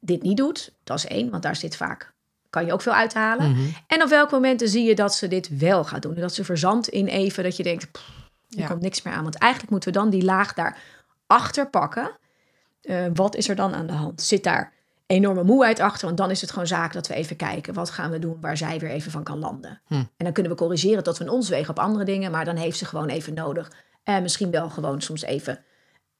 dit 0.00 0.22
niet 0.22 0.36
doet. 0.36 0.72
Dat 0.84 0.98
is 0.98 1.06
één, 1.06 1.30
want 1.30 1.42
daar 1.42 1.56
zit 1.56 1.76
vaak, 1.76 2.12
kan 2.50 2.66
je 2.66 2.72
ook 2.72 2.82
veel 2.82 2.92
uithalen. 2.94 3.50
Mhm. 3.50 3.68
En 3.86 4.02
op 4.02 4.08
welke 4.08 4.34
momenten 4.34 4.68
zie 4.68 4.84
je 4.84 4.94
dat 4.94 5.14
ze 5.14 5.28
dit 5.28 5.58
wel 5.58 5.84
gaat 5.84 6.02
doen. 6.02 6.14
En 6.14 6.20
dat 6.20 6.34
ze 6.34 6.44
verzandt 6.44 6.88
in 6.88 7.06
even 7.06 7.42
dat 7.44 7.56
je 7.56 7.62
denkt, 7.62 7.90
pff, 7.90 8.08
er 8.48 8.58
Ja. 8.58 8.66
komt 8.66 8.80
niks 8.82 9.02
meer 9.02 9.14
aan. 9.14 9.22
Want 9.22 9.38
eigenlijk 9.38 9.72
moeten 9.72 9.92
we 9.92 9.98
dan 9.98 10.10
die 10.10 10.24
laag 10.24 10.54
daar 10.54 10.78
achter 11.26 11.70
pakken. 11.70 12.10
Eh, 12.80 13.04
wat 13.14 13.36
is 13.36 13.48
er 13.48 13.56
dan 13.56 13.74
aan 13.74 13.86
de 13.86 13.92
hand? 13.92 14.22
Zit 14.22 14.44
daar 14.44 14.72
enorme 15.08 15.42
moeheid 15.42 15.80
achter? 15.80 16.06
Want 16.06 16.18
dan 16.18 16.30
is 16.30 16.40
het 16.40 16.50
gewoon 16.50 16.66
zaak 16.66 16.92
dat 16.92 17.06
we 17.06 17.14
even 17.14 17.36
kijken. 17.36 17.74
Wat 17.74 17.90
gaan 17.90 18.10
we 18.10 18.18
doen 18.18 18.36
waar 18.40 18.56
zij 18.56 18.78
weer 18.78 18.90
even 18.90 19.10
van 19.10 19.22
kan 19.22 19.38
landen? 19.38 19.80
Hm. 19.86 19.94
En 19.94 20.08
dan 20.16 20.32
kunnen 20.32 20.52
we 20.52 20.58
corrigeren 20.58 21.02
tot 21.02 21.18
we 21.18 21.24
in 21.24 21.30
ons 21.30 21.48
wegen 21.48 21.70
op 21.70 21.78
andere 21.78 22.04
dingen. 22.04 22.30
Maar 22.30 22.44
dan 22.44 22.56
heeft 22.56 22.78
ze 22.78 22.84
gewoon 22.84 23.08
even 23.08 23.34
nodig. 23.34 23.72
En 24.02 24.22
misschien 24.22 24.50
wel 24.50 24.70
gewoon 24.70 25.00
soms 25.00 25.22
even. 25.22 25.64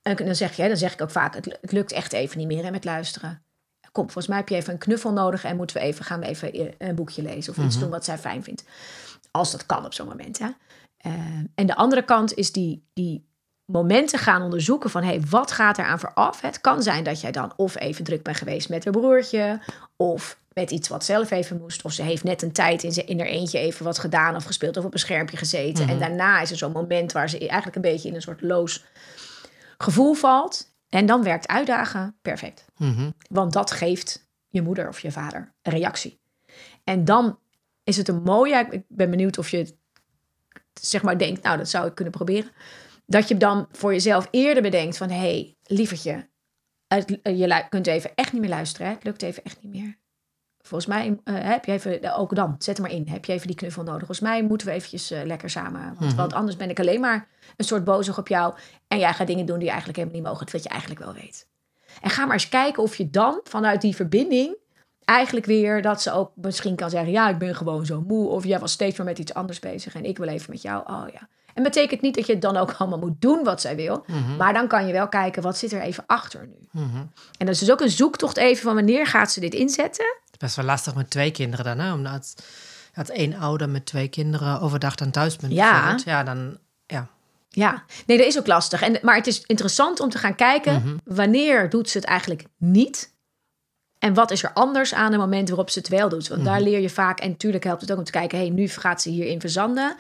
En 0.03 0.17
dan 0.17 0.35
zeg 0.35 0.57
je, 0.57 0.69
dan 0.69 0.77
zeg 0.77 0.93
ik 0.93 1.03
ook 1.03 1.11
vaak, 1.11 1.35
het, 1.35 1.59
het 1.61 1.73
lukt 1.73 1.93
echt 1.93 2.13
even 2.13 2.39
niet 2.39 2.47
meer 2.47 2.65
hè, 2.65 2.71
met 2.71 2.85
luisteren. 2.85 3.43
Kom, 3.93 4.05
volgens 4.05 4.27
mij 4.27 4.37
heb 4.37 4.49
je 4.49 4.55
even 4.55 4.73
een 4.73 4.79
knuffel 4.79 5.13
nodig 5.13 5.45
en 5.45 5.57
moeten 5.57 5.77
we 5.77 5.83
even, 5.83 6.05
gaan 6.05 6.21
we 6.21 6.27
even 6.27 6.53
eh, 6.53 6.89
een 6.89 6.95
boekje 6.95 7.23
lezen 7.23 7.57
of 7.57 7.65
iets 7.65 7.79
doen 7.79 7.91
wat 7.91 8.05
zij 8.05 8.19
fijn 8.19 8.43
vindt. 8.43 8.65
Als 9.31 9.51
dat 9.51 9.67
kan 9.67 9.85
op 9.85 9.95
zo'n 9.95 10.09
moment. 10.09 10.39
Hè. 10.39 10.49
Eh, 10.97 11.13
en 11.55 11.67
de 11.67 11.75
andere 11.75 12.05
kant 12.05 12.35
is 12.35 12.53
die, 12.53 12.89
die 12.93 13.28
momenten 13.71 14.19
gaan 14.19 14.43
onderzoeken 14.43 14.91
van 14.91 15.03
hey, 15.03 15.21
wat 15.31 15.53
gaat 15.53 15.79
er 15.79 15.85
aan 15.85 15.99
vooraf? 15.99 16.41
Het 16.41 16.61
kan 16.61 16.83
zijn 16.83 17.05
dat 17.05 17.21
jij 17.21 17.31
dan 17.31 17.53
of 17.57 17.79
even 17.79 18.05
druk 18.05 18.23
bent 18.23 18.37
geweest 18.37 18.69
met 18.69 18.85
haar 18.85 18.93
broertje, 18.93 19.61
of 19.97 20.39
met 20.53 20.71
iets 20.71 20.89
wat 20.89 21.05
zelf 21.05 21.31
even 21.31 21.59
moest, 21.59 21.83
of 21.83 21.93
ze 21.93 22.03
heeft 22.03 22.25
net 22.25 22.43
een 22.43 22.53
tijd 22.53 22.83
in, 22.83 22.93
ze, 22.93 23.05
in 23.05 23.19
haar 23.19 23.29
eentje 23.29 23.59
even 23.59 23.85
wat 23.85 23.99
gedaan 23.99 24.37
of 24.37 24.45
gespeeld 24.45 24.77
of 24.77 24.85
op 24.85 24.93
een 24.93 24.99
schermpje 24.99 25.37
gezeten. 25.37 25.89
En 25.89 25.99
daarna 25.99 26.41
is 26.41 26.51
er 26.51 26.57
zo'n 26.57 26.73
moment 26.73 27.13
waar 27.13 27.29
ze 27.29 27.39
eigenlijk 27.39 27.77
een 27.77 27.93
beetje 27.93 28.09
in 28.09 28.15
een 28.15 28.23
soort 28.23 28.43
loos 28.43 28.85
gevoel 29.79 30.15
valt. 30.15 30.73
En 30.89 31.07
dan 31.07 31.23
werkt 31.23 31.49
uitdagen 31.49 32.17
perfect. 32.23 32.65
Mhm. 32.77 33.11
Want 33.31 33.53
dat 33.53 33.71
geeft 33.71 34.29
je 34.49 34.63
moeder 34.63 34.89
of 34.89 35.01
je 35.01 35.13
vader 35.13 35.53
een 35.63 35.73
reactie. 35.73 36.21
En 36.85 37.05
dan 37.05 37.39
is 37.85 37.97
het 37.97 38.09
een 38.09 38.23
mooie. 38.23 38.67
Ik 38.71 38.83
ben 38.89 39.11
benieuwd 39.11 39.39
of 39.39 39.49
je 39.51 39.77
zeg 40.81 41.03
maar 41.03 41.19
denkt, 41.19 41.43
nou, 41.43 41.57
dat 41.57 41.69
zou 41.69 41.87
ik 41.87 41.95
kunnen 41.95 42.13
proberen. 42.13 42.51
Dat 43.11 43.29
je 43.29 43.37
dan 43.37 43.69
voor 43.73 43.93
jezelf 43.93 44.29
eerder 44.31 44.63
bedenkt 44.63 44.97
van, 44.97 45.11
hé, 45.11 45.19
hey, 45.19 45.57
lievertje, 45.63 46.29
het, 46.87 47.19
je 47.23 47.47
lu- 47.47 47.69
kunt 47.69 47.87
even 47.87 48.11
echt 48.15 48.33
niet 48.33 48.41
meer 48.41 48.51
luisteren. 48.51 48.87
Hè? 48.87 48.93
Het 48.93 49.05
lukt 49.05 49.23
even 49.23 49.45
echt 49.45 49.63
niet 49.63 49.73
meer. 49.73 49.99
Volgens 50.59 50.91
mij 50.91 51.21
eh, 51.25 51.35
heb 51.39 51.65
je 51.65 51.73
even, 51.73 52.17
ook 52.17 52.35
dan, 52.35 52.55
zet 52.59 52.77
er 52.77 52.83
maar 52.83 52.93
in. 52.93 53.09
Heb 53.09 53.25
je 53.25 53.33
even 53.33 53.47
die 53.47 53.57
knuffel 53.57 53.83
nodig? 53.83 53.99
Volgens 53.99 54.21
mij 54.21 54.43
moeten 54.43 54.67
we 54.67 54.73
eventjes 54.73 55.11
eh, 55.11 55.25
lekker 55.25 55.51
samen. 55.51 55.97
Want, 55.99 56.15
want 56.15 56.33
anders 56.33 56.57
ben 56.57 56.71
ik 56.71 56.79
alleen 56.81 57.01
maar 57.01 57.29
een 57.57 57.65
soort 57.65 57.85
bozig 57.85 58.19
op 58.19 58.29
jou. 58.29 58.55
En 58.89 58.99
jij 58.99 59.15
gaat 59.15 59.27
dingen 59.27 59.47
doen 59.47 59.57
die 59.57 59.65
je 59.65 59.71
eigenlijk 59.71 59.99
helemaal 59.99 60.21
niet 60.21 60.29
mogen. 60.31 60.53
Wat 60.53 60.63
je 60.63 60.69
eigenlijk 60.69 61.01
wel 61.01 61.13
weet. 61.13 61.47
En 62.01 62.11
ga 62.11 62.25
maar 62.25 62.33
eens 62.35 62.49
kijken 62.49 62.83
of 62.83 62.97
je 62.97 63.11
dan 63.11 63.41
vanuit 63.45 63.81
die 63.81 63.95
verbinding 63.97 64.57
eigenlijk 65.05 65.47
weer 65.47 65.83
dat 65.83 66.03
ze 66.03 66.13
ook 66.13 66.33
misschien 66.35 66.77
kan 66.77 66.91
zeggen: 66.91 67.11
Ja, 67.11 67.29
ik 67.29 67.39
ben 67.39 67.55
gewoon 67.55 67.87
zo 67.87 68.01
moe. 68.01 68.29
Of 68.29 68.45
jij 68.45 68.59
was 68.59 68.73
steeds 68.73 68.97
maar 68.97 69.07
met 69.07 69.19
iets 69.19 69.35
anders 69.35 69.59
bezig 69.59 69.95
en 69.95 70.05
ik 70.05 70.19
wil 70.19 70.29
even 70.29 70.51
met 70.51 70.63
jou. 70.63 70.83
Oh 70.87 71.05
ja. 71.13 71.29
En 71.59 71.65
betekent 71.65 72.01
niet 72.01 72.15
dat 72.15 72.27
je 72.27 72.33
het 72.33 72.43
dan 72.43 72.57
ook 72.57 72.75
allemaal 72.79 72.99
moet 72.99 73.21
doen 73.21 73.45
wat 73.45 73.61
zij 73.61 73.77
wil. 73.77 74.05
Maar 74.39 74.53
dan 74.53 74.69
kan 74.69 74.87
je 74.87 74.93
wel 74.93 75.09
kijken 75.09 75.43
wat 75.43 75.59
zit 75.59 75.73
er 75.73 75.81
even 75.81 76.05
achter 76.07 76.47
nu. 76.47 76.83
Mhm. 76.83 76.97
En 77.39 77.47
dat 77.47 77.49
is 77.49 77.59
dus 77.59 77.71
ook 77.71 77.81
een 77.81 77.91
zoektocht 77.91 78.37
even 78.37 78.63
van 78.63 78.75
wanneer 78.75 79.07
gaat 79.07 79.33
ze 79.33 79.41
dit 79.41 79.55
inzetten. 79.55 80.05
Het 80.05 80.33
is 80.33 80.39
best 80.39 80.57
wel 80.57 80.65
lastig 80.65 80.95
met 80.95 81.11
twee 81.11 81.31
kinderen 81.31 81.65
dan, 81.65 81.79
hè? 81.79 81.93
Omdat 81.93 82.35
als 82.95 83.11
één 83.11 83.35
ouder 83.35 83.69
met 83.69 83.87
twee 83.87 84.09
kinderen 84.09 84.61
overdag 84.61 84.95
dan 84.95 85.11
thuis 85.11 85.37
bent. 85.37 85.53
Ja. 85.53 85.99
Ja, 86.05 86.23
dan... 86.23 86.59
Ja. 86.87 87.09
Ja, 87.49 87.83
nee, 88.07 88.19
dat 88.19 88.27
is 88.27 88.39
ook 88.39 88.47
lastig. 88.47 88.83
En, 88.83 88.99
maar 89.03 89.17
het 89.17 89.27
is 89.27 89.43
interessant 89.47 90.01
om 90.01 90.11
te 90.11 90.19
gaan 90.19 90.35
kijken 90.35 91.01
wanneer 91.05 91.71
doet 91.71 91.91
ze 91.91 91.99
het 91.99 92.07
eigenlijk 92.07 92.45
niet. 92.57 93.15
En 93.99 94.15
wat 94.15 94.31
is 94.31 94.43
er 94.43 94.53
anders 94.53 94.95
aan 94.95 95.13
het 95.13 95.21
moment 95.21 95.49
waarop 95.49 95.71
ze 95.71 95.79
het 95.79 95.89
wel 95.89 96.09
doet? 96.09 96.29
Want 96.29 96.45
daar 96.45 96.61
leer 96.61 96.81
je 96.81 96.91
vaak, 96.91 97.21
en 97.21 97.31
natuurlijk 97.31 97.65
helpt 97.65 97.81
het 97.81 97.93
ook 97.93 97.99
om 97.99 98.05
te 98.05 98.11
kijken, 98.11 98.39
hey, 98.39 98.49
nu 98.49 98.69
gaat 98.69 99.03
ze 99.03 99.09
hierin 99.09 99.41
verzanden. 99.41 99.97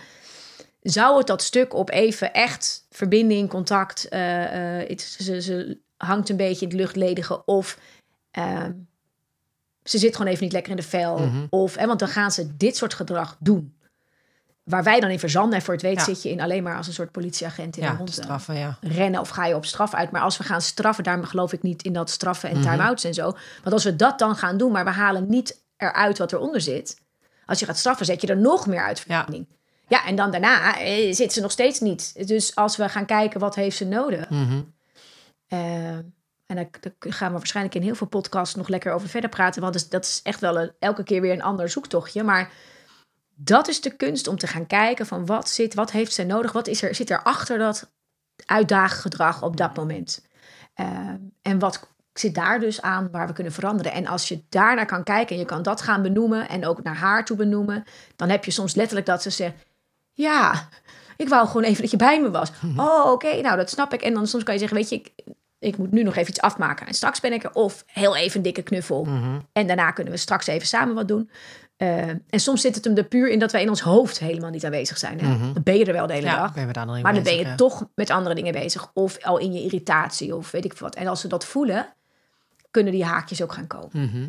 Zou 0.80 1.18
het 1.18 1.26
dat 1.26 1.42
stuk 1.42 1.74
op 1.74 1.90
even 1.90 2.32
echt 2.32 2.86
verbinding, 2.90 3.48
contact, 3.48 4.08
eh, 4.08 4.80
eh, 4.80 4.88
het, 4.88 5.00
ze, 5.00 5.42
ze 5.42 5.78
hangt 5.96 6.28
een 6.28 6.36
beetje 6.36 6.64
in 6.64 6.70
het 6.70 6.80
luchtledige 6.80 7.44
of 7.44 7.78
ehm, 8.30 8.72
ze 9.84 9.98
zit 9.98 10.16
gewoon 10.16 10.30
even 10.32 10.44
niet 10.44 10.52
lekker 10.52 10.70
in 10.70 10.76
de 10.76 10.82
vel. 10.82 11.30
Of, 11.50 11.76
hè, 11.76 11.86
want 11.86 11.98
dan 11.98 12.08
gaan 12.08 12.30
ze 12.32 12.56
dit 12.56 12.76
soort 12.76 12.94
gedrag 12.94 13.36
doen. 13.40 13.76
Waar 14.62 14.82
wij 14.82 15.00
dan 15.00 15.10
in 15.10 15.18
verzanden 15.18 15.58
en 15.58 15.64
voor 15.64 15.74
het 15.74 15.82
weet 15.82 15.96
Ja. 15.96 16.04
zit 16.04 16.22
je 16.22 16.30
in 16.30 16.40
alleen 16.40 16.62
maar 16.62 16.76
als 16.76 16.86
een 16.86 16.92
soort 16.92 17.10
politieagent 17.12 17.76
in 17.76 17.86
de 17.86 17.90
hond 17.92 18.08
eh, 18.18 18.24
straffen, 18.24 18.54
ja. 18.54 18.78
rennen 18.80 19.20
of 19.20 19.28
ga 19.28 19.46
je 19.46 19.54
op 19.54 19.64
straf 19.64 19.94
uit. 19.94 20.10
Maar 20.10 20.20
als 20.20 20.36
we 20.36 20.44
gaan 20.44 20.60
straffen, 20.62 21.04
daar 21.04 21.26
geloof 21.26 21.52
ik 21.52 21.62
niet 21.62 21.82
in 21.82 21.92
dat 21.92 22.10
straffen 22.10 22.50
en 22.50 22.60
time-outs 22.60 23.04
en 23.04 23.14
zo. 23.14 23.22
Want 23.62 23.72
als 23.72 23.84
we 23.84 23.96
dat 23.96 24.18
dan 24.18 24.36
gaan 24.36 24.56
doen, 24.56 24.72
maar 24.72 24.84
we 24.84 24.90
halen 24.90 25.28
niet 25.28 25.62
eruit 25.76 26.18
wat 26.18 26.32
eronder 26.32 26.60
zit. 26.60 26.96
Als 27.46 27.58
je 27.58 27.66
gaat 27.66 27.78
straffen, 27.78 28.06
zet 28.06 28.20
je 28.20 28.26
er 28.26 28.36
nog 28.36 28.66
meer 28.66 28.84
uit 28.84 29.00
verbinding. 29.00 29.46
Ja. 29.88 30.06
en 30.06 30.16
dan 30.16 30.30
daarna 30.30 30.78
eh, 30.78 31.14
zit 31.14 31.32
ze 31.32 31.40
nog 31.40 31.50
steeds 31.50 31.80
niet. 31.80 32.28
Dus 32.28 32.54
als 32.54 32.76
we 32.76 32.88
gaan 32.88 33.06
kijken, 33.06 33.40
wat 33.40 33.54
heeft 33.54 33.76
ze 33.76 33.84
nodig? 33.84 34.30
Mhm. 34.30 34.62
Eh, 35.48 35.96
en 36.46 36.56
daar, 36.56 36.68
daar 36.80 36.92
gaan 36.98 37.32
we 37.32 37.38
waarschijnlijk 37.38 37.74
in 37.74 37.82
heel 37.82 37.94
veel 37.94 38.06
podcasts 38.06 38.54
nog 38.54 38.68
lekker 38.68 38.92
over 38.92 39.08
verder 39.08 39.30
praten. 39.30 39.62
Want 39.62 39.90
dat 39.90 40.04
is, 40.04 40.20
echt 40.22 40.40
wel 40.40 40.60
een, 40.60 40.72
elke 40.78 41.02
keer 41.02 41.20
weer 41.20 41.32
een 41.32 41.42
ander 41.42 41.68
zoektochtje. 41.68 42.22
Maar 42.22 42.52
dat 43.34 43.68
is 43.68 43.80
de 43.80 43.96
kunst 43.96 44.26
om 44.26 44.38
te 44.38 44.46
gaan 44.46 44.66
kijken 44.66 45.06
van 45.06 45.26
wat 45.26 45.48
zit, 45.48 45.74
wat 45.74 45.90
heeft 45.90 46.12
zij 46.12 46.24
nodig? 46.24 46.52
Wat 46.52 46.66
is 46.66 46.82
er, 46.82 46.94
zit 46.94 47.10
er 47.10 47.22
achter 47.22 47.58
dat 47.58 47.90
uitdaaggedrag 48.46 49.42
op 49.42 49.56
dat 49.56 49.76
moment? 49.76 50.26
Eh, 50.74 50.86
en 51.42 51.58
wat 51.58 51.88
zit 52.12 52.34
daar 52.34 52.60
dus 52.60 52.82
aan 52.82 53.10
waar 53.10 53.26
we 53.26 53.32
kunnen 53.32 53.52
veranderen? 53.52 53.92
En 53.92 54.06
als 54.06 54.28
je 54.28 54.42
daarnaar 54.48 54.86
kan 54.86 55.04
kijken 55.04 55.34
en 55.34 55.40
je 55.40 55.46
kan 55.46 55.62
dat 55.62 55.80
gaan 55.80 56.02
benoemen 56.02 56.48
en 56.48 56.66
ook 56.66 56.82
naar 56.82 56.96
haar 56.96 57.24
toe 57.24 57.36
benoemen, 57.36 57.84
dan 58.16 58.28
heb 58.28 58.44
je 58.44 58.50
soms 58.50 58.74
letterlijk 58.74 59.06
dat 59.06 59.22
ze 59.22 59.30
zegt: 59.30 59.54
Ja, 60.18 60.68
ik 61.16 61.28
wou 61.28 61.46
gewoon 61.46 61.62
even 61.62 61.82
dat 61.82 61.90
je 61.90 61.96
bij 61.96 62.20
me 62.20 62.30
was. 62.30 62.50
Oh, 62.76 63.10
oké, 63.10 63.40
nou 63.40 63.56
dat 63.56 63.70
snap 63.70 63.92
ik. 63.92 64.02
En 64.02 64.14
dan 64.14 64.26
soms 64.26 64.42
kan 64.42 64.54
je 64.54 64.60
zeggen: 64.60 64.78
Weet 64.78 64.88
je, 64.88 64.94
ik, 64.94 65.12
ik 65.58 65.78
moet 65.78 65.90
nu 65.90 66.02
nog 66.02 66.16
even 66.16 66.30
iets 66.30 66.40
afmaken. 66.40 66.86
En 66.86 66.94
straks 66.94 67.20
ben 67.20 67.32
ik 67.32 67.44
er. 67.44 67.52
Of 67.52 67.84
heel 67.86 68.16
even 68.16 68.36
een 68.36 68.42
dikke 68.42 68.62
knuffel. 68.62 69.06
En 69.52 69.66
daarna 69.66 69.90
kunnen 69.90 70.12
we 70.12 70.18
straks 70.18 70.46
even 70.46 70.66
samen 70.66 70.94
wat 70.94 71.08
doen. 71.08 71.30
Eh, 71.76 72.08
en 72.08 72.40
soms 72.40 72.60
zit 72.60 72.74
het 72.74 72.84
hem 72.84 72.96
er 72.96 73.04
puur 73.04 73.28
in 73.28 73.38
dat 73.38 73.52
wij 73.52 73.62
in 73.62 73.68
ons 73.68 73.80
hoofd 73.80 74.18
helemaal 74.18 74.50
niet 74.50 74.64
aanwezig 74.64 74.98
zijn. 74.98 75.20
Hè? 75.20 75.52
Dan 75.52 75.62
ben 75.62 75.78
je 75.78 75.84
er 75.84 75.92
wel 75.92 76.06
de 76.06 76.12
hele 76.12 76.26
Ja, 76.26 76.40
dag. 76.40 76.54
Maar 77.02 77.14
dan 77.14 77.22
ben 77.22 77.36
je 77.36 77.44
ja. 77.44 77.54
toch 77.54 77.88
met 77.94 78.10
andere 78.10 78.34
dingen 78.34 78.52
bezig. 78.52 78.90
Of 78.94 79.24
al 79.24 79.38
in 79.38 79.52
je 79.52 79.62
irritatie 79.62 80.36
of 80.36 80.50
weet 80.50 80.64
ik 80.64 80.72
wat. 80.72 80.94
En 80.94 81.06
als 81.06 81.20
ze 81.20 81.28
dat 81.28 81.44
voelen, 81.44 81.86
kunnen 82.70 82.92
die 82.92 83.04
haakjes 83.04 83.42
ook 83.42 83.52
gaan 83.52 83.66
komen. 83.66 83.90
Mhm. 83.92 84.28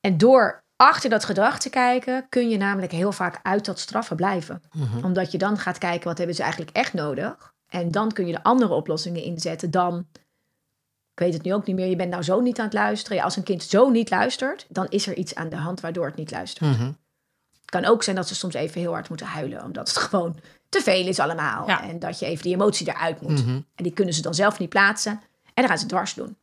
En 0.00 0.18
door 0.18 0.62
achter 0.80 1.10
dat 1.10 1.24
gedrag 1.24 1.58
te 1.58 1.70
kijken, 1.70 2.26
kun 2.28 2.48
je 2.48 2.56
namelijk 2.56 2.92
heel 2.92 3.12
vaak 3.12 3.40
uit 3.42 3.64
dat 3.64 3.78
straffen 3.78 4.16
blijven. 4.16 4.62
Mhm. 4.72 5.04
Omdat 5.04 5.32
je 5.32 5.38
dan 5.38 5.58
gaat 5.58 5.78
kijken, 5.78 6.08
wat 6.08 6.18
hebben 6.18 6.36
ze 6.36 6.42
eigenlijk 6.42 6.76
echt 6.76 6.92
nodig? 6.92 7.54
En 7.68 7.90
dan 7.90 8.12
kun 8.12 8.26
je 8.26 8.32
de 8.32 8.42
andere 8.42 8.74
oplossingen 8.74 9.22
inzetten 9.22 9.70
dan... 9.70 10.06
Ik 11.12 11.24
weet 11.24 11.32
het 11.32 11.42
nu 11.42 11.54
ook 11.54 11.66
niet 11.66 11.76
meer. 11.76 11.86
Je 11.86 11.96
bent 11.96 12.10
nou 12.10 12.22
zo 12.22 12.40
niet 12.40 12.58
aan 12.58 12.64
het 12.64 12.74
luisteren. 12.74 13.16
Ja, 13.16 13.24
als 13.24 13.36
een 13.36 13.42
kind 13.42 13.62
zo 13.62 13.90
niet 13.90 14.10
luistert, 14.10 14.66
dan 14.68 14.86
is 14.88 15.06
er 15.06 15.14
iets 15.14 15.34
aan 15.34 15.48
de 15.48 15.56
hand 15.56 15.80
waardoor 15.80 16.06
het 16.06 16.16
niet 16.16 16.30
luistert. 16.30 16.70
Mhm. 16.70 16.86
Het 17.60 17.70
kan 17.70 17.84
ook 17.84 18.02
zijn 18.02 18.16
dat 18.16 18.28
ze 18.28 18.34
soms 18.34 18.54
even 18.54 18.80
heel 18.80 18.92
hard 18.92 19.08
moeten 19.08 19.26
huilen, 19.26 19.64
omdat 19.64 19.88
het 19.88 19.96
gewoon 20.06 20.36
te 20.68 20.80
veel 20.80 21.06
is 21.06 21.18
allemaal. 21.18 21.68
Ja. 21.68 21.82
En 21.82 21.98
dat 21.98 22.18
je 22.18 22.26
even 22.26 22.42
die 22.42 22.54
emotie 22.54 22.88
eruit 22.88 23.20
moet. 23.20 23.44
Mhm. 23.44 23.60
En 23.74 23.84
die 23.84 23.92
kunnen 23.92 24.14
ze 24.14 24.22
dan 24.22 24.34
zelf 24.34 24.58
niet 24.58 24.68
plaatsen. 24.68 25.12
En 25.12 25.20
dan 25.54 25.68
gaan 25.68 25.78
ze 25.78 25.86
dwars 25.86 26.14
doen. 26.14 26.36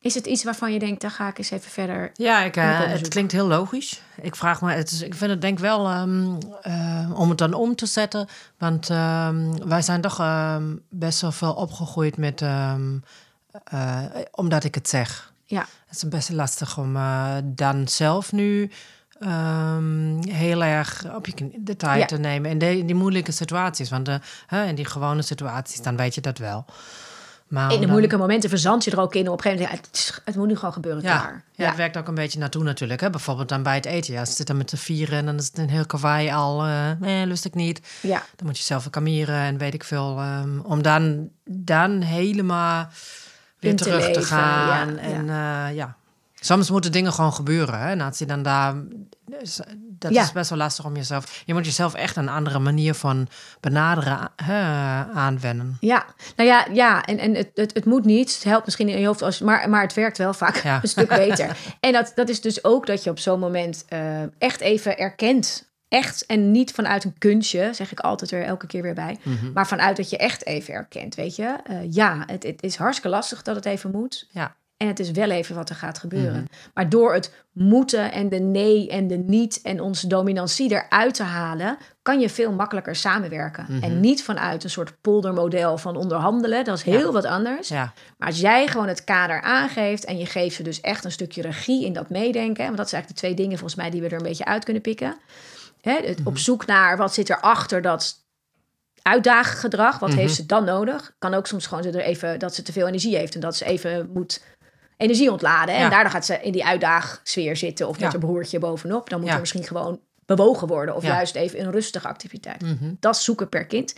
Is 0.00 0.14
het 0.14 0.26
iets 0.26 0.44
waarvan 0.44 0.72
je 0.72 0.78
denkt, 0.78 1.00
daar 1.00 1.10
ga 1.10 1.28
ik 1.28 1.38
eens 1.38 1.50
even 1.50 1.70
verder. 1.70 2.10
Ja, 2.14 2.42
ik, 2.42 2.56
eh, 2.56 2.80
het 2.80 3.08
klinkt 3.08 3.32
heel 3.32 3.46
logisch. 3.46 4.02
Ik 4.20 4.36
vraag 4.36 4.60
me, 4.60 4.72
het 4.72 4.90
is, 4.90 5.02
ik 5.02 5.14
vind 5.14 5.30
het 5.30 5.40
denk 5.40 5.58
wel 5.58 5.88
ehm, 5.88 6.36
eh, 6.62 7.10
om 7.14 7.28
het 7.28 7.38
dan 7.38 7.54
om 7.54 7.74
te 7.74 7.86
zetten. 7.86 8.28
Want 8.58 8.90
ehm, 8.90 9.68
wij 9.68 9.82
zijn 9.82 10.00
toch 10.00 10.18
ehm, 10.20 10.76
best 10.90 11.20
wel 11.20 11.32
veel 11.32 11.52
opgegroeid 11.52 12.16
met, 12.16 12.42
eh, 12.42 12.74
omdat 14.30 14.64
ik 14.64 14.74
het 14.74 14.88
zeg. 14.88 15.32
Ja, 15.44 15.66
Het 15.86 15.96
is 15.96 16.08
best 16.08 16.30
lastig 16.30 16.78
om 16.78 16.98
dan 17.44 17.88
zelf 17.88 18.32
nu 18.32 18.70
heel 20.28 20.64
erg 20.64 21.14
op 21.14 21.26
je 21.26 21.50
de 21.58 21.76
tijd 21.76 22.00
Ja. 22.00 22.06
te 22.06 22.18
nemen 22.18 22.50
in 22.50 22.58
die, 22.58 22.84
die 22.84 22.94
moeilijke 22.94 23.32
situaties. 23.32 23.90
Want 23.90 24.08
eh, 24.08 24.14
hè, 24.46 24.64
in 24.64 24.74
die 24.74 24.84
gewone 24.84 25.22
situaties, 25.22 25.82
dan 25.82 25.96
weet 25.96 26.14
je 26.14 26.20
dat 26.20 26.38
wel. 26.38 26.64
Maar 27.48 27.64
In 27.64 27.74
de 27.74 27.80
dan- 27.80 27.88
moeilijke 27.90 28.16
momenten 28.16 28.48
verzand 28.50 28.84
je 28.84 28.90
er 28.90 29.00
ook 29.00 29.14
in. 29.14 29.28
Op 29.28 29.36
een 29.36 29.42
gegeven 29.42 29.64
moment, 29.64 29.84
ja, 29.84 29.98
het, 30.00 30.20
het 30.24 30.36
moet 30.36 30.46
nu 30.48 30.56
gewoon 30.56 30.72
gebeuren, 30.72 31.02
Ja, 31.02 31.42
ja, 31.54 31.66
het 31.66 31.76
werkt 31.76 31.96
ook 31.96 32.08
een 32.08 32.14
beetje 32.14 32.38
naartoe 32.38 32.62
natuurlijk. 32.62 33.00
Hè? 33.00 33.10
Bijvoorbeeld 33.10 33.48
dan 33.48 33.62
bij 33.62 33.74
het 33.74 33.86
eten. 33.86 34.12
Ja, 34.12 34.24
ze 34.24 34.32
zitten 34.32 34.56
met 34.56 34.68
de 34.70 34.76
vieren 34.76 35.18
en 35.18 35.26
dan 35.26 35.36
is 35.36 35.46
het 35.46 35.58
een 35.58 35.68
heel 35.70 35.86
kawaii 35.86 36.30
al. 36.32 36.64
eh 36.64 36.90
nee, 37.00 37.26
lust 37.26 37.44
ik 37.44 37.54
niet. 37.54 37.80
ja. 38.00 38.22
Dan 38.36 38.46
moet 38.46 38.58
je 38.58 38.64
zelf 38.64 38.82
weer 38.82 38.90
kameren 38.92 39.36
en 39.40 39.58
weet 39.58 39.74
ik 39.74 39.84
veel. 39.84 40.18
ehm, 40.18 40.58
om 40.60 40.82
dan, 40.82 41.28
dan 41.44 42.00
helemaal 42.00 42.88
weer 43.58 43.76
terug 43.76 44.10
te 44.10 44.22
gaan. 44.22 44.94
ja, 44.94 45.00
en 45.00 45.26
ja. 45.26 45.66
ja, 45.68 45.96
soms 46.40 46.70
moeten 46.70 46.92
dingen 46.92 47.12
gewoon 47.12 47.32
gebeuren. 47.32 47.78
Hè? 47.80 47.90
Je 48.18 48.26
dan 48.26 48.42
daar... 48.42 48.74
Dat 49.98 50.12
Ja. 50.12 50.22
is 50.22 50.32
best 50.32 50.50
wel 50.50 50.58
lastig 50.58 50.84
om 50.84 50.96
jezelf... 50.96 51.42
Je 51.46 51.54
moet 51.54 51.64
jezelf 51.64 51.94
echt 51.94 52.16
een 52.16 52.28
andere 52.28 52.58
manier 52.58 52.94
van 52.94 53.28
benaderen 53.60 54.30
hè, 54.36 54.62
aanwennen. 55.12 55.76
Ja, 55.80 56.04
nou 56.36 56.48
ja, 56.48 56.66
ja 56.72 57.04
en, 57.04 57.18
en 57.18 57.34
het, 57.34 57.50
het, 57.54 57.74
het 57.74 57.84
moet 57.84 58.04
niet. 58.04 58.34
Het 58.34 58.44
helpt 58.44 58.64
misschien 58.64 58.88
in 58.88 59.00
je 59.00 59.06
hoofd, 59.06 59.22
als, 59.22 59.40
maar, 59.40 59.70
maar 59.70 59.82
het 59.82 59.94
werkt 59.94 60.18
wel 60.18 60.34
vaak 60.34 60.56
Ja. 60.56 60.78
een 60.82 60.88
stuk 60.88 61.08
beter. 61.08 61.56
En 61.80 61.92
dat, 61.92 62.12
dat 62.14 62.28
is 62.28 62.40
dus 62.40 62.64
ook 62.64 62.86
dat 62.86 63.04
je 63.04 63.10
op 63.10 63.18
zo'n 63.18 63.38
moment 63.40 63.84
eh, 63.88 64.22
echt 64.38 64.60
even 64.60 64.98
erkent. 64.98 65.66
Echt, 65.88 66.26
en 66.26 66.50
niet 66.50 66.72
vanuit 66.72 67.04
een 67.04 67.18
kunstje, 67.18 67.70
zeg 67.72 67.92
ik 67.92 68.00
altijd 68.00 68.30
er 68.30 68.44
elke 68.44 68.66
keer 68.66 68.82
weer 68.82 68.94
bij. 68.94 69.18
Mhm. 69.22 69.52
Maar 69.52 69.66
vanuit 69.66 69.96
dat 69.96 70.10
je 70.10 70.16
echt 70.16 70.46
even 70.46 70.74
erkent, 70.74 71.14
weet 71.14 71.36
je. 71.36 71.56
Eh, 71.64 71.76
ja, 71.92 72.22
het, 72.26 72.42
het 72.42 72.62
is 72.62 72.76
hartstikke 72.76 73.16
lastig 73.16 73.42
dat 73.42 73.56
het 73.56 73.64
even 73.64 73.90
moet. 73.90 74.26
Ja. 74.30 74.54
En 74.78 74.86
het 74.86 74.98
is 74.98 75.10
wel 75.10 75.30
even 75.30 75.54
wat 75.54 75.68
er 75.68 75.74
gaat 75.74 75.98
gebeuren. 75.98 76.32
Mhm. 76.32 76.70
Maar 76.74 76.88
door 76.88 77.14
het 77.14 77.32
moeten 77.52 78.12
en 78.12 78.28
de 78.28 78.38
nee 78.38 78.88
en 78.88 79.06
de 79.06 79.16
niet 79.16 79.60
en 79.62 79.80
onze 79.80 80.06
dominantie 80.06 80.70
eruit 80.70 81.14
te 81.14 81.22
halen, 81.22 81.78
kan 82.02 82.20
je 82.20 82.28
veel 82.28 82.52
makkelijker 82.52 82.96
samenwerken. 82.96 83.66
Mhm. 83.68 83.82
En 83.82 84.00
niet 84.00 84.22
vanuit 84.22 84.64
een 84.64 84.70
soort 84.70 85.00
poldermodel 85.00 85.78
van 85.78 85.96
onderhandelen. 85.96 86.64
Dat 86.64 86.76
is 86.76 86.82
heel 86.82 87.12
wat 87.12 87.24
anders. 87.24 87.68
Ja, 87.68 87.92
Maar 88.18 88.28
als 88.28 88.40
jij 88.40 88.66
gewoon 88.66 88.88
het 88.88 89.04
kader 89.04 89.42
aangeeft 89.42 90.04
en 90.04 90.18
je 90.18 90.26
geeft 90.26 90.56
ze 90.56 90.62
dus 90.62 90.80
echt 90.80 91.04
een 91.04 91.12
stukje 91.12 91.42
regie 91.42 91.84
in 91.84 91.92
dat 91.92 92.10
meedenken. 92.10 92.64
Want 92.64 92.76
dat 92.76 92.88
zijn 92.88 93.02
eigenlijk 93.02 93.08
de 93.08 93.26
twee 93.26 93.34
dingen 93.34 93.58
volgens 93.58 93.80
mij 93.80 93.90
die 93.90 94.00
we 94.00 94.06
er 94.08 94.16
een 94.16 94.28
beetje 94.28 94.44
uit 94.44 94.64
kunnen 94.64 94.82
pikken. 94.82 95.16
Hè, 95.80 95.96
het 96.04 96.20
op 96.24 96.38
zoek 96.38 96.66
naar 96.66 96.96
wat 96.96 97.14
zit 97.14 97.28
er 97.28 97.40
achter 97.40 97.82
dat 97.82 98.26
uitdagengedrag. 99.02 99.98
Wat 99.98 100.14
heeft 100.14 100.34
ze 100.34 100.46
dan 100.46 100.64
nodig? 100.64 101.14
Kan 101.18 101.34
ook 101.34 101.46
soms 101.46 101.66
gewoon 101.66 101.82
ze 101.82 101.90
er 101.90 102.00
even 102.00 102.38
dat 102.38 102.54
ze 102.54 102.62
te 102.62 102.72
veel 102.72 102.86
energie 102.86 103.16
heeft 103.16 103.34
en 103.34 103.40
dat 103.40 103.56
ze 103.56 103.64
even 103.64 104.10
moet 104.12 104.40
energie 104.98 105.30
ontladen. 105.30 105.74
En 105.74 105.90
daardoor 105.90 106.10
gaat 106.10 106.26
ze 106.26 106.40
in 106.42 106.52
die 106.52 106.64
uitdaagsfeer 106.64 107.56
zitten 107.56 107.88
of 107.88 108.00
met 108.00 108.10
haar 108.10 108.20
broertje 108.20 108.58
bovenop. 108.58 109.10
Dan 109.10 109.20
moet 109.20 109.30
er 109.30 109.40
misschien 109.40 109.64
gewoon 109.64 110.00
bewogen 110.26 110.68
worden 110.68 110.94
of 110.94 111.02
juist 111.02 111.34
even 111.34 111.60
een 111.60 111.70
rustige 111.70 112.08
activiteit. 112.08 112.62
Mhm. 112.62 112.94
Dat 113.00 113.16
zoeken 113.16 113.48
per 113.48 113.66
kind. 113.66 113.94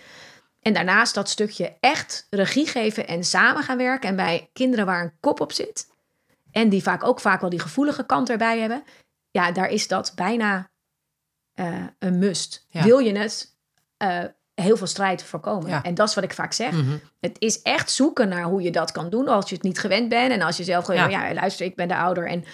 En 0.60 0.72
daarnaast 0.72 1.14
dat 1.14 1.28
stukje 1.28 1.76
echt 1.80 2.26
regie 2.30 2.66
geven 2.66 3.06
en 3.06 3.24
samen 3.24 3.62
gaan 3.62 3.76
werken. 3.76 4.08
En 4.08 4.16
bij 4.16 4.50
kinderen 4.52 4.86
waar 4.86 5.02
een 5.02 5.12
kop 5.20 5.40
op 5.40 5.52
zit. 5.52 5.88
En 6.50 6.68
die 6.68 6.82
vaak 6.82 7.04
ook 7.04 7.20
vaak 7.20 7.40
wel 7.40 7.50
die 7.50 7.60
gevoelige 7.60 8.06
kant 8.06 8.30
erbij 8.30 8.58
hebben. 8.58 8.84
Ja, 9.30 9.52
daar 9.52 9.68
is 9.68 9.88
dat 9.88 10.12
bijna 10.14 10.70
eh, 11.54 11.84
een 11.98 12.18
must. 12.18 12.66
Ja. 12.68 12.82
Wil 12.82 12.98
je 12.98 13.18
het 13.18 13.56
eh, 13.96 14.24
heel 14.60 14.76
veel 14.76 14.86
strijd 14.86 15.22
voorkomen? 15.22 15.68
Ja. 15.68 15.82
En 15.82 15.94
dat 15.94 16.08
is 16.08 16.14
wat 16.14 16.24
ik 16.24 16.32
vaak 16.34 16.52
zeg. 16.52 16.72
Mhm. 16.72 16.96
Het 17.20 17.36
is 17.38 17.62
echt 17.62 17.90
zoeken 17.90 18.28
naar 18.28 18.42
hoe 18.44 18.62
je 18.62 18.70
dat 18.70 18.92
kan 18.92 19.10
doen 19.10 19.28
als 19.28 19.48
je 19.48 19.54
het 19.54 19.64
niet 19.64 19.78
gewend 19.78 20.08
bent. 20.08 20.32
En 20.32 20.42
als 20.42 20.56
je 20.56 20.64
zelf 20.64 20.84
gewoon, 20.84 21.10
ja. 21.10 21.26
Ja. 21.26 21.34
luister, 21.34 21.66
ik 21.66 21.76
ben 21.76 21.88
de 21.88 21.96
ouder. 21.96 22.26
En, 22.28 22.44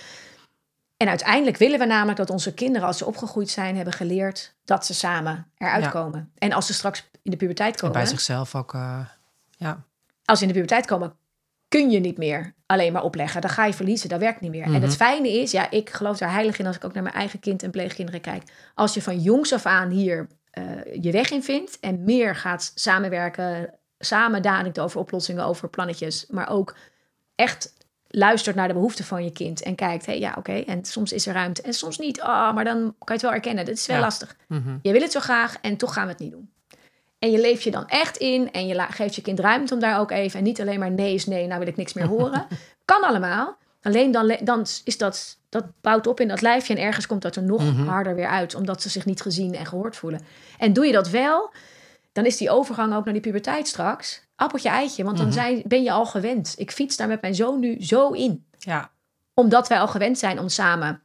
en 0.97 1.09
uiteindelijk 1.09 1.57
willen 1.57 1.79
we 1.79 1.85
namelijk 1.85 2.19
dat 2.19 2.31
onze 2.31 2.55
kinderen, 2.55 2.87
als 2.87 2.99
ze 2.99 3.07
opgegroeid 3.07 3.51
zijn, 3.51 3.77
hebben 3.77 3.95
geleerd 3.95 4.55
dat 4.65 4.87
ze 4.87 4.95
samen 4.95 5.47
eruit 5.59 5.85
Ja. 5.85 5.91
komen. 5.91 6.31
En 6.39 6.53
als 6.53 6.67
ze 6.67 6.75
straks 6.75 7.09
in 7.23 7.31
de 7.31 7.37
puberteit 7.37 7.73
En 7.75 7.81
komen, 7.81 7.97
bij 7.97 8.07
zichzelf 8.07 8.55
ook... 8.55 8.75
eh, 8.75 8.99
ja. 9.51 9.83
als 10.25 10.39
ze 10.39 10.45
in 10.45 10.51
de 10.51 10.59
puberteit 10.59 10.87
komen, 10.87 11.15
kun 11.69 11.91
je 11.91 12.01
niet 12.01 12.19
meer 12.19 12.55
alleen 12.67 12.93
maar 12.93 13.03
opleggen. 13.03 13.41
Dan 13.41 13.51
ga 13.51 13.65
je 13.65 13.73
verliezen, 13.73 14.09
dat 14.09 14.21
werkt 14.21 14.41
niet 14.41 14.51
meer. 14.51 14.63
En 14.63 14.71
Mhm. 14.71 14.83
het 14.83 14.97
fijne 14.97 15.29
is, 15.33 15.51
ja, 15.51 15.71
ik 15.71 15.91
geloof 15.91 16.19
daar 16.19 16.33
heilig 16.33 16.59
in 16.59 16.67
als 16.67 16.77
ik 16.77 16.85
ook 16.85 16.93
naar 16.95 17.03
mijn 17.03 17.15
eigen 17.15 17.39
kind 17.41 17.63
en 17.63 17.71
pleegkinderen 17.71 18.21
kijk. 18.21 18.43
Als 18.75 18.95
je 18.95 19.03
van 19.03 19.19
jongs 19.21 19.53
af 19.53 19.67
aan 19.67 19.89
hier 19.91 20.27
eh, 20.57 20.65
je 21.03 21.11
weg 21.11 21.31
in 21.31 21.43
vindt 21.43 21.81
en 21.81 22.05
meer 22.05 22.37
gaat 22.37 22.73
samenwerken, 22.75 23.75
samen 23.99 24.43
nadenkt 24.43 24.79
over 24.79 25.01
oplossingen, 25.01 25.45
over 25.45 25.69
plannetjes, 25.69 26.27
maar 26.31 26.51
ook 26.51 26.77
echt 27.35 27.75
luistert 28.09 28.57
naar 28.57 28.69
de 28.69 28.75
behoeften 28.75 29.05
van 29.05 29.25
je 29.25 29.33
kind 29.33 29.63
en 29.63 29.75
kijkt, 29.75 30.07
hé, 30.07 30.13
ja, 30.13 30.35
oké, 30.39 30.53
en 30.53 30.85
soms 30.85 31.13
is 31.13 31.27
er 31.27 31.35
ruimte 31.35 31.63
en 31.63 31.73
soms 31.73 31.99
niet. 31.99 32.21
Ah, 32.21 32.55
maar 32.55 32.65
dan 32.65 32.77
kan 32.81 32.95
je 32.99 33.13
het 33.13 33.23
wel 33.23 33.33
erkennen. 33.33 33.65
Dit 33.65 33.77
is 33.79 33.87
wel 33.87 33.97
Ja. 33.97 34.03
lastig. 34.03 34.37
Mhm. 34.49 34.77
Je 34.83 34.93
wil 34.93 35.01
het 35.01 35.13
zo 35.13 35.21
graag 35.21 35.57
en 35.61 35.77
toch 35.77 35.93
gaan 35.93 36.05
we 36.05 36.11
het 36.11 36.19
niet 36.21 36.31
doen. 36.31 36.51
En 37.19 37.31
je 37.31 37.41
leeft 37.41 37.63
je 37.63 37.71
dan 37.71 37.89
echt 37.89 38.17
in 38.17 38.53
en 38.53 38.67
je 38.67 38.87
geeft 38.91 39.15
je 39.15 39.23
kind 39.23 39.41
ruimte 39.41 39.75
om 39.75 39.81
daar 39.81 40.01
ook 40.01 40.11
even. 40.11 40.39
En 40.39 40.45
niet 40.45 40.61
alleen 40.61 40.79
maar 40.79 40.91
nee 40.91 41.15
is 41.15 41.27
nee, 41.27 41.47
nou 41.47 41.59
wil 41.59 41.69
ik 41.69 41.77
niks 41.77 41.93
meer 41.93 42.07
horen. 42.07 42.47
kan 42.85 43.03
allemaal. 43.03 43.57
Alleen 43.87 44.11
dan, 44.11 44.37
dan 44.43 44.67
is 44.85 44.99
dat, 44.99 45.39
dat 45.49 45.65
bouwt 45.81 46.07
op 46.07 46.21
in 46.21 46.29
dat 46.29 46.41
lijfje 46.41 46.75
en 46.75 46.83
ergens 46.83 47.07
komt 47.07 47.23
dat 47.23 47.37
er 47.37 47.43
nog 47.43 47.63
Mhm. 47.63 47.87
harder 47.87 48.15
weer 48.15 48.29
uit. 48.29 48.55
Omdat 48.55 48.83
ze 48.83 48.89
zich 48.89 49.05
niet 49.05 49.21
gezien 49.21 49.55
en 49.55 49.67
gehoord 49.67 49.97
voelen. 49.97 50.21
En 50.59 50.73
doe 50.73 50.87
je 50.87 50.93
dat 50.93 51.09
wel, 51.09 51.51
dan 52.13 52.27
is 52.27 52.37
die 52.37 52.51
overgang 52.51 52.95
ook 52.95 53.05
naar 53.05 53.13
die 53.13 53.23
puberteit 53.23 53.69
straks. 53.69 54.23
Appeltje 54.37 54.69
eitje, 54.69 55.05
want 55.05 55.17
dan 55.17 55.27
Mhm. 55.27 55.35
zijn, 55.35 55.63
ben 55.67 55.83
je 55.83 55.91
al 55.93 56.07
gewend. 56.07 56.55
Ik 56.57 56.71
fiets 56.71 56.97
daar 56.97 57.09
met 57.09 57.21
mijn 57.21 57.35
zoon 57.35 57.61
nu 57.61 57.85
zo 57.85 58.11
in 58.11 58.47
ja. 58.59 58.91
omdat 59.35 59.69
wij 59.69 59.79
al 59.81 59.89
gewend 59.89 60.19
zijn 60.19 60.39
om 60.39 60.49
samen 60.49 61.03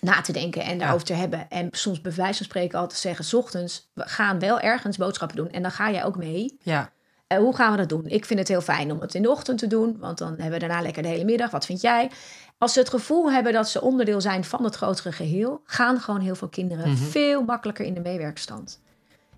na 0.00 0.20
te 0.20 0.32
denken 0.32 0.62
en 0.62 0.78
daarover 0.78 1.06
te 1.06 1.12
hebben. 1.12 1.48
En 1.50 1.68
soms 1.70 2.00
bij 2.00 2.12
wijze 2.14 2.36
van 2.36 2.46
spreken 2.46 2.78
al 2.78 2.88
te 2.88 2.96
zeggen... 2.96 3.24
's 3.24 3.32
ochtends, 3.34 3.90
we 3.94 4.02
gaan 4.08 4.38
wel 4.38 4.60
ergens 4.60 4.96
boodschappen 4.96 5.36
doen. 5.36 5.50
En 5.50 5.62
dan 5.62 5.70
ga 5.70 5.90
jij 5.90 6.04
ook 6.04 6.16
mee. 6.16 6.56
ja. 6.62 6.90
Eh, 7.32 7.38
hoe 7.38 7.54
gaan 7.56 7.70
we 7.70 7.76
dat 7.76 7.88
doen? 7.88 8.06
Ik 8.06 8.24
vind 8.24 8.38
het 8.38 8.48
heel 8.48 8.60
fijn 8.60 8.92
om 8.92 9.00
het 9.00 9.14
in 9.14 9.22
de 9.22 9.30
ochtend 9.30 9.58
te 9.58 9.66
doen. 9.66 9.96
Want 9.98 10.18
dan 10.18 10.28
hebben 10.28 10.50
we 10.50 10.58
daarna 10.58 10.80
lekker 10.82 11.02
de 11.02 11.08
hele 11.08 11.24
middag. 11.24 11.50
Wat 11.50 11.66
vind 11.66 11.80
jij? 11.80 12.10
Als 12.58 12.72
ze 12.72 12.78
het 12.78 12.88
gevoel 12.88 13.32
hebben 13.32 13.52
dat 13.52 13.68
ze 13.68 13.80
onderdeel 13.80 14.20
zijn 14.20 14.44
van 14.44 14.64
het 14.64 14.74
grotere 14.74 15.12
geheel... 15.12 15.60
gaan 15.64 16.00
gewoon 16.00 16.20
heel 16.20 16.34
veel 16.34 16.48
kinderen 16.48 16.88
Mhm. 16.90 16.96
veel 17.02 17.42
makkelijker 17.44 17.84
in 17.84 17.94
de 17.94 18.00
meewerkstand. 18.00 18.80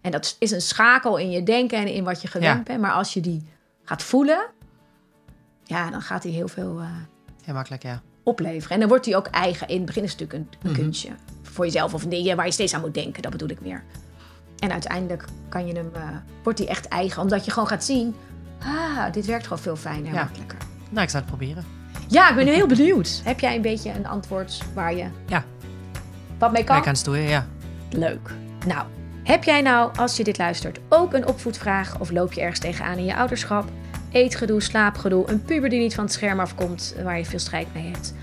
En 0.01 0.11
dat 0.11 0.37
is 0.39 0.51
een 0.51 0.61
schakel 0.63 1.17
in 1.17 1.31
je 1.31 1.43
denken 1.43 1.79
en 1.79 1.87
in 1.87 2.05
wat 2.05 2.23
je 2.23 2.29
gewend 2.29 2.57
Ja. 2.57 2.63
bent. 2.63 2.81
Maar 2.81 2.93
als 2.93 3.13
je 3.15 3.21
die 3.21 3.43
gaat 3.85 4.03
voelen... 4.03 4.47
ja, 5.65 5.91
dan 5.91 6.01
gaat 6.03 6.23
die 6.23 6.33
heel 6.33 6.49
veel... 6.49 6.79
eh, 6.81 6.87
Heel 7.45 7.55
makkelijk, 7.55 7.83
ja. 7.83 8.03
opleveren. 8.23 8.71
En 8.71 8.79
dan 8.81 8.89
wordt 8.89 9.05
die 9.05 9.17
ook 9.17 9.27
eigen. 9.27 9.69
In 9.69 9.77
het 9.77 9.87
begin 9.87 10.03
is 10.03 10.13
het 10.13 10.21
natuurlijk 10.21 10.51
een, 10.53 10.59
een 10.63 10.71
Mhm. 10.73 10.81
kunstje. 10.83 11.11
Voor 11.43 11.65
jezelf 11.65 11.95
of 11.95 12.05
dingen 12.05 12.37
waar 12.37 12.47
je 12.47 12.53
steeds 12.53 12.75
aan 12.75 12.81
moet 12.81 12.95
denken. 12.95 13.23
Dat 13.23 13.31
bedoel 13.33 13.49
ik 13.49 13.61
meer. 13.61 13.85
En 14.59 14.73
uiteindelijk 14.73 15.25
kan 15.49 15.67
je 15.67 15.73
hem, 15.73 15.91
eh, 15.95 16.01
wordt 16.43 16.59
die 16.59 16.69
echt 16.69 16.89
eigen. 16.89 17.23
Omdat 17.23 17.45
je 17.45 17.51
gewoon 17.51 17.69
gaat 17.69 17.85
zien. 17.85 18.15
Ah, 18.63 19.13
dit 19.13 19.27
werkt 19.27 19.43
gewoon 19.47 19.59
veel 19.63 19.77
fijner 19.77 20.07
en 20.07 20.15
Ja. 20.15 20.23
makkelijker. 20.23 20.59
Nou, 20.91 21.03
ik 21.05 21.11
zou 21.11 21.23
het 21.25 21.37
proberen. 21.37 21.65
Ja, 22.09 22.29
ik 22.31 22.35
ben 22.37 22.47
heel 22.47 22.67
benieuwd. 22.67 23.21
Heb 23.25 23.41
jij 23.41 23.55
een 23.57 23.63
beetje 23.63 23.91
een 23.93 24.07
antwoord 24.07 24.63
waar 24.75 24.95
je 24.95 25.07
Ja, 25.27 25.45
wat 26.39 26.53
mee 26.53 26.65
kan? 26.65 26.83
gaan 26.83 26.95
het 26.95 27.05
doen, 27.05 27.19
ja. 27.19 27.47
Leuk. 27.91 28.31
Nou, 28.67 28.85
heb 29.23 29.45
jij 29.45 29.61
nou, 29.61 29.97
als 29.97 30.17
je 30.17 30.25
dit 30.25 30.39
luistert, 30.39 30.79
ook 30.89 31.13
een 31.15 31.27
opvoedvraag? 31.27 31.99
Of 32.01 32.11
loop 32.11 32.33
je 32.33 32.41
ergens 32.41 32.59
tegenaan 32.59 32.97
in 32.99 33.05
je 33.05 33.17
ouderschap? 33.17 33.69
Eetgedoe, 34.11 34.61
slaapgedoe, 34.63 35.31
een 35.31 35.43
puber 35.43 35.69
die 35.71 35.81
niet 35.81 35.95
van 35.95 36.05
het 36.05 36.13
scherm 36.13 36.41
afkomt, 36.41 36.95
waar 37.03 37.19
je 37.19 37.25
veel 37.25 37.39
strijd 37.39 37.67
mee 37.75 37.91
hebt? 37.91 38.15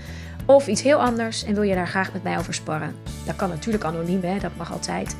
Of 0.46 0.66
iets 0.66 0.82
heel 0.82 1.02
anders 1.02 1.44
en 1.44 1.54
wil 1.54 1.62
je 1.62 1.74
daar 1.74 1.88
graag 1.88 2.12
met 2.12 2.22
mij 2.22 2.38
over 2.38 2.54
sparren? 2.54 2.94
Dat 3.26 3.36
kan 3.36 3.48
natuurlijk 3.48 3.84
anoniem, 3.84 4.22
hè? 4.22 4.38
dat 4.38 4.56
mag 4.56 4.72
altijd. 4.72 5.16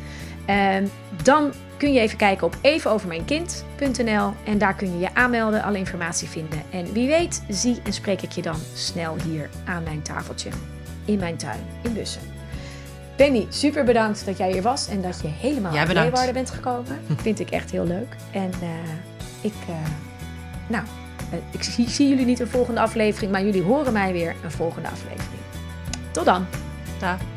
Ehm, 0.46 0.86
dan 1.22 1.52
kun 1.76 1.92
je 1.92 2.00
even 2.00 2.18
kijken 2.18 2.46
op 2.46 2.56
evenovermijnkind.nl 2.60 4.32
en 4.44 4.58
daar 4.58 4.74
kun 4.74 4.92
je 4.92 4.98
je 4.98 5.14
aanmelden, 5.14 5.62
alle 5.62 5.78
informatie 5.78 6.28
vinden. 6.28 6.62
En 6.70 6.92
wie 6.92 7.08
weet, 7.08 7.42
zie 7.48 7.80
en 7.84 7.92
spreek 7.92 8.22
ik 8.22 8.32
je 8.32 8.42
dan 8.42 8.58
snel 8.74 9.16
hier 9.24 9.48
aan 9.64 9.82
mijn 9.82 10.02
tafeltje 10.02 10.50
in 11.04 11.18
mijn 11.18 11.36
tuin 11.36 11.60
in 11.82 11.92
Bussen. 11.92 12.22
Benny, 13.16 13.46
super 13.48 13.84
bedankt 13.84 14.26
dat 14.26 14.38
jij 14.38 14.52
hier 14.52 14.62
was 14.62 14.88
en 14.88 15.02
dat 15.02 15.20
je 15.22 15.28
helemaal 15.28 15.76
uit 15.76 15.88
bedankt. 15.88 16.08
Leeuwarden 16.08 16.34
bent 16.34 16.50
gekomen. 16.50 17.00
Vind 17.22 17.40
ik 17.40 17.50
echt 17.50 17.70
heel 17.70 17.86
leuk. 17.86 18.16
En 18.30 18.50
eh, 18.60 18.68
ik, 19.40 19.54
eh, 19.68 19.74
nou, 20.66 20.84
eh, 21.30 21.38
ik 21.50 21.62
zie, 21.62 21.88
zie 21.88 22.08
jullie 22.08 22.26
niet 22.26 22.40
een 22.40 22.48
volgende 22.48 22.80
aflevering, 22.80 23.32
maar 23.32 23.44
jullie 23.44 23.62
horen 23.62 23.92
mij 23.92 24.12
weer 24.12 24.34
een 24.44 24.50
volgende 24.50 24.88
aflevering. 24.88 25.40
Tot 26.10 26.24
dan! 26.24 26.46
Dag. 26.98 27.31